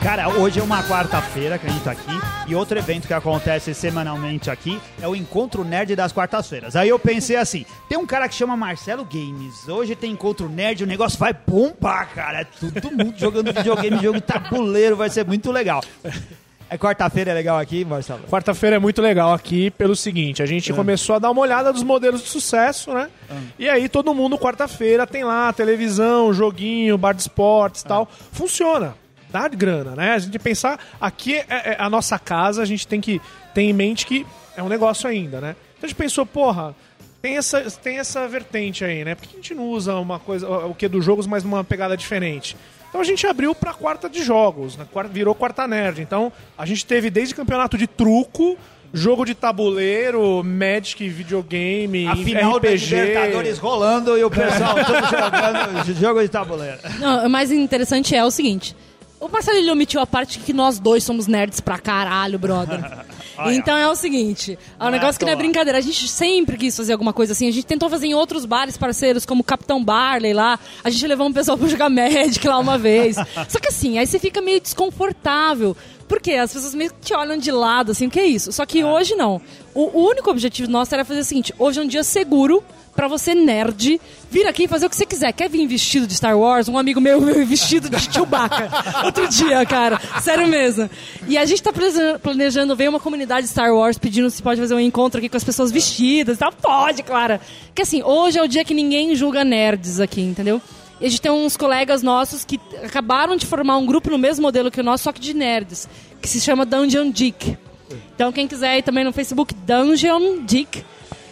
Cara, 0.05 0.29
hoje 0.29 0.59
é 0.59 0.63
uma 0.63 0.83
quarta-feira 0.83 1.57
que 1.57 1.65
a 1.65 1.69
gente 1.71 1.83
tá 1.83 1.89
aqui 1.89 2.11
e 2.47 2.53
outro 2.53 2.77
evento 2.77 3.07
que 3.07 3.13
acontece 3.13 3.73
semanalmente 3.73 4.51
aqui 4.51 4.79
é 5.01 5.07
o 5.07 5.15
Encontro 5.15 5.63
Nerd 5.63 5.95
das 5.95 6.11
quartas-feiras. 6.11 6.75
Aí 6.75 6.89
eu 6.89 6.99
pensei 6.99 7.37
assim, 7.37 7.65
tem 7.89 7.97
um 7.97 8.05
cara 8.05 8.29
que 8.29 8.35
chama 8.35 8.55
Marcelo 8.55 9.03
Games, 9.03 9.67
hoje 9.67 9.95
tem 9.95 10.11
Encontro 10.11 10.47
Nerd, 10.47 10.83
o 10.83 10.87
negócio 10.87 11.17
vai 11.17 11.33
bombar, 11.33 12.07
cara. 12.13 12.41
É 12.41 12.43
todo 12.43 12.91
mundo 12.91 13.17
jogando 13.17 13.51
videogame, 13.51 13.97
jogo 13.97 14.21
tabuleiro, 14.21 14.95
vai 14.95 15.09
ser 15.09 15.25
muito 15.25 15.51
legal. 15.51 15.83
É 16.69 16.77
quarta-feira, 16.77 17.31
é 17.31 17.33
legal 17.33 17.57
aqui, 17.57 17.83
Marcelo? 17.83 18.27
Quarta-feira 18.29 18.75
é 18.75 18.79
muito 18.79 19.01
legal 19.01 19.33
aqui 19.33 19.71
pelo 19.71 19.95
seguinte, 19.95 20.43
a 20.43 20.45
gente 20.45 20.71
começou 20.71 21.15
a 21.15 21.19
dar 21.19 21.31
uma 21.31 21.41
olhada 21.41 21.73
dos 21.73 21.81
modelos 21.81 22.21
de 22.21 22.29
sucesso, 22.29 22.93
né? 22.93 23.09
E 23.57 23.67
aí 23.67 23.89
todo 23.89 24.13
mundo 24.13 24.37
quarta-feira 24.37 25.07
tem 25.07 25.23
lá 25.23 25.51
televisão, 25.51 26.31
joguinho, 26.31 26.95
bar 26.95 27.13
de 27.13 27.21
esportes 27.21 27.81
e 27.81 27.85
tal. 27.85 28.07
Funciona. 28.31 28.93
Grana, 29.55 29.95
né? 29.95 30.13
A 30.13 30.19
gente 30.19 30.39
pensar 30.39 30.79
aqui 30.99 31.35
é, 31.35 31.45
é 31.49 31.75
a 31.79 31.89
nossa 31.89 32.17
casa, 32.17 32.61
a 32.61 32.65
gente 32.65 32.87
tem 32.87 33.01
que 33.01 33.21
ter 33.53 33.61
em 33.61 33.73
mente 33.73 34.05
que 34.05 34.25
é 34.57 34.63
um 34.63 34.69
negócio 34.69 35.09
ainda, 35.09 35.39
né? 35.41 35.55
Então 35.77 35.85
a 35.85 35.87
gente 35.87 35.97
pensou, 35.97 36.25
porra, 36.25 36.73
tem 37.21 37.37
essa, 37.37 37.61
tem 37.83 37.99
essa 37.99 38.27
vertente 38.27 38.83
aí, 38.85 39.03
né? 39.03 39.15
Por 39.15 39.27
que 39.27 39.33
a 39.33 39.37
gente 39.37 39.53
não 39.53 39.65
usa 39.69 39.95
uma 39.95 40.19
coisa, 40.19 40.47
o 40.49 40.73
que 40.73 40.87
dos 40.87 41.03
jogos, 41.03 41.27
mas 41.27 41.43
numa 41.43 41.63
pegada 41.63 41.95
diferente? 41.97 42.55
Então 42.89 43.01
a 43.01 43.03
gente 43.03 43.27
abriu 43.27 43.53
pra 43.53 43.73
quarta 43.73 44.09
de 44.09 44.23
jogos, 44.23 44.77
né? 44.77 44.85
Quarta- 44.91 45.11
virou 45.11 45.35
quarta 45.35 45.67
nerd. 45.67 46.01
Então 46.01 46.31
a 46.57 46.65
gente 46.65 46.85
teve 46.85 47.09
desde 47.09 47.35
campeonato 47.35 47.77
de 47.77 47.87
truco, 47.87 48.57
jogo 48.93 49.25
de 49.25 49.35
tabuleiro, 49.35 50.41
Magic, 50.43 51.09
videogame, 51.09 52.07
A 52.07 52.15
final 52.15 52.57
RPG. 52.57 52.77
Libertadores 52.95 53.57
rolando 53.57 54.17
e 54.17 54.23
o 54.23 54.29
pessoal 54.29 54.75
tudo 54.85 55.09
jogando 55.09 55.99
jogo 55.99 56.21
de 56.21 56.29
tabuleiro. 56.29 56.77
Não, 56.99 57.25
o 57.25 57.29
mais 57.29 57.51
interessante 57.51 58.15
é 58.15 58.23
o 58.23 58.31
seguinte. 58.31 58.73
O 59.25 59.27
Marcelo 59.27 59.57
ele 59.57 59.71
omitiu 59.71 59.99
a 59.99 60.05
parte 60.05 60.37
que 60.37 60.53
nós 60.53 60.77
dois 60.77 61.03
somos 61.03 61.25
nerds 61.25 61.59
pra 61.59 61.79
caralho, 61.79 62.37
brother. 62.37 62.79
Olha. 63.37 63.55
Então 63.55 63.77
é 63.77 63.87
o 63.87 63.95
seguinte, 63.95 64.57
é 64.79 64.83
um 64.83 64.89
negócio 64.89 65.19
que 65.19 65.25
não 65.25 65.33
é 65.33 65.35
brincadeira. 65.35 65.77
A 65.77 65.81
gente 65.81 66.07
sempre 66.07 66.57
quis 66.57 66.75
fazer 66.75 66.93
alguma 66.93 67.13
coisa 67.13 67.33
assim. 67.33 67.47
A 67.47 67.51
gente 67.51 67.65
tentou 67.65 67.89
fazer 67.89 68.07
em 68.07 68.13
outros 68.13 68.45
bares 68.45 68.77
parceiros, 68.77 69.25
como 69.25 69.43
Capitão 69.43 69.83
Barley 69.83 70.33
lá. 70.33 70.59
A 70.83 70.89
gente 70.89 71.05
levou 71.07 71.27
um 71.27 71.33
pessoal 71.33 71.57
pra 71.57 71.67
jogar 71.67 71.89
Magic 71.89 72.45
lá 72.47 72.57
uma 72.59 72.77
vez. 72.77 73.15
Só 73.49 73.59
que 73.59 73.67
assim, 73.69 73.97
aí 73.97 74.07
você 74.07 74.19
fica 74.19 74.41
meio 74.41 74.59
desconfortável. 74.61 75.75
Porque 76.07 76.33
as 76.33 76.53
pessoas 76.53 76.75
meio 76.75 76.91
que 76.91 76.99
te 76.99 77.13
olham 77.15 77.35
de 77.37 77.51
lado, 77.51 77.91
assim, 77.91 78.07
o 78.07 78.11
que 78.11 78.19
é 78.19 78.25
isso? 78.27 78.51
Só 78.51 78.63
que 78.65 78.83
hoje 78.83 79.15
não. 79.15 79.41
O, 79.73 80.01
único 80.07 80.29
objetivo 80.29 80.69
nosso 80.69 80.93
era 80.93 81.03
fazer 81.03 81.21
o 81.21 81.25
seguinte: 81.25 81.53
hoje 81.57 81.79
é 81.79 81.83
um 81.83 81.87
dia 81.87 82.03
seguro 82.03 82.63
pra 82.95 83.07
você, 83.09 83.35
nerd, 83.35 83.99
vir 84.31 84.47
aqui 84.47 84.63
e 84.63 84.67
fazer 84.69 84.85
o 84.85 84.89
que 84.89 84.95
você 84.95 85.05
quiser. 85.05 85.33
Quer 85.33 85.49
vir 85.49 85.67
vestido 85.67 86.07
de 86.07 86.13
Star 86.13 86.37
Wars? 86.37 86.69
Um 86.69 86.77
amigo 86.77 87.01
meu 87.01 87.19
veio 87.25 87.45
vestido 87.45 87.89
de 87.89 87.99
Chewbacca 88.13 88.69
outro 89.03 89.27
dia, 89.27 89.65
cara. 89.65 89.99
Sério 90.21 90.47
mesmo. 90.47 90.89
E 91.27 91.37
a 91.37 91.45
gente 91.45 91.61
tá 91.61 91.73
plane- 91.73 92.19
planejando, 92.21 92.75
veio 92.75 92.91
uma 92.91 92.99
comunidade 92.99 93.24
Star 93.47 93.73
Wars 93.73 93.97
pedindo 93.97 94.29
se 94.29 94.41
pode 94.41 94.59
fazer 94.59 94.75
um 94.75 94.79
encontro 94.79 95.19
aqui 95.19 95.29
com 95.29 95.37
as 95.37 95.43
pessoas 95.43 95.71
vestidas 95.71 96.37
e 96.37 96.39
tal. 96.39 96.51
Pode, 96.51 97.03
Clara. 97.03 97.41
Que 97.73 97.81
assim, 97.81 98.01
hoje 98.03 98.37
é 98.37 98.43
o 98.43 98.47
dia 98.47 98.63
que 98.63 98.73
ninguém 98.73 99.15
julga 99.15 99.43
nerds 99.43 99.99
aqui, 99.99 100.21
entendeu? 100.21 100.61
E 100.99 101.05
a 101.05 101.09
gente 101.09 101.21
tem 101.21 101.31
uns 101.31 101.57
colegas 101.57 102.01
nossos 102.01 102.45
que 102.45 102.59
acabaram 102.83 103.35
de 103.35 103.45
formar 103.45 103.77
um 103.77 103.85
grupo 103.85 104.09
no 104.09 104.17
mesmo 104.17 104.43
modelo 104.43 104.71
que 104.71 104.79
o 104.79 104.83
nosso, 104.83 105.03
só 105.03 105.11
que 105.11 105.19
de 105.19 105.33
nerds, 105.33 105.89
que 106.21 106.27
se 106.27 106.39
chama 106.39 106.65
Dungeon 106.65 107.11
Dick. 107.11 107.57
Então 108.15 108.31
quem 108.31 108.47
quiser 108.47 108.77
ir 108.77 108.81
também 108.81 109.03
no 109.03 109.11
Facebook, 109.11 109.53
Dungeon 109.53 110.45
Dick, 110.45 110.83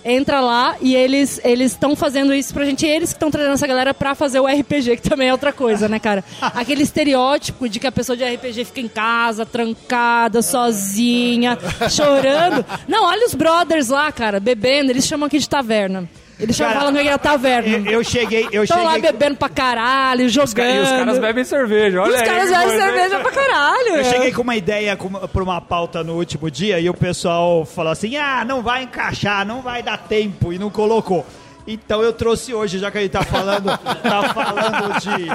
entra 0.06 0.42
lá 0.42 0.76
e 0.82 0.96
eles 0.96 1.40
eles 1.44 1.72
estão 1.72 1.96
fazendo 1.96 2.34
isso 2.34 2.54
pra 2.54 2.66
gente. 2.66 2.86
E 2.86 2.90
eles 2.90 3.10
que 3.10 3.16
estão 3.16 3.32
treinando 3.32 3.56
essa 3.56 3.68
galera 3.68 3.94
pra 3.94 4.16
fazer 4.16 4.40
o 4.40 4.46
RPG, 4.48 4.98
que 4.98 5.10
também 5.10 5.30
é 5.30 5.32
outra 5.32 5.54
coisa, 5.54 5.88
né, 5.88 6.00
cara? 6.00 6.24
Aquele 6.42 6.84
estereótipo 6.84 7.68
de 7.70 7.80
que 7.80 7.88
a 7.88 7.92
pessoa 7.92 8.18
de 8.18 8.24
RPG 8.24 8.66
fica 8.66 8.82
em 8.82 8.88
casa, 8.88 9.46
trancada, 9.46 10.42
sozinha, 10.42 11.58
chorando. 11.90 12.66
Não, 12.88 13.06
olha 13.06 13.26
os 13.26 13.34
brothers 13.34 13.90
lá, 13.90 14.12
cara, 14.12 14.40
bebendo, 14.40 14.92
eles 14.92 15.06
chamam 15.06 15.28
aqui 15.28 15.40
de 15.40 15.50
taverna. 15.50 16.10
Chamam 16.52 16.74
Cara, 16.74 16.80
falando 16.80 17.00
que 17.02 17.08
é 17.08 17.14
a 17.14 17.18
taverna. 17.18 17.78
Eu, 17.90 18.00
eu 18.00 18.04
cheguei, 18.04 18.48
eu 18.52 18.64
Estão 18.64 18.84
lá 18.84 18.94
cheguei. 18.96 19.12
bebendo 19.12 19.38
pra 19.38 19.48
caralho, 19.50 20.28
jogando. 20.28 20.60
E 20.76 20.80
os 20.82 20.90
caras 20.90 21.20
bebem 21.20 21.44
cerveja, 21.44 21.98
E 21.98 22.00
olha 22.00 22.16
os 22.16 22.22
aí, 22.22 22.28
caras 22.28 22.50
bebem 22.50 22.80
cerveja 22.80 23.20
pra 23.20 23.32
caralho. 23.32 23.88
Eu 23.90 23.96
é. 24.00 24.04
cheguei 24.04 24.32
com 24.34 24.42
uma 24.42 24.56
ideia 24.56 24.96
com- 24.98 25.10
pra 25.12 25.44
uma 25.44 25.62
pauta 25.62 26.04
no 26.04 26.16
último 26.16 26.50
dia 26.52 26.80
e 26.80 26.90
o 26.90 26.94
pessoal 26.94 27.64
falou 27.66 27.92
assim: 27.92 28.18
ah, 28.18 28.44
não 28.46 28.62
vai 28.62 28.84
encaixar, 28.84 29.46
não 29.46 29.62
vai 29.62 29.84
dar 29.84 29.98
tempo 29.98 30.52
e 30.52 30.58
não 30.60 30.70
colocou. 30.70 31.26
Então 31.68 32.02
eu 32.02 32.12
trouxe 32.12 32.54
hoje, 32.54 32.78
já 32.80 32.92
que 32.92 32.98
a 32.98 33.02
gente 33.02 33.12
tá 33.12 33.24
falando, 33.24 33.70
tá 34.04 34.34
falando 34.34 35.00
de, 35.00 35.32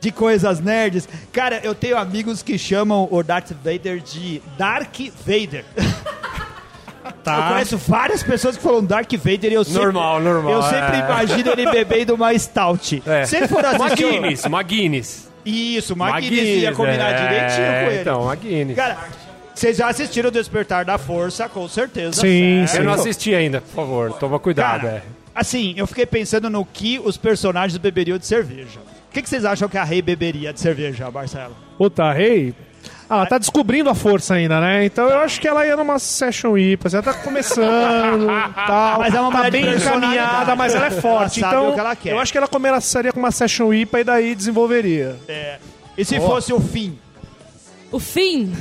de 0.00 0.10
coisas 0.10 0.58
nerds. 0.60 1.08
Cara, 1.32 1.60
eu 1.62 1.74
tenho 1.74 1.96
amigos 1.96 2.42
que 2.42 2.58
chamam 2.58 3.06
o 3.12 3.22
Darth 3.22 3.52
Vader 3.62 4.00
de 4.00 4.42
Dark 4.58 4.94
Vader. 5.24 5.64
Tá. 7.26 7.38
Eu 7.38 7.52
conheço 7.54 7.78
várias 7.78 8.22
pessoas 8.22 8.56
que 8.56 8.62
falam 8.62 8.84
Dark 8.84 9.10
Vader 9.10 9.50
e 9.50 9.54
eu 9.54 9.64
sempre, 9.64 9.82
Normal, 9.82 10.20
normal, 10.20 10.52
eu 10.52 10.62
sempre 10.62 10.96
é. 10.96 10.98
imagino 11.00 11.50
ele 11.50 11.68
bebendo 11.72 12.14
uma 12.14 12.32
stout. 12.38 13.02
É. 13.04 13.24
Se 13.24 13.36
ele 13.36 13.48
for 13.48 13.64
Uma 13.64 13.86
assistir... 13.86 14.08
Guinness, 14.08 14.44
uma 14.44 14.62
Guinness. 14.62 15.28
Isso, 15.44 15.94
uma 15.94 16.06
Uma 16.06 16.20
Guinness 16.20 16.62
ia 16.62 16.72
combinar 16.72 17.10
é, 17.10 17.14
direitinho 17.16 17.66
com 17.66 17.90
ele. 17.90 18.00
Então, 18.00 18.22
uma 18.22 18.34
Guinness. 18.36 18.76
Cara, 18.76 18.98
vocês 19.52 19.76
já 19.76 19.88
assistiram 19.88 20.28
o 20.28 20.30
Despertar 20.30 20.84
da 20.84 20.98
Força, 20.98 21.48
com 21.48 21.68
certeza. 21.68 22.20
Sim, 22.20 22.64
certo? 22.68 22.82
Eu 22.82 22.84
não 22.84 22.92
assisti 22.92 23.34
ainda, 23.34 23.60
por 23.60 23.74
favor, 23.74 24.12
toma 24.12 24.38
cuidado. 24.38 24.82
Cara, 24.82 24.94
é. 24.94 25.02
assim, 25.34 25.74
eu 25.76 25.86
fiquei 25.88 26.06
pensando 26.06 26.48
no 26.48 26.64
que 26.64 27.00
os 27.02 27.16
personagens 27.16 27.76
beberiam 27.76 28.18
de 28.18 28.26
cerveja. 28.26 28.78
O 29.08 29.12
que, 29.12 29.20
que 29.20 29.28
vocês 29.28 29.44
acham 29.44 29.68
que 29.68 29.76
a 29.76 29.82
Rei 29.82 30.00
beberia 30.00 30.52
de 30.52 30.60
cerveja, 30.60 31.10
Marcelo? 31.10 31.56
Puta, 31.76 32.12
rei. 32.12 32.54
Ah, 33.08 33.18
ela 33.18 33.26
tá 33.26 33.38
descobrindo 33.38 33.88
a 33.88 33.94
força 33.94 34.34
ainda, 34.34 34.60
né? 34.60 34.84
Então 34.84 35.08
eu 35.08 35.18
acho 35.18 35.40
que 35.40 35.46
ela 35.46 35.64
ia 35.64 35.76
numa 35.76 35.98
session 35.98 36.58
IPA, 36.58 36.88
ela 36.92 37.02
tá 37.02 37.14
começando 37.14 38.26
tal. 38.66 38.98
Mas 38.98 39.14
é 39.14 39.20
uma 39.20 39.30
tá 39.30 39.50
bem 39.50 39.74
encaminhada, 39.74 40.56
mas 40.56 40.74
ela 40.74 40.86
é 40.86 40.90
forte. 40.90 41.40
Ela 41.40 41.50
sabe 41.50 41.56
então 41.62 41.70
o 41.70 41.74
que 41.74 41.80
ela 41.80 41.96
quer. 41.96 42.12
eu 42.12 42.18
acho 42.18 42.32
que 42.32 42.38
ela 42.38 42.48
começaria 42.48 43.12
com 43.12 43.18
uma 43.20 43.30
session 43.30 43.72
IPA 43.72 44.00
e 44.00 44.04
daí 44.04 44.34
desenvolveria. 44.34 45.16
É, 45.28 45.58
e 45.96 46.04
se 46.04 46.18
fosse 46.18 46.52
o 46.52 46.60
fim? 46.60 46.98
O 47.92 48.00
fim. 48.00 48.52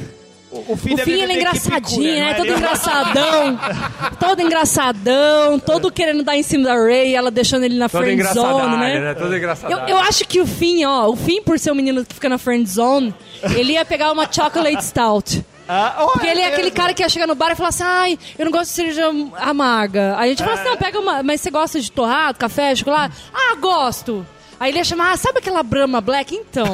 O, 0.68 0.74
o 0.74 0.78
fim, 0.78 0.94
O 0.94 0.98
fim 1.00 1.12
ele 1.22 1.34
é 1.34 1.36
engraçadinho, 1.36 2.14
né? 2.14 2.20
não 2.22 2.28
é? 2.30 2.34
Todo 2.36 2.46
Ele- 2.48 2.56
engraçadão. 2.56 3.60
todo 4.20 4.42
engraçadão, 4.42 5.60
todo 5.60 5.92
querendo 5.92 6.24
dar 6.24 6.36
em 6.38 6.44
cima 6.44 6.64
da 6.66 6.76
Ray, 6.76 7.14
ela 7.14 7.30
deixando 7.30 7.64
ele 7.64 7.78
na 7.78 7.90
friend 7.90 8.24
zone, 8.34 8.78
né? 8.78 9.00
né? 9.00 9.14
Todo 9.14 9.34
Eu, 9.34 9.38
engraçadalho. 9.38 9.90
eu 9.90 9.98
acho 9.98 10.26
que 10.26 10.40
o 10.40 10.48
fim, 10.48 10.86
ó, 10.86 11.10
o 11.10 11.16
fim 11.16 11.42
por 11.42 11.60
ser 11.60 11.72
um 11.72 11.76
menino 11.76 12.06
que 12.06 12.14
fica 12.16 12.30
na 12.30 12.38
friend 12.38 12.70
zone, 12.70 13.14
ele 13.56 13.74
ia 13.74 13.84
pegar 13.86 14.12
uma 14.12 14.32
chocolate 14.32 14.84
stout. 14.84 15.44
Ah, 15.68 15.96
oh, 16.04 16.08
Porque 16.12 16.28
ele 16.28 16.42
é 16.42 16.46
aquele 16.46 16.66
mesmo. 16.66 16.76
cara 16.78 16.94
que 16.94 17.02
ia 17.02 17.10
chegar 17.10 17.26
no 17.26 17.34
bar 17.34 17.52
e 17.52 17.56
falar 17.56 17.70
assim, 17.70 17.82
ai, 17.84 18.20
eu 18.38 18.46
não 18.46 18.52
gosto 18.52 18.66
de 18.70 18.76
cerveja 18.76 19.10
amarga. 19.40 20.14
Aí 20.16 20.28
a 20.28 20.34
gente 20.36 20.44
fala 20.44 20.54
assim, 20.62 20.70
não, 20.70 20.78
pega 20.78 21.00
uma, 21.00 21.24
mas 21.24 21.42
você 21.42 21.50
gosta 21.50 21.82
de 21.82 21.92
torrado, 21.92 22.38
café, 22.38 22.76
chocolate? 22.76 23.16
Ah, 23.34 23.56
gosto. 23.56 24.24
Aí 24.60 24.72
ele 24.72 24.78
ia 24.78 24.84
chamar, 24.84 25.12
ah, 25.12 25.18
sabe 25.18 25.40
aquela 25.40 25.62
Brahma 25.64 26.00
Black? 26.00 26.34
Então. 26.36 26.66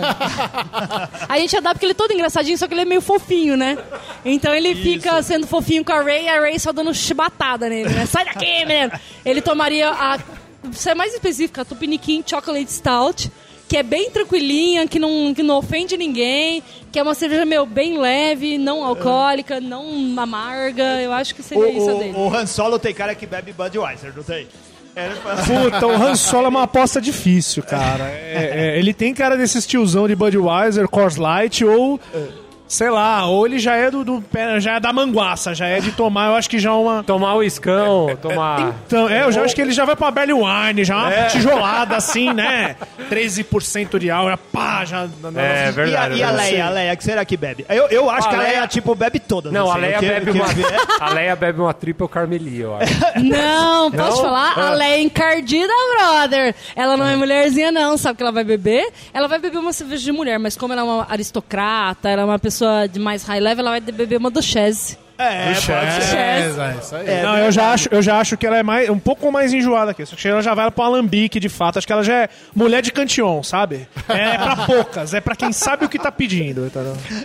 Aí 1.28 1.40
a 1.40 1.42
gente 1.42 1.54
ia 1.54 1.62
dar 1.62 1.74
porque 1.74 1.86
ele 1.86 1.94
é 1.94 1.96
todo 1.96 2.14
engraçadinho, 2.14 2.58
só 2.58 2.68
que 2.68 2.74
ele 2.74 2.82
é 2.82 2.86
meio 2.86 3.02
fofinho, 3.02 3.58
né? 3.58 3.78
Então 4.24 4.54
ele 4.54 4.76
fica 4.76 5.22
sendo 5.24 5.48
fofinho 5.48 5.84
com 5.84 5.92
a 5.92 6.02
Ray 6.02 6.26
e 6.26 6.30
a 6.30 6.40
Ray 6.40 6.60
só 6.60 6.72
dando 6.72 6.94
chibatada 6.94 7.68
nele, 7.70 7.90
né? 7.90 8.06
Sai 8.06 8.26
daqui, 8.26 8.66
menino! 8.66 8.92
Ele 9.26 9.42
tomaria 9.42 9.90
a. 9.90 10.20
Pra 10.62 10.74
ser 10.74 10.94
mais 10.94 11.12
específica, 11.14 11.64
a 11.64 11.66
Tupiniquim 11.66 12.24
Chocolate 12.24 12.72
Stout, 12.72 13.32
que 13.68 13.76
é 13.78 13.82
bem 13.82 14.12
tranquilinha, 14.12 14.88
que 14.88 15.00
não, 15.00 15.34
que 15.34 15.42
não 15.42 15.58
ofende 15.58 15.98
ninguém, 15.98 16.62
que 16.92 17.00
é 17.00 17.02
uma 17.04 17.16
cerveja, 17.16 17.46
meu, 17.46 17.66
bem 17.66 17.98
leve, 17.98 18.60
não 18.60 18.84
alcoólica, 18.84 19.60
não 19.60 19.84
amarga. 20.20 21.02
Eu 21.02 21.12
acho 21.14 21.34
que 21.34 21.42
seria 21.42 21.68
isso 21.72 21.90
a 21.90 21.94
O, 21.96 21.98
dele. 21.98 22.14
o, 22.16 22.20
o 22.28 22.36
Han 22.36 22.46
Solo 22.46 22.78
tem 22.78 22.94
cara 22.94 23.16
que 23.16 23.26
bebe 23.26 23.54
Budweiser, 23.54 24.14
não 24.16 24.22
tem? 24.22 24.48
Puta, 25.46 25.88
o 25.88 25.92
Han 25.92 26.16
Solo 26.16 26.46
é 26.46 26.50
uma 26.50 26.64
aposta 26.64 27.00
difícil, 27.02 27.64
cara. 27.64 28.04
É- 28.06 28.74
é, 28.76 28.80
ele 28.80 28.94
tem 28.94 29.14
cara 29.14 29.38
desses 29.38 29.66
tiozão 29.66 30.08
de 30.08 30.16
Budweiser, 30.16 30.88
Coors 30.88 31.16
Light 31.16 31.64
ou... 31.64 32.00
Sei 32.72 32.90
lá, 32.90 33.26
ou 33.26 33.46
ele 33.46 33.60
já 33.60 33.76
é 33.76 33.92
do, 33.92 34.02
do- 34.06 34.24
já 34.60 34.76
é 34.76 34.80
da 34.80 34.94
manguaça, 34.94 35.54
já 35.54 35.66
é 35.68 35.82
de 35.82 35.92
tomar, 35.92 36.28
eu 36.30 36.36
acho 36.36 36.50
que 36.50 36.58
já 36.58 36.74
uma... 36.74 37.04
Tomar 37.04 37.36
o 37.36 37.44
iscão, 37.44 38.16
tomar... 38.22 38.76
Então, 38.88 39.10
é, 39.10 39.24
eu 39.24 39.32
já 39.34 39.44
acho 39.44 39.54
que 39.54 39.62
ele 39.62 39.74
já 39.74 39.84
vai 39.84 39.94
pra 39.94 40.10
Belly 40.10 40.32
Wine, 40.32 40.86
já 40.86 40.96
uma 40.96 41.12
tijolada 41.26 41.98
assim, 41.98 42.32
né? 42.32 42.78
13% 43.10 44.00
de 44.00 44.10
álcool, 44.10 44.38
pá, 44.54 44.86
já... 44.86 45.02
É 45.04 45.66
e 45.66 45.68
a, 45.68 45.72
verdade. 45.72 46.16
e 46.16 46.24
a 46.24 46.28
é 46.28 46.32
verdade. 46.32 46.52
Leia, 46.52 46.66
a 46.66 46.70
Leia, 46.70 46.96
que 46.96 47.04
será 47.04 47.26
que 47.26 47.36
bebe? 47.36 47.66
Eu, 47.68 47.88
eu 47.90 48.10
acho 48.10 48.28
A 48.28 48.30
que 48.30 48.36
a 48.36 48.40
Leia, 48.40 48.52
Leia- 48.54 48.68
tipo, 48.70 48.96
bebe 48.96 49.20
todas. 49.20 49.52
Não, 49.52 49.68
a 49.70 49.74
assim, 49.74 49.82
Leia 49.82 50.00
que- 50.00 50.06
bebe 50.08 50.32
que 50.32 50.38
uma... 50.38 50.48
vier. 50.48 50.72
A 51.02 51.10
Leia 51.10 51.36
bebe 51.36 51.60
uma 51.60 51.74
triple 51.74 52.08
Carmelia, 52.08 52.64
eu 52.64 52.76
acho. 52.78 52.94
Não, 53.22 53.92
posso 53.92 54.18
Não? 54.18 54.30
falar? 54.30 54.58
A 54.58 54.70
Leia 54.76 54.94
é 54.96 55.02
encardida, 55.02 55.74
brother. 55.98 56.56
Ela 56.74 56.96
não 56.96 57.06
é 57.06 57.16
mulherzinha, 57.18 57.70
não. 57.72 57.98
Sabe 57.98 58.14
o 58.14 58.18
que 58.18 58.24
ela 58.24 58.32
vai 58.32 58.46
beber? 58.46 58.90
Ela 59.14 59.28
vai 59.28 59.40
beber 59.40 59.58
uma 59.58 59.74
cerveja 59.74 60.04
de 60.06 60.12
mulher, 60.14 60.40
mas 60.40 60.56
como 60.56 60.72
ela 60.72 60.82
é 60.82 60.86
uma 60.86 61.08
aristocrata, 61.10 62.08
ela 62.10 62.22
é 62.22 62.26
uma 62.26 62.40
pessoa 62.40 62.61
de 62.92 63.00
mais 63.00 63.24
high 63.24 63.40
level, 63.40 63.62
ela 63.62 63.72
vai 63.72 63.82
beber 63.82 64.18
uma 64.18 64.30
duchesse. 64.32 64.98
É, 65.18 65.54
pode 65.54 65.62
ser. 66.04 66.18
É, 66.18 66.40
é, 66.42 66.78
isso 66.82 66.96
aí. 66.96 67.08
É, 67.08 67.22
Não, 67.22 67.38
eu 67.38 67.52
já, 67.52 67.72
acho, 67.74 67.88
eu 67.92 68.02
já 68.02 68.20
acho 68.20 68.36
que 68.36 68.48
ela 68.48 68.58
é 68.58 68.64
mais, 68.64 68.90
um 68.90 68.98
pouco 68.98 69.32
mais 69.32 69.54
enjoada 69.54 69.94
que 69.94 70.02
isso. 70.02 70.16
Acho 70.16 70.22
que 70.24 70.28
ela 70.28 70.42
já 70.42 70.56
vai 70.56 70.72
pro 70.72 70.84
alambique, 70.84 71.40
de 71.40 71.48
fato. 71.48 71.78
Acho 71.78 71.86
que 71.86 71.94
ela 71.94 72.04
já 72.04 72.24
é 72.24 72.30
mulher 72.56 72.82
de 72.82 72.92
cantion, 72.92 73.44
sabe? 73.44 73.88
É 74.10 74.36
pra 74.38 74.56
poucas, 74.66 75.14
é 75.14 75.22
pra 75.22 75.36
quem 75.36 75.52
sabe 75.52 75.86
o 75.86 75.90
que 75.90 76.00
tá 76.00 76.12
pedindo. 76.12 76.72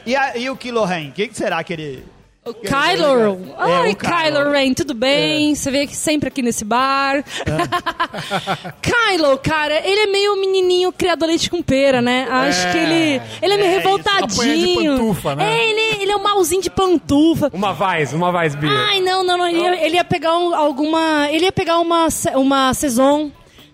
E, 0.05 0.15
a- 0.15 0.37
e 0.37 0.51
o 0.51 0.57
Kilo 0.57 0.85
Ren? 0.85 1.11
Quem 1.13 1.27
que 1.29 1.37
será 1.37 1.65
que 1.65 1.73
ele... 1.73 2.05
O 2.47 2.55
Kylo. 2.55 3.55
Ai, 3.59 3.91
o 3.91 3.97
Kylo. 3.97 4.17
Kylo 4.37 4.51
Ren, 4.53 4.73
tudo 4.73 4.95
bem? 4.95 5.53
Você 5.55 5.69
vê 5.71 5.87
que 5.87 5.97
sempre 5.97 6.29
aqui 6.29 6.43
nesse 6.43 6.65
bar. 6.65 7.25
Kylo, 8.81 9.37
cara, 9.39 9.75
ele 9.87 10.01
é 10.01 10.07
meio 10.07 10.37
menininho 10.41 10.93
criador 10.93 11.29
leite 11.29 11.51
com 11.51 11.61
pera, 11.63 12.01
né? 12.01 12.27
Acho 12.31 12.71
que 12.71 12.79
ele, 12.79 13.21
ele 13.43 13.55
é 13.55 13.57
meio 13.57 13.71
revoltadinho. 13.71 14.81
de 14.83 14.97
pantufa, 14.97 15.35
né? 15.35 15.45
É, 15.59 15.71
ele, 15.71 16.03
ele 16.03 16.13
é 16.13 16.17
um 16.17 16.23
malzinho 16.23 16.63
de 16.63 16.71
pantufa. 16.71 17.51
Uma 17.53 17.73
Vaz, 17.73 18.13
uma 18.13 18.31
Vaz 18.31 18.55
Beer. 18.55 18.73
Ai, 18.73 19.01
não, 19.01 19.25
não, 19.25 19.37
não. 19.37 19.49
Ele 19.49 19.59
ia, 19.61 19.85
ele 19.87 19.97
ia 19.97 20.05
pegar 20.05 20.37
um- 20.39 20.55
alguma. 20.55 21.29
Ele 21.31 21.47
ia 21.47 21.53
pegar 21.53 21.79
uma, 21.79 22.07
uma 22.37 22.73
saison 22.75 23.31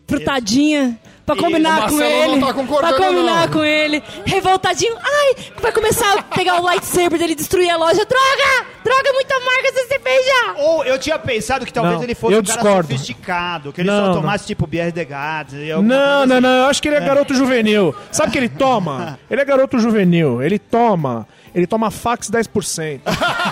frutadinha. 0.07 0.99
Pra 1.25 1.37
combinar 1.37 1.89
com 1.89 2.01
ele. 2.03 2.37
não 2.37 2.41
tá 2.49 2.53
pra 2.81 2.93
combinar 2.95 3.47
não. 3.47 3.53
com 3.53 3.65
ele. 3.65 4.03
Revoltadinho. 4.25 4.95
Ai, 4.97 5.37
vai 5.61 5.71
começar 5.73 6.19
a 6.19 6.23
pegar 6.23 6.61
o 6.61 6.65
lightsaber 6.65 7.19
dele 7.19 7.33
e 7.33 7.37
destruir 7.37 7.71
a 7.71 7.77
loja. 7.77 8.05
Droga! 8.05 8.67
Droga, 8.85 9.13
muita 9.13 9.39
marca 9.41 9.69
essa 9.69 9.87
cerveja! 9.87 10.55
Ou 10.59 10.85
eu 10.85 10.99
tinha 10.99 11.19
pensado 11.19 11.65
que 11.65 11.73
talvez 11.73 11.97
Não, 11.97 12.03
ele 12.03 12.15
fosse 12.17 12.35
um 12.35 12.43
cara 12.43 12.55
discordo. 12.57 12.89
sofisticado, 12.93 13.73
que 13.73 13.81
ele 13.81 13.91
Não, 13.91 14.01
só 14.01 14.07
não. 14.09 14.15
tomasse 14.21 14.47
tipo 14.47 14.67
Bière 14.67 14.91
de 14.91 15.05
Gades. 15.05 15.55
e 15.55 15.71
alguma 15.71 15.95
Não, 15.95 16.27
não, 16.27 16.37
assim. 16.37 16.43
não. 16.43 16.51
Eu 16.51 16.67
acho 16.67 16.83
que 16.83 16.89
ele 16.89 16.97
é 16.97 17.01
garoto 17.01 17.35
juvenil. 17.35 17.95
Sabe 18.11 18.29
o 18.31 18.33
que 18.33 18.39
ele 18.39 18.49
toma? 18.49 19.19
Ele 19.31 19.41
é 19.41 19.45
garoto 19.45 19.79
juvenil. 19.79 20.43
Ele 20.43 20.59
toma. 20.59 21.27
Ele 21.55 21.67
toma 21.67 21.91
fax 21.91 22.31
10%. 22.31 23.01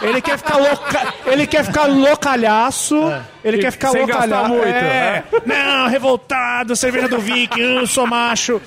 ele 0.02 0.20
quer 0.22 0.38
ficar 0.38 0.56
louca, 0.56 1.14
ele 1.26 1.46
quer 1.46 1.64
ficar 1.64 1.84
loucalhaço, 1.86 2.96
ele 3.44 3.58
E 3.58 3.60
quer 3.60 3.70
ficar 3.72 3.90
sem 3.90 4.06
gastar 4.06 4.48
loucalhaço. 4.48 4.54
muito, 4.54 4.66
é. 4.68 5.24
Não, 5.46 5.88
revoltado, 5.88 6.74
cerveja 6.76 7.08
do 7.08 7.18
Vic, 7.18 7.58
eu 7.60 7.86
sou 7.86 8.06
macho. 8.06 8.60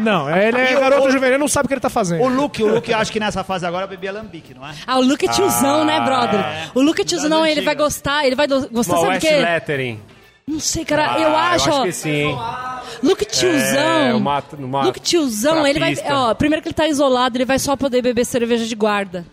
Não, 0.00 0.28
ele 0.34 0.58
é 0.58 0.72
E 0.72 0.76
o- 0.76 0.80
garoto 0.80 1.08
o- 1.08 1.10
juvenil, 1.10 1.38
não 1.38 1.48
sabe 1.48 1.66
o 1.66 1.68
que 1.68 1.74
ele 1.74 1.80
tá 1.80 1.90
fazendo. 1.90 2.22
O 2.22 2.28
Luke, 2.28 2.62
o 2.62 2.74
Luke, 2.74 2.90
eu 2.90 2.98
acho 2.98 3.10
que 3.12 3.20
nessa 3.20 3.42
fase 3.44 3.64
agora 3.66 3.86
bebia 3.86 4.10
alambique, 4.10 4.54
não 4.54 4.66
é? 4.66 4.72
Ah, 4.86 4.98
o 4.98 5.02
Luke 5.02 5.26
é 5.26 5.28
tiozão, 5.30 5.84
né, 5.84 6.00
brother? 6.00 6.40
O 6.74 6.80
Luke 6.82 7.00
é 7.00 7.04
tiozão, 7.04 7.28
não, 7.30 7.46
ele 7.46 7.62
vai 7.62 7.74
gostar, 7.74 8.26
ele 8.26 8.34
vai 8.36 8.46
gostar, 8.46 8.96
Uma 8.96 9.06
sabe 9.06 9.16
o 9.16 9.20
quê? 9.20 9.36
Lettering. 9.36 10.00
Não 10.48 10.60
sei, 10.60 10.84
cara, 10.84 11.12
Ah, 11.14 11.20
eu 11.20 11.36
acho, 11.36 11.70
ó. 11.70 11.82
que 11.82 11.92
sim, 11.92 12.10
hein? 12.10 12.38
Luke 13.02 13.24
tiozão. 13.26 13.78
É, 13.80 14.14
uma- 14.14 14.42
uma 14.58 14.82
Luke 14.84 14.98
tiozão, 14.98 15.66
ele 15.66 15.78
vai. 15.78 15.94
Ó, 16.10 16.34
primeiro 16.34 16.62
que 16.62 16.68
ele 16.68 16.74
tá 16.74 16.88
isolado, 16.88 17.36
ele 17.36 17.44
vai 17.44 17.58
só 17.58 17.76
poder 17.76 18.00
beber 18.00 18.24
cerveja 18.24 18.64
de 18.64 18.74
guarda. 18.74 19.26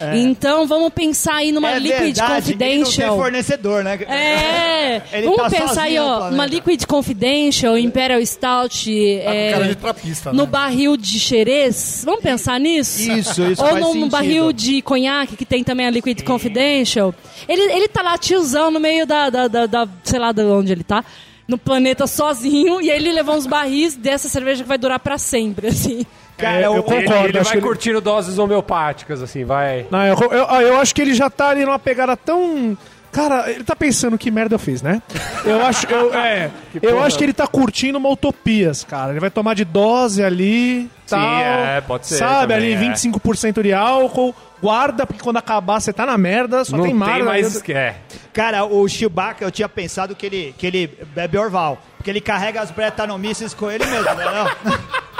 É. 0.00 0.18
Então 0.18 0.66
vamos 0.66 0.92
pensar 0.92 1.36
aí 1.36 1.52
numa 1.52 1.70
é 1.70 1.78
Liquid 1.78 2.16
verdade, 2.16 2.50
ele 2.50 2.52
não 2.52 2.58
tem 2.58 2.78
Confidential. 2.80 3.16
fornecedor, 3.16 3.84
né? 3.84 3.94
É, 4.08 5.02
Ele 5.16 5.26
vamos 5.26 5.42
tá 5.42 5.50
pensar 5.50 5.82
aí, 5.82 5.96
no 5.96 6.04
ó, 6.04 6.28
uma 6.30 6.46
Liquid 6.46 6.84
Confidential, 6.84 7.78
Imperial 7.78 8.24
Stout, 8.26 8.90
é, 9.20 9.52
cara 9.52 9.68
de 9.68 9.74
trapista, 9.76 10.32
no 10.32 10.42
né? 10.44 10.48
barril 10.50 10.96
de 10.96 11.18
xerez. 11.20 12.02
Vamos 12.04 12.20
pensar 12.22 12.58
nisso? 12.58 13.00
Isso, 13.00 13.42
isso 13.44 13.64
Ou 13.64 13.74
num 13.78 13.92
sentido. 13.92 14.10
barril 14.10 14.52
de 14.52 14.82
conhaque, 14.82 15.36
que 15.36 15.46
tem 15.46 15.62
também 15.62 15.86
a 15.86 15.90
Liquid 15.90 16.22
Confidential. 16.22 17.14
Ele, 17.48 17.62
ele 17.62 17.88
tá 17.88 18.02
lá 18.02 18.18
tiozão 18.18 18.70
no 18.72 18.80
meio 18.80 19.06
da, 19.06 19.30
da, 19.30 19.46
da, 19.48 19.66
da- 19.66 19.88
sei 20.02 20.18
lá 20.18 20.32
de 20.32 20.42
onde 20.42 20.72
ele 20.72 20.82
tá, 20.84 21.04
no 21.46 21.56
planeta 21.56 22.06
sozinho, 22.06 22.80
e 22.80 22.90
aí 22.90 22.96
ele 22.98 23.12
levou 23.12 23.36
uns 23.36 23.46
barris 23.46 23.94
dessa 23.94 24.28
cerveja 24.28 24.62
que 24.64 24.68
vai 24.68 24.78
durar 24.78 24.98
pra 24.98 25.18
sempre, 25.18 25.68
assim. 25.68 26.04
Cara, 26.36 26.60
É, 26.60 26.66
eu 26.66 26.76
o- 26.78 26.82
concordo. 26.82 27.12
Ele, 27.14 27.28
ele 27.28 27.38
acho 27.38 27.44
vai 27.44 27.52
que 27.52 27.58
ele- 27.58 27.66
curtindo 27.66 28.00
doses 28.00 28.38
homeopáticas, 28.38 29.22
assim, 29.22 29.44
vai. 29.44 29.86
Não, 29.90 30.04
eu, 30.04 30.16
eu, 30.30 30.44
eu 30.60 30.76
acho 30.80 30.94
que 30.94 31.00
ele 31.02 31.14
já 31.14 31.30
tá 31.30 31.48
ali 31.50 31.64
numa 31.64 31.78
pegada 31.78 32.16
tão. 32.16 32.76
Cara, 33.12 33.48
ele 33.48 33.62
tá 33.62 33.76
pensando 33.76 34.18
que 34.18 34.28
merda 34.28 34.56
eu 34.56 34.58
fiz, 34.58 34.82
né? 34.82 35.00
Eu 35.44 35.64
acho, 35.64 35.86
eu, 35.86 36.12
é, 36.12 36.50
eu 36.82 37.00
acho 37.00 37.16
que 37.16 37.22
ele 37.22 37.32
tá 37.32 37.46
curtindo 37.46 37.96
uma 37.96 38.08
utopias, 38.08 38.82
cara. 38.82 39.12
Ele 39.12 39.20
vai 39.20 39.30
tomar 39.30 39.54
de 39.54 39.64
dose 39.64 40.20
ali, 40.24 40.90
tal. 41.06 41.20
é, 41.20 41.80
pode 41.80 42.08
ser 42.08 42.16
Sabe, 42.16 42.52
também, 42.52 42.74
ali 42.74 42.86
é. 42.88 42.92
25% 42.92 43.62
de 43.62 43.72
álcool. 43.72 44.34
Guarda, 44.60 45.06
porque 45.06 45.22
quando 45.22 45.36
acabar 45.36 45.78
você 45.78 45.92
tá 45.92 46.04
na 46.06 46.16
merda, 46.18 46.64
só 46.64 46.76
não 46.76 46.82
tem 46.84 46.90
tem, 46.92 46.98
mar. 46.98 47.22
mais. 47.22 47.62
É. 47.68 47.94
Cara, 48.32 48.64
o 48.64 48.88
Chewbacca, 48.88 49.44
eu 49.44 49.50
tinha 49.50 49.68
pensado 49.68 50.16
que 50.16 50.26
ele, 50.26 50.54
que 50.58 50.66
ele 50.66 50.86
bebe 51.14 51.38
Orval. 51.38 51.78
Porque 51.98 52.10
ele 52.10 52.20
carrega 52.20 52.60
as 52.62 52.70
bretanomices 52.72 53.54
com 53.54 53.70
ele 53.70 53.84
mesmo, 53.86 54.12
né? 54.14 54.24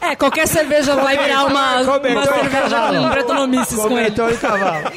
É, 0.00 0.16
qualquer 0.16 0.48
cerveja 0.48 0.96
vai 0.96 1.16
virar 1.18 1.44
uma, 1.44 1.80
uma 1.82 2.24
cerveja 2.24 2.88
com 2.88 3.08
bretonomices 3.10 3.76
com 3.76 3.98
ele. 3.98 4.10
Cobertor 4.10 4.32
de 4.32 4.38
cavalo. 4.38 4.92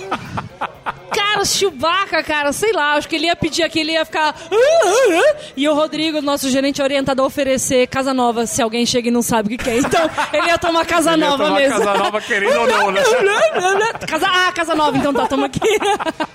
Cara, 1.14 1.42
o 1.42 1.46
Chewbacca, 1.46 2.24
cara, 2.24 2.52
sei 2.52 2.72
lá, 2.74 2.94
acho 2.94 3.08
que 3.08 3.16
ele 3.16 3.26
ia 3.28 3.36
pedir 3.36 3.64
aqui, 3.64 3.80
ele 3.80 3.92
ia 3.94 4.06
ficar. 4.06 4.34
"Ah, 4.34 4.56
ah, 4.56 5.34
ah", 5.36 5.36
E 5.56 5.68
o 5.68 5.74
Rodrigo, 5.74 6.22
nosso 6.22 6.50
gerente 6.50 6.82
orientado, 6.82 7.22
a 7.22 7.26
oferecer 7.26 7.88
casa 7.88 8.14
nova 8.14 8.46
se 8.46 8.62
alguém 8.62 8.86
chega 8.86 9.08
e 9.08 9.12
não 9.12 9.22
sabe 9.22 9.48
o 9.48 9.58
que, 9.58 9.64
que 9.64 9.70
é. 9.70 9.78
Então, 9.80 10.10
ele 10.34 10.48
ia 10.48 10.58
tomar 10.58 10.86
casa 10.86 11.14
Ele 11.14 11.22
ia 11.22 11.30
nova 11.30 11.44
tomar 11.46 11.60
mesmo. 11.60 11.80
casa 11.80 11.94
nova 11.98 12.22
querendo 12.22 12.60
ou 12.60 12.68
não, 12.68 12.92
né? 12.92 13.02
casa, 14.08 14.28
ah, 14.30 14.52
casa 14.52 14.76
nova, 14.76 14.98
então 14.98 15.14
tá, 15.14 15.26
toma 15.28 15.46
aqui. 15.48 15.60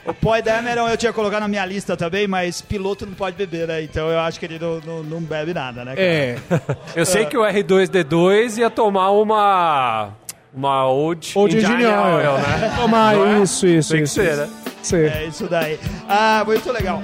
O 0.06 0.14
Poi 0.14 0.42
Dameron 0.42 0.88
eu 0.88 0.96
tinha 0.96 1.12
colocado 1.12 1.40
na 1.40 1.48
minha 1.48 1.64
lista 1.66 1.96
também, 1.96 2.26
mas 2.26 2.60
piloto 2.60 3.04
não 3.06 3.14
pode 3.14 3.36
beber, 3.36 3.66
né? 3.68 3.82
Então 3.82 4.08
eu 4.10 4.18
acho 4.20 4.38
que 4.38 4.46
ele 4.46 4.58
não, 4.58 4.80
não, 4.80 5.02
não 5.02 5.20
bebe 5.20 5.52
nada, 5.54 5.84
né? 5.84 5.94
cara? 5.94 6.06
É. 6.06 6.36
Eu 6.94 7.04
sei 7.06 7.26
que 7.26 7.36
o 7.36 7.42
R2D2 7.42 8.58
ia 8.58 8.70
tomar 8.70 9.10
uma. 9.10 10.10
Uma 10.54 10.86
Old, 10.88 11.32
Old 11.36 11.56
Engine 11.56 11.84
Oil. 11.86 12.32
né? 12.38 12.74
Tomar 12.80 13.14
é? 13.14 13.42
isso, 13.42 13.66
isso, 13.66 13.90
Tem 13.92 13.98
que 13.98 14.04
isso. 14.04 14.14
ser, 14.14 14.36
né? 14.36 14.48
Sim. 14.88 15.04
É 15.04 15.26
isso 15.26 15.46
daí. 15.46 15.78
Ah, 16.08 16.42
muito 16.46 16.72
legal. 16.72 17.02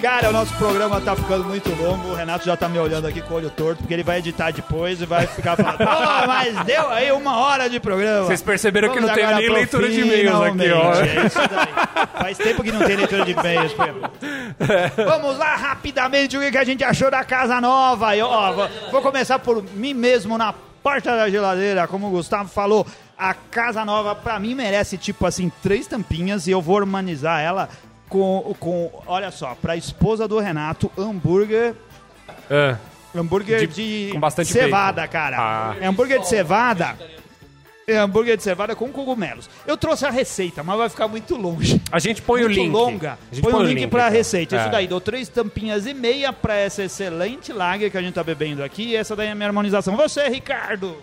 Cara, 0.00 0.30
o 0.30 0.32
nosso 0.32 0.54
programa 0.54 0.98
tá 0.98 1.14
ficando 1.14 1.44
muito 1.44 1.68
longo. 1.74 2.08
O 2.08 2.14
Renato 2.14 2.46
já 2.46 2.56
tá 2.56 2.66
me 2.68 2.78
olhando 2.78 3.06
aqui 3.06 3.20
com 3.20 3.34
o 3.34 3.36
olho 3.36 3.50
torto, 3.50 3.82
porque 3.82 3.92
ele 3.92 4.02
vai 4.02 4.18
editar 4.18 4.50
depois 4.50 5.02
e 5.02 5.04
vai 5.04 5.26
ficar 5.26 5.56
falando: 5.56 5.76
Pô, 5.76 5.84
mas 6.26 6.64
deu 6.64 6.88
aí 6.88 7.12
uma 7.12 7.36
hora 7.36 7.68
de 7.68 7.78
programa. 7.78 8.24
Vocês 8.26 8.40
perceberam 8.40 8.88
que 8.88 8.98
Vamos 8.98 9.10
não 9.10 9.14
tem 9.14 9.34
nem 9.36 9.50
leitura 9.50 9.90
de 9.90 10.00
e-mails 10.00 10.42
aqui, 10.42 10.70
ó. 10.70 10.94
É 10.94 11.26
isso 11.26 11.38
daí. 11.38 12.22
Faz 12.22 12.38
tempo 12.38 12.62
que 12.62 12.72
não 12.72 12.80
tem 12.80 12.96
leitura 12.96 13.24
de 13.26 13.32
e-mails. 13.32 13.72
pô. 13.74 13.82
Vamos 15.04 15.36
lá, 15.36 15.54
rapidamente, 15.56 16.34
o 16.36 16.40
que 16.40 16.50
que 16.50 16.58
a 16.58 16.64
gente 16.64 16.82
achou 16.82 17.10
da 17.10 17.22
casa 17.22 17.60
nova. 17.60 18.16
Eu, 18.16 18.26
ó, 18.26 18.52
vou, 18.52 18.68
vou 18.90 19.02
começar 19.02 19.38
por 19.38 19.62
mim 19.74 19.92
mesmo 19.92 20.38
na 20.38 20.54
porta 20.82 21.14
da 21.14 21.28
geladeira, 21.28 21.86
como 21.86 22.06
o 22.06 22.10
Gustavo 22.10 22.48
falou. 22.48 22.86
A 23.18 23.34
casa 23.34 23.84
nova, 23.84 24.14
pra 24.14 24.38
mim, 24.38 24.54
merece, 24.54 24.96
tipo 24.96 25.26
assim, 25.26 25.52
três 25.62 25.86
tampinhas 25.86 26.46
e 26.46 26.52
eu 26.52 26.62
vou 26.62 26.82
humanizar 26.82 27.40
ela 27.40 27.68
com, 28.10 28.54
com 28.60 28.90
olha 29.06 29.30
só, 29.30 29.54
pra 29.54 29.74
esposa 29.76 30.28
do 30.28 30.38
Renato, 30.38 30.90
hambúrguer 30.98 31.74
É. 32.50 32.76
Hambúrguer 33.14 33.66
De- 33.66 34.06
de, 34.08 34.12
com 34.12 34.20
bastante 34.20 34.52
cevada, 34.52 35.00
bacon. 35.02 35.12
cara. 35.12 35.36
Ah. 35.40 35.76
É 35.80 35.86
hambúrguer 35.86 36.20
de 36.20 36.28
cevada. 36.28 36.96
É 37.86 37.96
hambúrguer 37.96 38.36
de 38.36 38.42
cevada 38.44 38.76
com 38.76 38.88
cogumelos. 38.92 39.50
Eu 39.66 39.76
trouxe 39.76 40.06
a 40.06 40.10
receita, 40.10 40.62
mas 40.62 40.78
vai 40.78 40.88
ficar 40.88 41.08
muito 41.08 41.34
longe. 41.36 41.82
A 41.90 41.98
gente 41.98 42.22
põe 42.22 42.42
muito 42.42 42.52
o 42.52 42.62
link. 42.62 42.70
longa. 42.72 43.18
A 43.32 43.34
gente 43.34 43.42
Põe 43.42 43.52
o 43.54 43.62
link, 43.64 43.86
pra 43.88 44.02
então. 44.02 44.12
receita. 44.16 44.54
Isso 44.56 44.66
É. 44.66 44.70
daí, 44.70 44.86
dou 44.86 45.00
três 45.00 45.28
tampinhas 45.28 45.86
e 45.86 45.94
meia 45.94 46.32
pra 46.32 46.54
essa 46.54 46.84
excelente 46.84 47.52
lager 47.52 47.90
que 47.90 47.98
a 47.98 48.02
gente 48.02 48.14
tá 48.14 48.22
bebendo 48.22 48.62
aqui. 48.62 48.90
E 48.90 48.96
essa 48.96 49.16
daí 49.16 49.26
é 49.26 49.32
a 49.32 49.34
minha 49.34 49.48
harmonização. 49.48 49.96
Você, 49.96 50.28
Ricardo. 50.28 50.96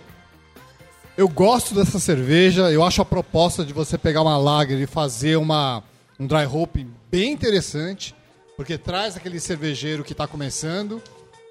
Eu 1.17 1.27
gosto 1.27 1.75
dessa 1.75 1.99
cerveja, 1.99 2.71
eu 2.71 2.83
acho 2.85 3.01
a 3.01 3.05
proposta 3.05 3.65
de 3.65 3.73
você 3.73 3.97
pegar 3.97 4.21
uma 4.21 4.37
lager 4.37 4.79
e 4.79 4.85
fazer 4.87 5.35
uma, 5.35 5.83
um 6.19 6.25
dry 6.25 6.45
hopping 6.45 6.91
bem 7.11 7.31
interessante, 7.31 8.15
porque 8.55 8.77
traz 8.77 9.15
aquele 9.15 9.39
cervejeiro 9.39 10.03
que 10.03 10.13
está 10.13 10.27
começando 10.27 11.01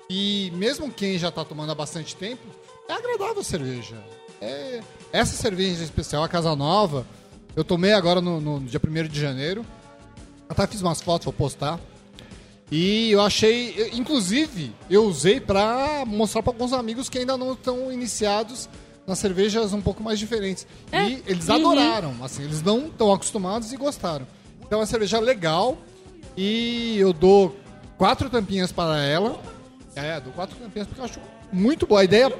e 0.09 0.53
mesmo 0.55 0.91
quem 0.91 1.19
já 1.19 1.29
está 1.29 1.45
tomando 1.45 1.73
há 1.73 1.75
bastante 1.75 2.15
tempo, 2.17 2.43
é 2.89 2.93
agradável 2.93 3.41
a 3.41 3.45
cerveja. 3.45 3.97
É, 4.41 4.81
essa 5.13 5.37
cerveja 5.37 5.83
especial, 5.83 6.23
a 6.23 6.29
Casa 6.29 6.55
Nova, 6.55 7.07
eu 7.55 7.65
tomei 7.65 7.93
agora 7.93 8.21
no, 8.21 8.41
no 8.41 8.61
dia 8.61 8.81
1 8.85 9.09
de 9.09 9.21
janeiro, 9.21 9.65
até 10.49 10.67
fiz 10.67 10.83
umas 10.83 11.01
fotos, 11.01 11.25
vou 11.25 11.33
postar. 11.33 11.81
E 12.71 13.13
eu 13.13 13.21
achei, 13.21 13.91
inclusive, 13.93 14.73
eu 14.91 15.05
usei 15.05 15.41
para 15.41 16.05
mostrar 16.05 16.43
para 16.43 16.53
alguns 16.53 16.73
amigos 16.73 17.09
que 17.09 17.19
ainda 17.19 17.37
não 17.37 17.53
estão 17.53 17.93
iniciados 17.93 18.69
nas 19.07 19.21
cervejas 19.21 19.73
um 19.73 19.81
pouco 19.81 20.03
mais 20.03 20.19
diferentes. 20.19 20.67
E 20.93 21.23
eles 21.27 21.49
adoraram, 21.49 22.17
assim, 22.23 22.43
eles 22.43 22.63
não 22.63 22.87
estão 22.87 23.13
acostumados 23.13 23.73
e 23.73 23.77
gostaram. 23.77 24.27
Então 24.67 24.79
é 24.79 24.81
uma 24.81 24.87
cerveja 24.87 25.19
legal 25.19 25.79
e 26.37 26.97
eu 26.99 27.13
dou 27.13 27.57
quatro 27.97 28.29
tampinhas 28.29 28.73
para 28.73 28.99
ela. 29.05 29.41
É, 29.95 30.21
dou 30.21 30.33
quatro 30.33 30.57
tampinhas 30.57 30.87
porque 30.87 31.01
eu 31.01 31.05
acho 31.05 31.21
muito 31.53 31.87
boa. 31.87 32.01
A 32.01 32.05
ideia, 32.05 32.33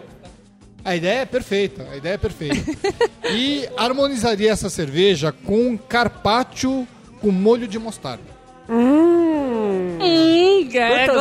a 0.85 0.97
ideia 0.97 1.21
é 1.21 1.25
perfeita, 1.25 1.87
a 1.91 1.97
ideia 1.97 2.15
é 2.15 2.19
perfeita. 2.19 2.57
e 3.33 3.69
harmonizaria 3.77 4.51
essa 4.51 4.69
cerveja 4.69 5.33
com 5.33 5.77
carpaccio 5.79 6.87
com 7.21 7.31
molho 7.31 7.67
de 7.67 7.79
mostarda. 7.79 8.23
hum, 8.69 9.97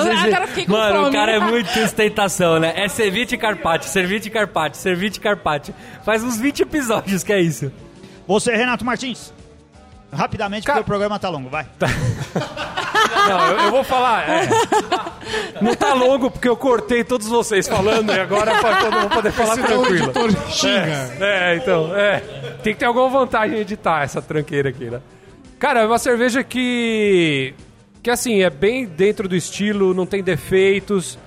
vezes- 0.03 0.23
agora 0.33 0.47
fiquei 0.47 0.65
com 0.65 0.71
Mano, 0.71 0.95
fome. 0.95 1.09
o 1.09 1.11
cara 1.11 1.31
é 1.33 1.39
muito 1.39 1.79
ostentação, 1.79 2.59
né? 2.59 2.73
É 2.75 2.87
Ceviche 2.87 3.37
Carpaccio, 3.37 3.91
Ceviche 3.91 4.29
Carpaccio, 4.29 4.81
Ceviche 4.81 5.19
Carpaccio. 5.19 5.73
Faz 6.03 6.23
uns 6.23 6.37
20 6.37 6.61
episódios 6.61 7.23
que 7.23 7.31
é 7.31 7.39
isso. 7.41 7.71
Você, 8.27 8.55
Renato 8.55 8.83
Martins. 8.83 9.31
Rapidamente, 10.15 10.65
porque 10.65 10.79
o 10.79 10.83
programa 10.83 11.19
tá 11.19 11.29
longo, 11.29 11.49
vai. 11.49 11.65
Não, 13.27 13.47
eu, 13.51 13.57
eu 13.59 13.71
vou 13.71 13.83
falar. 13.83 14.29
é. 14.29 14.47
Não 15.61 15.73
tá 15.75 15.93
longo 15.93 16.29
porque 16.29 16.47
eu 16.47 16.55
cortei 16.55 17.03
todos 17.03 17.27
vocês 17.27 17.67
falando 17.67 18.11
e 18.13 18.19
agora 18.19 18.51
é 18.51 18.59
pra- 18.59 18.81
eu 18.83 18.91
vou 19.01 19.09
poder 19.09 19.31
falar 19.31 19.55
Senão 19.55 19.81
o 19.81 19.85
tranquilo. 19.85 20.37
xinga. 20.49 21.15
É, 21.19 21.55
então, 21.55 21.95
é. 21.95 22.19
Tem 22.61 22.73
que 22.73 22.79
ter 22.79 22.85
alguma 22.85 23.09
vantagem 23.09 23.57
em 23.57 23.61
editar 23.61 24.03
essa 24.03 24.21
tranqueira 24.21 24.69
aqui, 24.69 24.85
né? 24.89 24.99
Cara, 25.57 25.81
é 25.81 25.85
uma 25.87 25.97
cerveja 25.97 26.43
que. 26.43 27.53
que 28.03 28.09
assim, 28.11 28.43
é 28.43 28.49
bem 28.49 28.85
dentro 28.85 29.27
do 29.27 29.35
estilo, 29.35 29.93
não 29.93 30.05
tem 30.05 30.21
defeitos. 30.21 31.17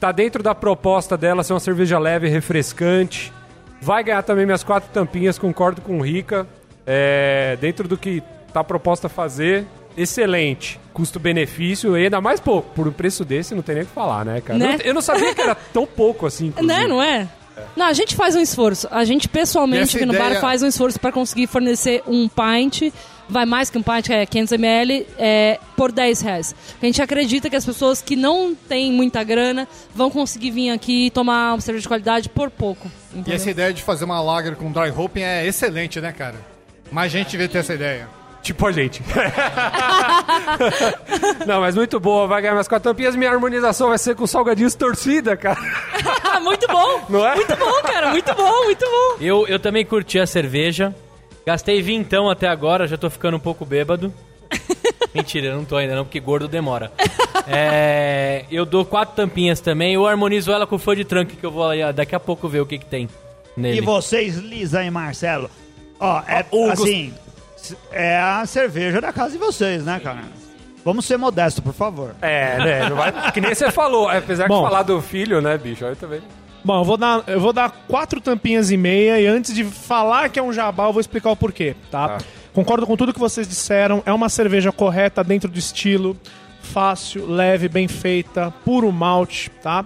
Tá 0.00 0.10
dentro 0.10 0.42
da 0.42 0.54
proposta 0.54 1.16
dela 1.16 1.42
ser 1.44 1.52
uma 1.52 1.60
cerveja 1.60 1.98
leve 1.98 2.26
e 2.26 2.30
refrescante. 2.30 3.32
Vai 3.82 4.02
ganhar 4.02 4.22
também 4.22 4.46
minhas 4.46 4.64
quatro 4.64 4.88
tampinhas, 4.90 5.38
concordo 5.38 5.80
com 5.82 5.98
o 5.98 6.02
Rica. 6.02 6.46
É, 6.86 7.56
dentro 7.60 7.86
do 7.86 7.96
que 7.96 8.22
tá 8.52 8.64
proposta 8.64 9.06
a 9.06 9.10
fazer, 9.10 9.64
excelente. 9.96 10.78
Custo-benefício, 10.92 11.96
e 11.96 12.04
ainda 12.04 12.20
mais, 12.20 12.40
pô, 12.40 12.62
por 12.62 12.88
um 12.88 12.92
preço 12.92 13.24
desse, 13.24 13.54
não 13.54 13.62
tem 13.62 13.74
nem 13.76 13.84
o 13.84 13.86
que 13.86 13.92
falar, 13.92 14.24
né, 14.24 14.40
cara? 14.40 14.58
Né? 14.58 14.66
Eu, 14.66 14.78
não- 14.78 14.84
eu 14.86 14.94
não 14.94 15.00
sabia 15.02 15.34
que 15.34 15.40
era 15.40 15.54
tão 15.54 15.86
pouco 15.86 16.26
assim. 16.26 16.46
inclusive. 16.58 16.66
Né, 16.80 16.86
não 16.86 17.02
é? 17.02 17.28
Não, 17.76 17.86
a 17.86 17.92
gente 17.92 18.16
faz 18.16 18.34
um 18.34 18.40
esforço. 18.40 18.88
A 18.90 19.04
gente 19.04 19.28
pessoalmente 19.28 19.94
aqui 19.96 20.06
no 20.06 20.14
ideia- 20.14 20.30
bar 20.30 20.40
faz 20.40 20.62
um 20.62 20.66
esforço 20.66 20.98
para 20.98 21.12
conseguir 21.12 21.46
fornecer 21.46 22.02
um 22.06 22.26
pint, 22.26 22.90
vai 23.28 23.44
mais 23.44 23.68
que 23.68 23.76
um 23.76 23.82
pint, 23.82 24.08
é 24.08 24.24
500ml, 24.24 25.04
é, 25.18 25.58
por 25.76 25.92
10 25.92 26.22
reais. 26.22 26.54
A 26.82 26.86
gente 26.86 27.02
acredita 27.02 27.50
que 27.50 27.56
as 27.56 27.64
pessoas 27.66 28.00
que 28.00 28.16
não 28.16 28.54
têm 28.54 28.90
muita 28.90 29.22
grana 29.22 29.68
vão 29.94 30.10
conseguir 30.10 30.50
vir 30.52 30.70
aqui 30.70 31.06
e 31.06 31.10
tomar 31.10 31.52
uma 31.52 31.60
cerveja 31.60 31.82
de 31.82 31.88
qualidade 31.88 32.28
por 32.30 32.50
pouco. 32.50 32.90
E 33.12 33.18
entendeu? 33.18 33.34
essa 33.36 33.50
ideia 33.50 33.74
de 33.74 33.82
fazer 33.82 34.06
uma 34.06 34.20
lager 34.22 34.56
com 34.56 34.72
dry 34.72 34.90
hopping 34.90 35.20
é 35.20 35.46
excelente, 35.46 36.00
né, 36.00 36.12
cara? 36.12 36.36
Mais 36.90 37.12
gente 37.12 37.30
devia 37.30 37.48
ter 37.48 37.58
essa 37.58 37.74
ideia. 37.74 38.08
Tipo 38.42 38.66
a 38.66 38.72
gente. 38.72 39.02
Não, 41.46 41.60
mas 41.60 41.76
muito 41.76 42.00
boa. 42.00 42.26
Vai 42.26 42.40
ganhar 42.40 42.52
minhas 42.52 42.68
quatro 42.68 42.90
tampinhas. 42.90 43.14
Minha 43.14 43.30
harmonização 43.30 43.88
vai 43.88 43.98
ser 43.98 44.16
com 44.16 44.26
salgadinhos 44.26 44.74
torcida, 44.74 45.36
cara. 45.36 45.60
muito 46.42 46.66
bom! 46.66 47.04
Não 47.08 47.26
é? 47.26 47.34
Muito 47.34 47.56
bom, 47.56 47.82
cara, 47.82 48.10
muito 48.10 48.34
bom, 48.34 48.64
muito 48.64 48.84
bom. 48.84 49.16
Eu, 49.20 49.46
eu 49.46 49.58
também 49.58 49.84
curti 49.84 50.18
a 50.18 50.26
cerveja. 50.26 50.94
Gastei 51.44 51.82
vintão 51.82 52.30
até 52.30 52.48
agora, 52.48 52.86
já 52.86 52.96
tô 52.96 53.10
ficando 53.10 53.36
um 53.36 53.40
pouco 53.40 53.66
bêbado. 53.66 54.12
Mentira, 55.14 55.48
eu 55.48 55.56
não 55.56 55.64
tô 55.64 55.76
ainda 55.76 55.94
não, 55.94 56.04
porque 56.04 56.20
gordo 56.20 56.48
demora. 56.48 56.92
É, 57.46 58.44
eu 58.50 58.64
dou 58.64 58.84
quatro 58.84 59.16
tampinhas 59.16 59.60
também. 59.60 59.94
Eu 59.94 60.06
harmonizo 60.06 60.52
ela 60.52 60.66
com 60.66 60.76
o 60.76 60.78
fã 60.78 60.94
de 60.94 61.04
trunk, 61.04 61.36
que 61.36 61.44
eu 61.44 61.50
vou 61.50 61.68
aí, 61.68 61.92
daqui 61.92 62.14
a 62.14 62.20
pouco 62.20 62.48
ver 62.48 62.60
o 62.60 62.66
que 62.66 62.78
que 62.78 62.86
tem 62.86 63.08
nele. 63.56 63.78
E 63.78 63.80
vocês, 63.80 64.36
Lisa 64.36 64.84
e 64.84 64.90
Marcelo? 64.90 65.50
Ó, 66.00 66.22
é 66.26 66.44
assim, 66.72 67.12
é 67.92 68.16
a 68.18 68.46
cerveja 68.46 69.00
da 69.00 69.12
casa 69.12 69.32
de 69.32 69.38
vocês, 69.38 69.84
né, 69.84 70.00
cara? 70.00 70.22
Vamos 70.82 71.04
ser 71.04 71.18
modestos, 71.18 71.62
por 71.62 71.74
favor. 71.74 72.14
É, 72.22 72.56
né? 72.58 72.88
Não 72.88 72.96
vai... 72.96 73.30
Que 73.32 73.40
nem 73.40 73.54
você 73.54 73.70
falou. 73.70 74.08
Apesar 74.08 74.48
Bom. 74.48 74.62
de 74.62 74.70
falar 74.70 74.82
do 74.82 75.00
filho, 75.02 75.42
né, 75.42 75.58
bicho? 75.58 75.84
Aí 75.84 75.94
também. 75.94 76.22
Bom, 76.64 76.80
eu 76.80 76.84
vou, 76.84 76.96
dar, 76.96 77.22
eu 77.26 77.40
vou 77.40 77.52
dar 77.52 77.70
quatro 77.86 78.20
tampinhas 78.20 78.70
e 78.70 78.76
meia 78.76 79.20
e 79.20 79.26
antes 79.26 79.54
de 79.54 79.64
falar 79.64 80.28
que 80.28 80.38
é 80.38 80.42
um 80.42 80.52
jabá, 80.52 80.86
eu 80.86 80.92
vou 80.92 81.00
explicar 81.00 81.30
o 81.30 81.36
porquê, 81.36 81.74
tá? 81.90 82.08
Tá. 82.08 82.18
Concordo 82.52 82.86
com 82.86 82.96
tudo 82.96 83.12
que 83.12 83.20
vocês 83.20 83.46
disseram. 83.46 84.02
É 84.04 84.12
uma 84.12 84.28
cerveja 84.28 84.72
correta 84.72 85.22
dentro 85.22 85.48
do 85.48 85.58
estilo, 85.58 86.16
fácil, 86.62 87.26
leve, 87.26 87.68
bem 87.68 87.88
feita, 87.88 88.52
puro 88.64 88.90
malte, 88.90 89.50
tá? 89.62 89.84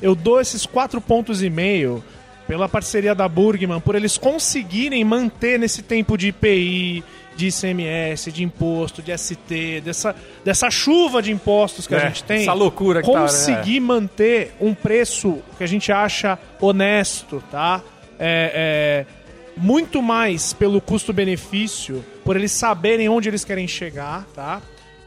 Eu 0.00 0.14
dou 0.14 0.40
esses 0.40 0.66
quatro 0.66 1.00
pontos 1.00 1.42
e 1.42 1.50
meio 1.50 2.02
pela 2.50 2.68
parceria 2.68 3.14
da 3.14 3.28
Burgman, 3.28 3.78
por 3.78 3.94
eles 3.94 4.18
conseguirem 4.18 5.04
manter 5.04 5.56
nesse 5.56 5.82
tempo 5.82 6.18
de 6.18 6.30
IPI, 6.30 7.04
de 7.36 7.46
ICMS, 7.46 8.32
de 8.32 8.42
imposto, 8.42 9.00
de 9.00 9.16
ST, 9.16 9.80
dessa, 9.84 10.16
dessa 10.44 10.68
chuva 10.68 11.22
de 11.22 11.30
impostos 11.30 11.86
que 11.86 11.94
a 11.94 11.98
É, 11.98 12.06
gente 12.08 12.24
tem. 12.24 12.42
essa 12.42 12.52
loucura 12.52 13.02
que 13.02 13.06
tá, 13.06 13.14
né? 13.14 13.20
conseguir 13.20 13.78
manter 13.78 14.52
um 14.60 14.74
preço 14.74 15.38
que 15.56 15.62
a 15.62 15.66
gente 15.68 15.92
acha 15.92 16.36
honesto, 16.60 17.40
tá? 17.52 17.80
É, 18.18 19.06
é, 19.06 19.30
muito 19.56 20.02
mais 20.02 20.52
pelo 20.52 20.80
custo-benefício, 20.80 22.04
por 22.24 22.34
eles 22.34 22.50
saberem 22.50 23.08
onde 23.08 23.28
eles 23.28 23.44
querem 23.44 23.68
chegar, 23.68 24.26
tá? 24.34 24.60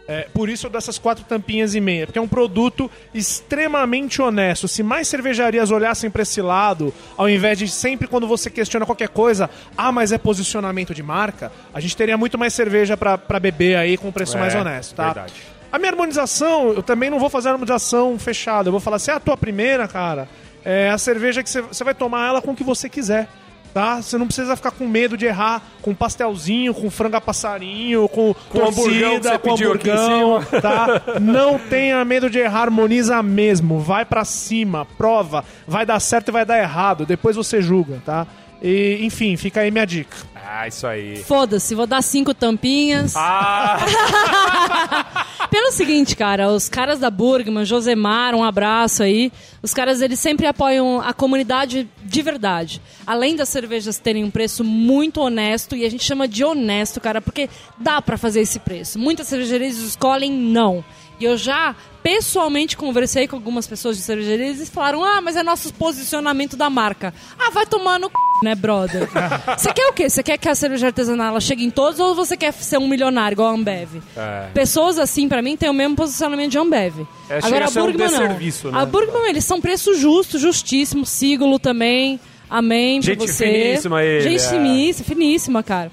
É, 0.05 0.27
por 0.33 0.49
isso 0.49 0.65
eu 0.65 0.69
dou 0.69 0.77
essas 0.77 0.97
quatro 0.97 1.23
tampinhas 1.23 1.75
e 1.75 1.79
meia, 1.79 2.05
porque 2.05 2.19
é 2.19 2.21
um 2.21 2.27
produto 2.27 2.91
extremamente 3.13 4.21
honesto. 4.21 4.67
Se 4.67 4.83
mais 4.83 5.07
cervejarias 5.07 5.71
olhassem 5.71 6.09
para 6.09 6.21
esse 6.23 6.41
lado, 6.41 6.93
ao 7.17 7.29
invés 7.29 7.57
de 7.57 7.67
sempre 7.69 8.07
quando 8.07 8.27
você 8.27 8.49
questiona 8.49 8.85
qualquer 8.85 9.09
coisa, 9.09 9.49
ah, 9.77 9.91
mas 9.91 10.11
é 10.11 10.17
posicionamento 10.17 10.93
de 10.93 11.01
marca, 11.01 11.51
a 11.73 11.79
gente 11.79 11.95
teria 11.95 12.17
muito 12.17 12.37
mais 12.37 12.53
cerveja 12.53 12.95
para 12.97 13.39
beber 13.39 13.77
aí 13.77 13.97
com 13.97 14.09
um 14.09 14.11
preço 14.11 14.37
É, 14.37 14.39
mais 14.39 14.53
honesto, 14.55 14.95
tá? 14.95 15.05
verdade. 15.05 15.33
A 15.71 15.79
minha 15.79 15.91
harmonização, 15.91 16.73
eu 16.73 16.83
também 16.83 17.09
não 17.09 17.17
vou 17.19 17.29
fazer 17.29 17.49
harmonização 17.49 18.17
fechada. 18.19 18.67
Eu 18.67 18.71
vou 18.71 18.79
falar 18.81 18.97
assim, 18.97 19.09
ah, 19.11 19.15
a 19.15 19.19
tua 19.19 19.35
primeira, 19.35 19.87
cara, 19.87 20.27
é 20.63 20.89
a 20.89 20.97
cerveja 20.99 21.41
que 21.41 21.49
você- 21.49 21.61
você 21.61 21.83
vai 21.83 21.95
tomar 21.95 22.27
ela 22.27 22.41
com 22.41 22.51
o 22.51 22.55
que 22.55 22.63
você 22.63 22.87
quiser. 22.87 23.27
Tá? 23.73 24.01
Você 24.01 24.17
não 24.19 24.27
precisa 24.27 24.55
ficar 24.55 24.69
com 24.71 24.87
medo 24.87 25.17
de 25.17 25.25
errar 25.25 25.61
com 25.81 25.95
pastelzinho, 25.95 26.73
com 26.73 26.91
frango 26.91 27.15
a 27.17 27.21
passarinho, 27.21 28.07
com, 28.07 28.33
Com 28.49 28.59
torcida, 28.59 29.39
com 29.39 29.53
hamburgão, 29.53 30.43
tá? 30.61 31.01
Não 31.19 31.57
tenha 31.57 32.05
medo 32.05 32.29
de 32.29 32.37
errar, 32.37 32.61
harmoniza 32.63 33.21
mesmo. 33.23 33.79
Vai 33.79 34.05
pra 34.05 34.23
cima, 34.23 34.85
prova. 34.97 35.43
Vai 35.67 35.85
dar 35.85 35.99
certo 35.99 36.29
e 36.29 36.31
vai 36.31 36.45
dar 36.45 36.59
errado. 36.59 37.05
Depois 37.05 37.35
você 37.35 37.61
julga, 37.61 38.01
tá? 38.05 38.27
E, 38.63 38.99
enfim, 39.01 39.35
fica 39.35 39.59
aí 39.59 39.69
minha 39.69 39.85
dica. 39.85 40.15
Ah, 40.33 40.67
isso 40.67 40.87
aí. 40.87 41.23
Foda-se, 41.23 41.75
vou 41.75 41.85
dar 41.85 42.01
cinco 42.01 42.33
tampinhas. 42.33 43.13
Ah, 43.15 43.77
Pelo 45.51 45.71
seguinte, 45.71 46.15
cara, 46.15 46.51
os 46.51 46.69
caras 46.69 46.97
da 46.99 47.11
Burgman, 47.11 47.65
Josemar, 47.65 48.33
um 48.33 48.43
abraço 48.43 49.03
aí. 49.03 49.31
Os 49.61 49.73
caras, 49.73 50.01
eles 50.01 50.19
sempre 50.19 50.47
apoiam 50.47 51.01
a 51.01 51.13
comunidade 51.13 51.87
de 52.03 52.21
verdade. 52.21 52.81
Além 53.05 53.35
das 53.35 53.49
cervejas 53.49 53.99
terem 53.99 54.23
um 54.23 54.31
preço 54.31 54.63
muito 54.63 55.21
honesto, 55.21 55.75
e 55.75 55.85
a 55.85 55.89
gente 55.91 56.03
chama 56.03 56.27
de 56.27 56.43
honesto, 56.43 57.01
cara, 57.01 57.21
porque 57.21 57.49
dá 57.77 58.01
pra 58.01 58.17
fazer 58.17 58.41
esse 58.41 58.59
preço. 58.59 58.97
Muitas 58.97 59.27
cervejarias 59.27 59.77
escolhem 59.77 60.31
não. 60.31 60.83
E 61.19 61.25
eu 61.25 61.37
já 61.37 61.75
pessoalmente 62.01 62.75
conversei 62.75 63.27
com 63.27 63.35
algumas 63.35 63.65
pessoas 63.65 63.95
de 63.95 64.03
cervejarias 64.03 64.59
e 64.59 64.65
falaram: 64.65 65.03
ah, 65.03 65.21
mas 65.21 65.35
é 65.35 65.43
nosso 65.43 65.73
posicionamento 65.73 66.57
da 66.57 66.69
marca. 66.69 67.13
Ah, 67.39 67.49
vai 67.51 67.65
tomar 67.65 67.99
no 67.99 68.07
c, 68.07 68.13
né, 68.43 68.53
brother? 68.55 69.09
Você 69.57 69.73
quer 69.73 69.87
o 69.87 69.93
quê? 69.93 70.09
Você 70.09 70.21
quer 70.21 70.37
que 70.37 70.47
a 70.47 70.53
cerveja 70.55 70.87
artesanal 70.87 71.29
ela 71.29 71.39
chegue 71.41 71.63
em 71.63 71.69
todos 71.69 71.99
ou 71.99 72.13
você 72.13 72.35
quer 72.37 72.53
ser 72.53 72.77
um 72.77 72.87
milionário 72.87 73.35
igual 73.35 73.49
a 73.49 73.53
Ambev? 73.53 73.95
É. 74.15 74.47
Pessoas 74.53 74.99
assim, 74.99 75.27
pra 75.27 75.41
mim, 75.41 75.57
têm 75.57 75.69
o 75.69 75.73
mesmo 75.73 75.95
posicionamento 75.95 76.51
de 76.51 76.57
Ambev. 76.57 76.99
É, 77.29 77.39
Agora 77.41 77.65
a 77.65 77.67
ser 77.67 77.79
um 77.81 77.85
Burgman 77.85 78.11
não. 78.11 78.19
desserviço, 78.19 78.71
né? 78.71 78.79
A 78.79 78.85
Burgman, 78.85 79.29
eles 79.29 79.45
são 79.45 79.59
preço 79.61 79.95
justo, 79.95 80.37
justíssimo, 80.37 81.05
siglo 81.05 81.57
também. 81.57 82.19
Amém 82.49 83.01
pra 83.01 83.13
Gente 83.13 83.27
você. 83.31 83.45
finíssima 83.45 84.03
ele, 84.03 84.21
Gente 84.29 84.43
é. 84.43 84.49
finíssima, 84.49 85.05
finíssima, 85.07 85.63
cara. 85.63 85.91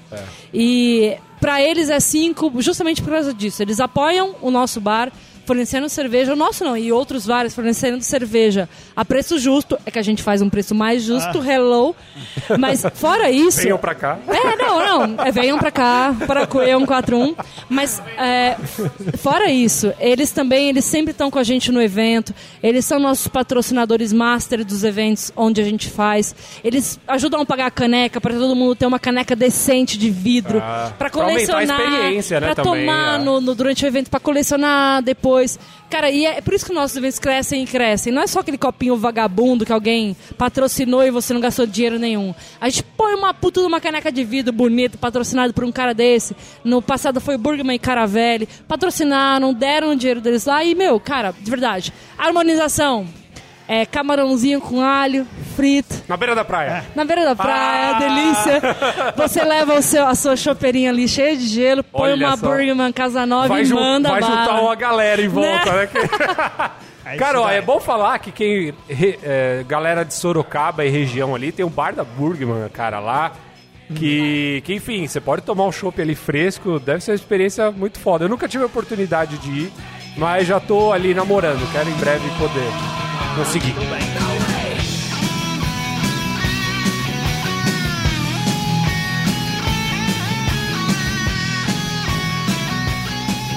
E 0.53 1.15
pra 1.39 1.61
eles 1.61 1.89
é 1.89 1.99
cinco, 1.99 2.51
justamente 2.61 3.01
por 3.01 3.11
causa 3.11 3.33
disso. 3.33 3.63
Eles 3.63 3.79
apoiam 3.79 4.35
o 4.41 4.51
nosso 4.51 4.79
bar, 4.79 5.11
fornecendo 5.45 5.87
cerveja, 5.89 6.33
o 6.33 6.35
nosso 6.35 6.63
não, 6.63 6.77
e 6.77 6.91
outros 6.91 7.25
vários 7.25 7.53
fornecendo 7.55 8.01
cerveja 8.03 8.69
a 8.95 9.03
preço 9.03 9.37
justo. 9.39 9.77
É 9.85 9.91
que 9.91 9.99
a 9.99 10.01
gente 10.03 10.21
faz 10.23 10.41
um 10.41 10.49
preço 10.49 10.73
mais 10.75 11.03
justo, 11.03 11.43
hello. 11.43 11.95
Mas 12.59 12.83
fora 12.95 13.29
isso. 13.31 13.61
venham 13.61 13.77
pra 13.77 13.95
cá. 13.95 14.17
É, 14.27 14.55
não, 14.55 15.07
não. 15.07 15.25
É, 15.25 15.31
venham 15.31 15.57
pra 15.57 15.71
cá, 15.71 16.15
para 16.27 16.45
Coelho 16.47 16.79
141. 16.79 17.35
Mas, 17.69 18.01
é, 18.17 18.55
fora 19.17 19.49
isso, 19.51 19.93
eles 19.99 20.31
também, 20.31 20.69
eles 20.69 20.85
sempre 20.85 21.11
estão 21.11 21.29
com 21.31 21.39
a 21.39 21.43
gente 21.43 21.71
no 21.71 21.81
evento. 21.81 22.33
Eles 22.61 22.85
são 22.85 22.99
nossos 22.99 23.27
patrocinadores 23.27 24.13
master 24.13 24.63
dos 24.65 24.83
eventos 24.83 25.31
onde 25.35 25.59
a 25.61 25.63
gente 25.63 25.89
faz. 25.89 26.35
Eles 26.63 26.99
ajudam 27.07 27.41
a 27.41 27.45
pagar 27.45 27.65
a 27.67 27.71
caneca 27.71 28.19
para 28.21 28.33
todo 28.33 28.55
mundo 28.55 28.75
ter 28.75 28.85
uma 28.85 28.99
caneca 28.99 29.35
decente 29.35 29.97
de 29.97 30.09
vidro. 30.09 30.59
Ah, 30.61 30.91
para 30.97 31.09
pra 31.09 31.21
aumentar 31.23 31.53
a 31.53 31.55
colecionar. 31.55 31.81
experiência, 31.93 32.39
né, 32.39 32.53
pra 32.53 32.63
também, 32.63 32.85
tomar 32.85 33.19
é. 33.19 33.23
no, 33.23 33.41
no- 33.41 33.55
durante 33.55 33.83
o 33.83 33.87
evento, 33.87 34.09
para 34.09 34.19
colecionar 34.19 35.01
depois. 35.01 35.30
Cara, 35.89 36.09
e 36.09 36.25
é 36.25 36.41
por 36.41 36.53
isso 36.53 36.65
que 36.65 36.73
nossos 36.73 36.95
eventos 36.95 37.19
crescem 37.19 37.63
e 37.63 37.67
crescem. 37.67 38.13
Não 38.13 38.21
é 38.21 38.27
só 38.27 38.39
aquele 38.39 38.57
copinho 38.57 38.95
vagabundo 38.95 39.65
que 39.65 39.73
alguém 39.73 40.15
patrocinou 40.37 41.03
e 41.03 41.11
você 41.11 41.33
não 41.33 41.41
gastou 41.41 41.65
dinheiro 41.65 41.99
nenhum. 41.99 42.33
A 42.59 42.69
gente 42.69 42.83
põe 42.83 43.13
uma 43.13 43.33
puta 43.33 43.59
de 43.59 43.67
uma 43.67 43.81
caneca 43.81 44.11
de 44.11 44.23
vidro 44.23 44.53
bonita, 44.53 44.97
patrocinado 44.97 45.53
por 45.53 45.63
um 45.63 45.71
cara 45.71 45.93
desse. 45.93 46.35
No 46.63 46.81
passado 46.81 47.19
foi 47.19 47.37
Burgerman 47.37 47.75
e 47.75 47.79
Caravelli. 47.79 48.47
Patrocinaram, 48.67 49.53
deram 49.53 49.91
o 49.91 49.95
dinheiro 49.95 50.21
deles 50.21 50.45
lá 50.45 50.63
e, 50.63 50.73
meu, 50.73 50.99
cara, 50.99 51.33
de 51.39 51.49
verdade. 51.49 51.93
Harmonização. 52.17 53.20
É 53.73 53.85
camarãozinho 53.85 54.59
com 54.59 54.81
alho, 54.81 55.25
frito, 55.55 55.95
Na 56.07 56.17
beira 56.17 56.35
da 56.35 56.43
praia. 56.43 56.83
na 56.93 57.05
beira 57.05 57.23
da 57.23 57.35
praia, 57.35 57.95
Ah! 57.95 57.99
delícia. 57.99 58.61
Você 59.15 59.41
leva 59.43 59.75
o 59.75 59.81
seu, 59.81 60.05
a 60.05 60.13
sua 60.13 60.35
chopeirinha 60.35 60.89
ali 60.89 61.07
cheia 61.07 61.37
de 61.37 61.47
gelo, 61.47 61.81
põe 61.83 62.11
Olha 62.11 62.27
uma 62.27 62.35
só. 62.37 62.47
Burgerman 62.47 62.91
Casa 62.91 63.25
Nova 63.25 63.47
Vai, 63.47 63.63
e 63.63 63.69
manda 63.69 64.09
vai 64.09 64.19
bala. 64.19 64.35
juntar 64.45 64.61
uma 64.61 64.75
galera 64.75 65.21
em 65.21 65.27
volta, 65.29 65.71
né? 65.73 65.89
É 67.03 67.15
Cara, 67.17 67.41
ó, 67.41 67.49
é 67.49 67.59
bom 67.61 67.79
falar 67.79 68.19
que 68.19 68.31
quem. 68.31 68.73
re- 68.87 69.17
é, 69.23 69.65
galera 69.67 70.03
de 70.05 70.13
Sorocaba 70.13 70.85
e 70.85 70.89
região 70.89 71.33
ali 71.33 71.51
tem 71.51 71.65
um 71.65 71.69
bar 71.69 71.93
da 71.95 72.03
Burgman, 72.03 72.69
cara, 72.69 72.99
lá. 72.99 73.31
Que, 73.95 74.61
que, 74.65 74.73
enfim, 74.75 75.05
você 75.07 75.19
pode 75.19 75.41
tomar 75.41 75.65
um 75.65 75.71
chopp 75.71 75.99
ali 76.01 76.13
fresco, 76.15 76.79
deve 76.79 77.01
ser 77.03 77.11
uma 77.11 77.15
experiência 77.15 77.71
muito 77.71 77.99
foda. 77.99 78.25
Eu 78.25 78.29
nunca 78.29 78.47
tive 78.47 78.63
a 78.63 78.67
oportunidade 78.67 79.37
de 79.39 79.49
ir, 79.49 79.73
mas 80.17 80.47
já 80.47 80.59
tô 80.59 80.91
ali 80.91 81.13
namorando, 81.13 81.69
quero 81.71 81.89
em 81.89 81.95
breve 81.95 82.27
poder 82.37 82.69
conseguir. 83.35 83.75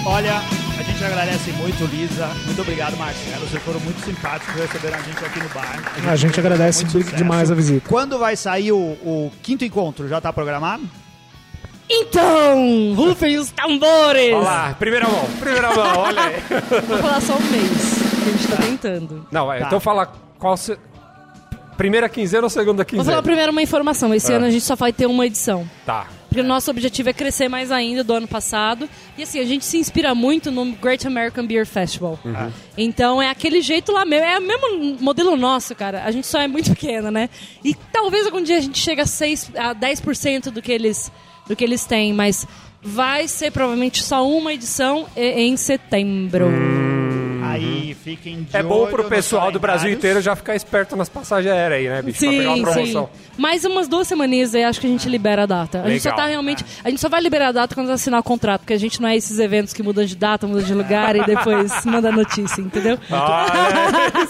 Olha, 0.06 0.34
a 0.78 0.82
gente 0.82 1.02
agradece 1.02 1.50
muito, 1.52 1.84
Lisa. 1.86 2.28
Muito 2.44 2.60
obrigado, 2.60 2.96
Marcelo. 2.96 3.48
Vocês 3.48 3.62
foram 3.62 3.80
muito 3.80 4.04
simpáticos 4.04 4.52
por 4.52 4.60
receber 4.62 4.94
a 4.94 5.00
gente 5.00 5.24
aqui 5.24 5.40
no 5.40 5.48
bar. 5.48 5.82
A 6.06 6.14
gente 6.14 6.38
agradece 6.38 6.84
muito 6.84 6.98
sucesso. 6.98 7.16
demais 7.16 7.50
a 7.50 7.54
visita. 7.54 7.88
Quando 7.88 8.18
vai 8.18 8.36
sair 8.36 8.70
o, 8.70 8.76
o 8.76 9.32
quinto 9.42 9.64
encontro? 9.64 10.06
Já 10.06 10.20
tá 10.20 10.32
programado? 10.32 10.88
Então, 11.96 12.94
rufem 12.96 13.36
os 13.38 13.50
tambores! 13.50 14.34
Olha 14.34 14.42
lá, 14.44 14.74
primeira 14.78 15.08
mão, 15.08 15.24
primeira 15.38 15.74
mão, 15.74 15.98
olha 16.02 16.22
aí. 16.22 16.34
Vou 16.88 16.98
falar 16.98 17.20
só 17.20 17.34
um 17.34 17.40
mês, 17.50 17.70
que 18.22 18.28
a 18.28 18.32
gente 18.32 18.48
tá 18.48 18.56
tentando. 18.56 19.26
Não, 19.30 19.52
é, 19.52 19.60
Tá. 19.60 19.66
então 19.66 19.80
fala 19.80 20.12
qual 20.38 20.56
você. 20.56 20.76
Primeira 21.76 22.08
quinzena 22.08 22.44
ou 22.44 22.50
segunda 22.50 22.82
Vou 22.82 22.84
quinzena? 22.86 23.04
falar 23.04 23.22
primeiro 23.22 23.50
uma 23.52 23.62
informação. 23.62 24.14
Esse 24.14 24.32
Ah. 24.32 24.36
ano 24.36 24.46
a 24.46 24.50
gente 24.50 24.64
só 24.64 24.76
vai 24.76 24.92
ter 24.92 25.06
uma 25.06 25.26
edição. 25.26 25.68
Tá. 25.84 26.06
Porque 26.28 26.40
o 26.40 26.44
nosso 26.44 26.68
objetivo 26.70 27.08
é 27.10 27.12
crescer 27.12 27.48
mais 27.48 27.70
ainda 27.72 28.02
do 28.04 28.12
ano 28.12 28.26
passado. 28.28 28.88
E 29.18 29.22
assim, 29.24 29.38
a 29.40 29.44
gente 29.44 29.64
se 29.64 29.76
inspira 29.78 30.14
muito 30.14 30.50
no 30.52 30.64
Great 30.72 31.04
American 31.06 31.46
Beer 31.46 31.64
Festival. 31.66 32.18
Uhum. 32.24 32.52
Então 32.76 33.20
é 33.22 33.28
aquele 33.28 33.60
jeito 33.60 33.90
lá 33.92 34.04
mesmo. 34.04 34.24
É 34.26 34.38
o 34.38 34.42
mesmo 34.42 34.96
modelo 35.00 35.36
nosso, 35.36 35.74
cara. 35.74 36.02
A 36.04 36.10
gente 36.12 36.26
só 36.28 36.40
é 36.40 36.46
muito 36.48 36.70
pequena, 36.74 37.10
né? 37.10 37.28
E 37.64 37.74
talvez 37.92 38.26
algum 38.26 38.42
dia 38.42 38.58
a 38.58 38.60
gente 38.60 38.78
chegue 38.78 39.00
a, 39.00 39.06
6, 39.06 39.50
a 39.56 39.74
10% 39.74 40.50
do 40.50 40.62
que, 40.62 40.70
eles, 40.72 41.10
do 41.46 41.54
que 41.56 41.64
eles 41.64 41.84
têm. 41.84 42.12
Mas 42.12 42.46
vai 42.82 43.26
ser 43.28 43.50
provavelmente 43.50 44.02
só 44.02 44.26
uma 44.28 44.52
edição 44.52 45.06
em 45.16 45.56
setembro. 45.56 46.48
Aí 47.46 47.94
fiquem 48.02 48.42
de 48.42 48.56
É 48.56 48.62
bom 48.64 48.86
pro 48.88 49.04
pessoal 49.04 49.52
do 49.52 49.60
Brasil 49.60 49.88
inteiro 49.90 50.20
já 50.20 50.34
ficar 50.34 50.56
esperto 50.56 50.96
nas 50.96 51.08
passagens 51.08 51.52
aéreas 51.54 51.80
aí, 51.80 51.88
né, 51.88 52.02
bicho? 52.02 52.18
pra 52.18 52.28
pegar 52.30 52.54
Sim, 52.54 52.62
uma 52.96 53.04
sim. 53.04 53.08
Mais 53.38 53.64
umas 53.64 53.86
duas 53.86 54.08
semaninhas 54.08 54.54
aí, 54.56 54.64
acho 54.64 54.80
que 54.80 54.86
a 54.86 54.90
gente 54.90 55.08
libera 55.08 55.44
a 55.44 55.46
data. 55.46 55.82
A 55.84 55.88
gente 55.88 56.02
só 56.02 56.10
tá 56.12 56.26
realmente. 56.26 56.64
A 56.82 56.90
gente 56.90 57.00
só 57.00 57.08
vai 57.08 57.20
liberar 57.20 57.48
a 57.48 57.52
data 57.52 57.74
quando 57.74 57.90
assinar 57.90 58.18
o 58.18 58.22
contrato, 58.24 58.62
porque 58.62 58.72
a 58.72 58.78
gente 58.78 59.00
não 59.00 59.08
é 59.08 59.16
esses 59.16 59.38
eventos 59.38 59.72
que 59.72 59.82
mudam 59.84 60.04
de 60.04 60.16
data, 60.16 60.46
mudam 60.48 60.62
de 60.64 60.74
lugar 60.74 61.14
e 61.14 61.24
depois 61.24 61.72
manda 61.86 62.10
notícia, 62.10 62.60
entendeu? 62.60 62.98
Ah, 63.10 63.46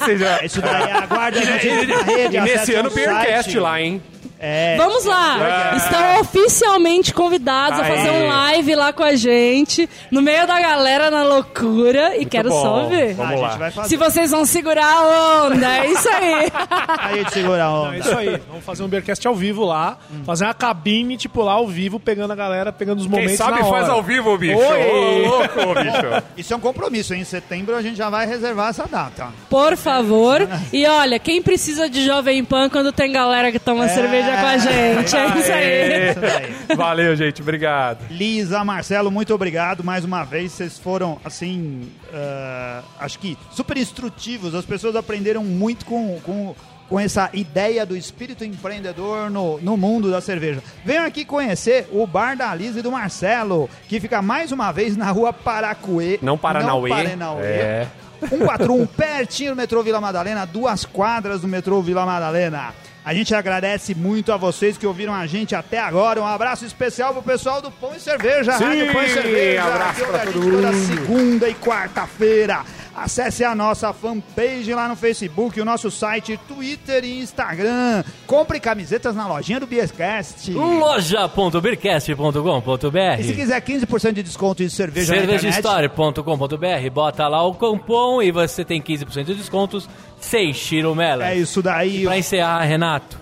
é. 0.06 0.16
Já- 0.18 0.44
Isso 0.44 0.60
daí, 0.60 0.90
aguarde 0.92 1.38
a 1.38 1.58
gente 1.58 1.86
na 1.86 2.02
rede. 2.02 2.36
E 2.36 2.40
nesse 2.40 2.74
ano 2.74 2.90
o 2.90 2.92
Beercast 2.94 3.58
lá, 3.58 3.80
hein? 3.80 4.02
É, 4.46 4.76
Vamos 4.76 5.06
lá! 5.06 5.38
Ah. 5.72 5.76
Estão 5.76 6.20
oficialmente 6.20 7.14
convidados 7.14 7.80
a 7.80 7.82
Aê. 7.82 7.96
fazer 7.96 8.10
um 8.10 8.28
live 8.28 8.74
lá 8.74 8.92
com 8.92 9.02
a 9.02 9.16
gente, 9.16 9.88
no 10.10 10.20
meio 10.20 10.46
da 10.46 10.60
galera 10.60 11.10
na 11.10 11.22
loucura, 11.22 12.14
e 12.18 12.26
quero 12.26 12.50
bom. 12.50 12.62
só 12.62 12.84
ver. 12.84 13.14
Vamos 13.14 13.40
a 13.42 13.56
lá. 13.56 13.84
Se 13.84 13.96
vocês 13.96 14.30
vão 14.30 14.44
segurar 14.44 14.84
a 14.84 15.44
onda, 15.46 15.66
é 15.78 15.86
isso 15.90 16.08
aí. 16.10 16.52
A 17.04 17.16
gente 17.16 17.32
segura 17.32 17.64
a 17.64 17.68
Não, 17.68 17.84
onda. 17.84 17.96
é 17.96 17.98
isso 18.00 18.16
aí. 18.18 18.42
Vamos 18.48 18.64
fazer 18.64 18.82
um 18.82 18.88
Beercast 18.88 19.26
ao 19.26 19.34
vivo 19.34 19.64
lá. 19.64 19.96
Fazer 20.26 20.44
uma 20.44 20.54
cabine, 20.54 21.16
tipo, 21.16 21.42
lá 21.42 21.52
ao 21.52 21.66
vivo, 21.66 21.98
pegando 21.98 22.32
a 22.32 22.36
galera, 22.36 22.72
pegando 22.72 22.98
os 22.98 23.06
Quem 23.06 23.10
momentos 23.12 23.36
sabe 23.36 23.60
na 23.60 23.64
faz 23.66 23.88
ao 23.88 24.02
vivo, 24.02 24.36
bicho. 24.36 24.58
Oi. 24.58 24.90
Ô, 24.90 25.26
louco, 25.28 25.74
bicho. 25.82 26.22
Isso 26.36 26.52
é 26.52 26.56
um 26.56 26.60
compromisso. 26.60 27.14
Em 27.14 27.24
setembro 27.24 27.74
a 27.76 27.82
gente 27.82 27.96
já 27.96 28.10
vai 28.10 28.26
reservar 28.26 28.70
essa 28.70 28.86
data. 28.86 29.28
Por 29.48 29.76
favor. 29.76 30.46
E 30.72 30.86
olha, 30.86 31.18
quem 31.18 31.40
precisa 31.40 31.88
de 31.88 32.04
Jovem 32.04 32.44
Pan 32.44 32.68
quando 32.68 32.92
tem 32.92 33.10
galera 33.12 33.50
que 33.52 33.58
toma 33.58 33.88
cerveja 33.88 34.33
com 34.36 34.46
a 34.46 34.58
gente? 34.58 35.16
É 35.16 35.38
isso 35.38 35.52
aí. 35.52 35.64
Aê. 35.64 36.10
Isso 36.10 36.20
daí. 36.20 36.76
Valeu, 36.76 37.16
gente. 37.16 37.42
Obrigado. 37.42 38.04
Lisa, 38.10 38.64
Marcelo, 38.64 39.10
muito 39.10 39.34
obrigado 39.34 39.82
mais 39.84 40.04
uma 40.04 40.24
vez. 40.24 40.52
Vocês 40.52 40.78
foram, 40.78 41.18
assim, 41.24 41.90
ah, 42.12 42.82
acho 43.00 43.18
que 43.18 43.36
super 43.50 43.76
instrutivos. 43.76 44.54
As 44.54 44.64
pessoas 44.64 44.96
aprenderam 44.96 45.44
muito 45.44 45.84
com, 45.84 46.20
com, 46.20 46.54
com 46.88 47.00
essa 47.00 47.30
ideia 47.32 47.84
do 47.86 47.96
espírito 47.96 48.44
empreendedor 48.44 49.30
no, 49.30 49.58
no 49.60 49.76
mundo 49.76 50.10
da 50.10 50.20
cerveja. 50.20 50.62
Venham 50.84 51.04
aqui 51.04 51.24
conhecer 51.24 51.88
o 51.92 52.06
bar 52.06 52.36
da 52.36 52.54
Lisa 52.54 52.78
e 52.80 52.82
do 52.82 52.92
Marcelo, 52.92 53.68
que 53.88 54.00
fica 54.00 54.20
mais 54.20 54.52
uma 54.52 54.72
vez 54.72 54.96
na 54.96 55.10
rua 55.10 55.32
Paracuê. 55.32 56.18
Não 56.22 56.36
Paranauê. 56.38 56.90
Não 56.90 56.96
Paranauê. 56.96 57.46
É. 57.46 57.88
141, 58.28 58.86
pertinho 58.86 59.50
do 59.52 59.56
metrô 59.56 59.82
Vila 59.82 60.00
Madalena, 60.00 60.46
duas 60.46 60.84
quadras 60.84 61.42
do 61.42 61.48
metrô 61.48 61.82
Vila 61.82 62.06
Madalena. 62.06 62.74
A 63.04 63.12
gente 63.12 63.34
agradece 63.34 63.94
muito 63.94 64.32
a 64.32 64.36
vocês 64.38 64.78
que 64.78 64.86
ouviram 64.86 65.12
a 65.12 65.26
gente 65.26 65.54
até 65.54 65.78
agora. 65.78 66.20
Um 66.22 66.26
abraço 66.26 66.64
especial 66.64 67.12
pro 67.12 67.22
pessoal 67.22 67.60
do 67.60 67.70
Pão 67.70 67.92
e 67.94 68.00
Cerveja, 68.00 68.52
Sim, 68.52 68.64
Rádio 68.64 68.92
Pão 68.94 69.02
e 69.02 69.08
Cerveja. 69.10 69.64
abraço 69.64 69.94
que 69.96 70.00
ouve 70.02 70.12
pra 70.12 70.22
a 70.22 70.24
todo 70.26 70.42
gente 70.42 70.50
toda 70.54 70.72
mundo. 70.72 70.86
segunda 70.86 71.48
e 71.50 71.54
quarta-feira. 71.54 72.62
Acesse 72.96 73.42
a 73.44 73.54
nossa 73.56 73.92
fanpage 73.92 74.72
lá 74.72 74.86
no 74.88 74.94
Facebook, 74.94 75.60
o 75.60 75.64
nosso 75.64 75.90
site, 75.90 76.38
Twitter 76.46 77.02
e 77.04 77.18
Instagram. 77.20 78.04
Compre 78.26 78.60
camisetas 78.60 79.16
na 79.16 79.26
lojinha 79.26 79.58
do 79.58 79.66
Biescast. 79.66 80.52
loja.beercast.com.br 80.52 83.20
E 83.20 83.24
se 83.24 83.32
quiser 83.34 83.60
15% 83.60 84.12
de 84.12 84.22
desconto 84.22 84.62
de 84.62 84.70
cerveja 84.70 85.12
cervejahistory.com.br 85.14 86.90
Bota 86.92 87.26
lá 87.26 87.42
o 87.42 87.52
cupom 87.54 88.22
e 88.22 88.30
você 88.30 88.64
tem 88.64 88.80
15% 88.80 89.24
de 89.24 89.34
descontos 89.34 89.88
sem 90.20 90.54
chirumelas. 90.54 91.26
é 91.28 91.34
isso 91.36 91.60
daí. 91.60 92.04
Pra 92.04 92.16
encerrar, 92.16 92.62
Renato, 92.62 93.18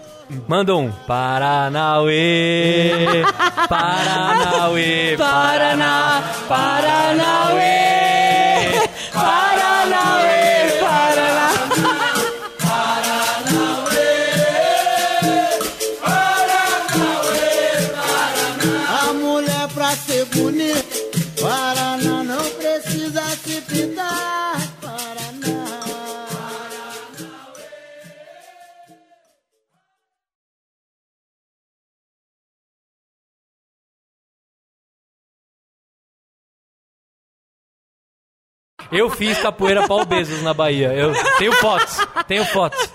manda 0.47 0.77
um 0.77 0.93
Paranauê, 1.07 2.91
Paranauê, 3.69 5.17
Paraná, 5.17 6.23
Paranauê, 6.47 7.73
Paranauê, 9.13 9.52
Eu 38.93 39.09
fiz 39.11 39.39
capoeira 39.39 39.87
pau 39.89 40.05
Bezos 40.05 40.43
na 40.43 40.53
Bahia. 40.53 40.93
Eu 40.93 41.13
tenho 41.39 41.53
fotos, 41.55 41.97
tenho 42.29 42.45
fotos. 42.45 42.91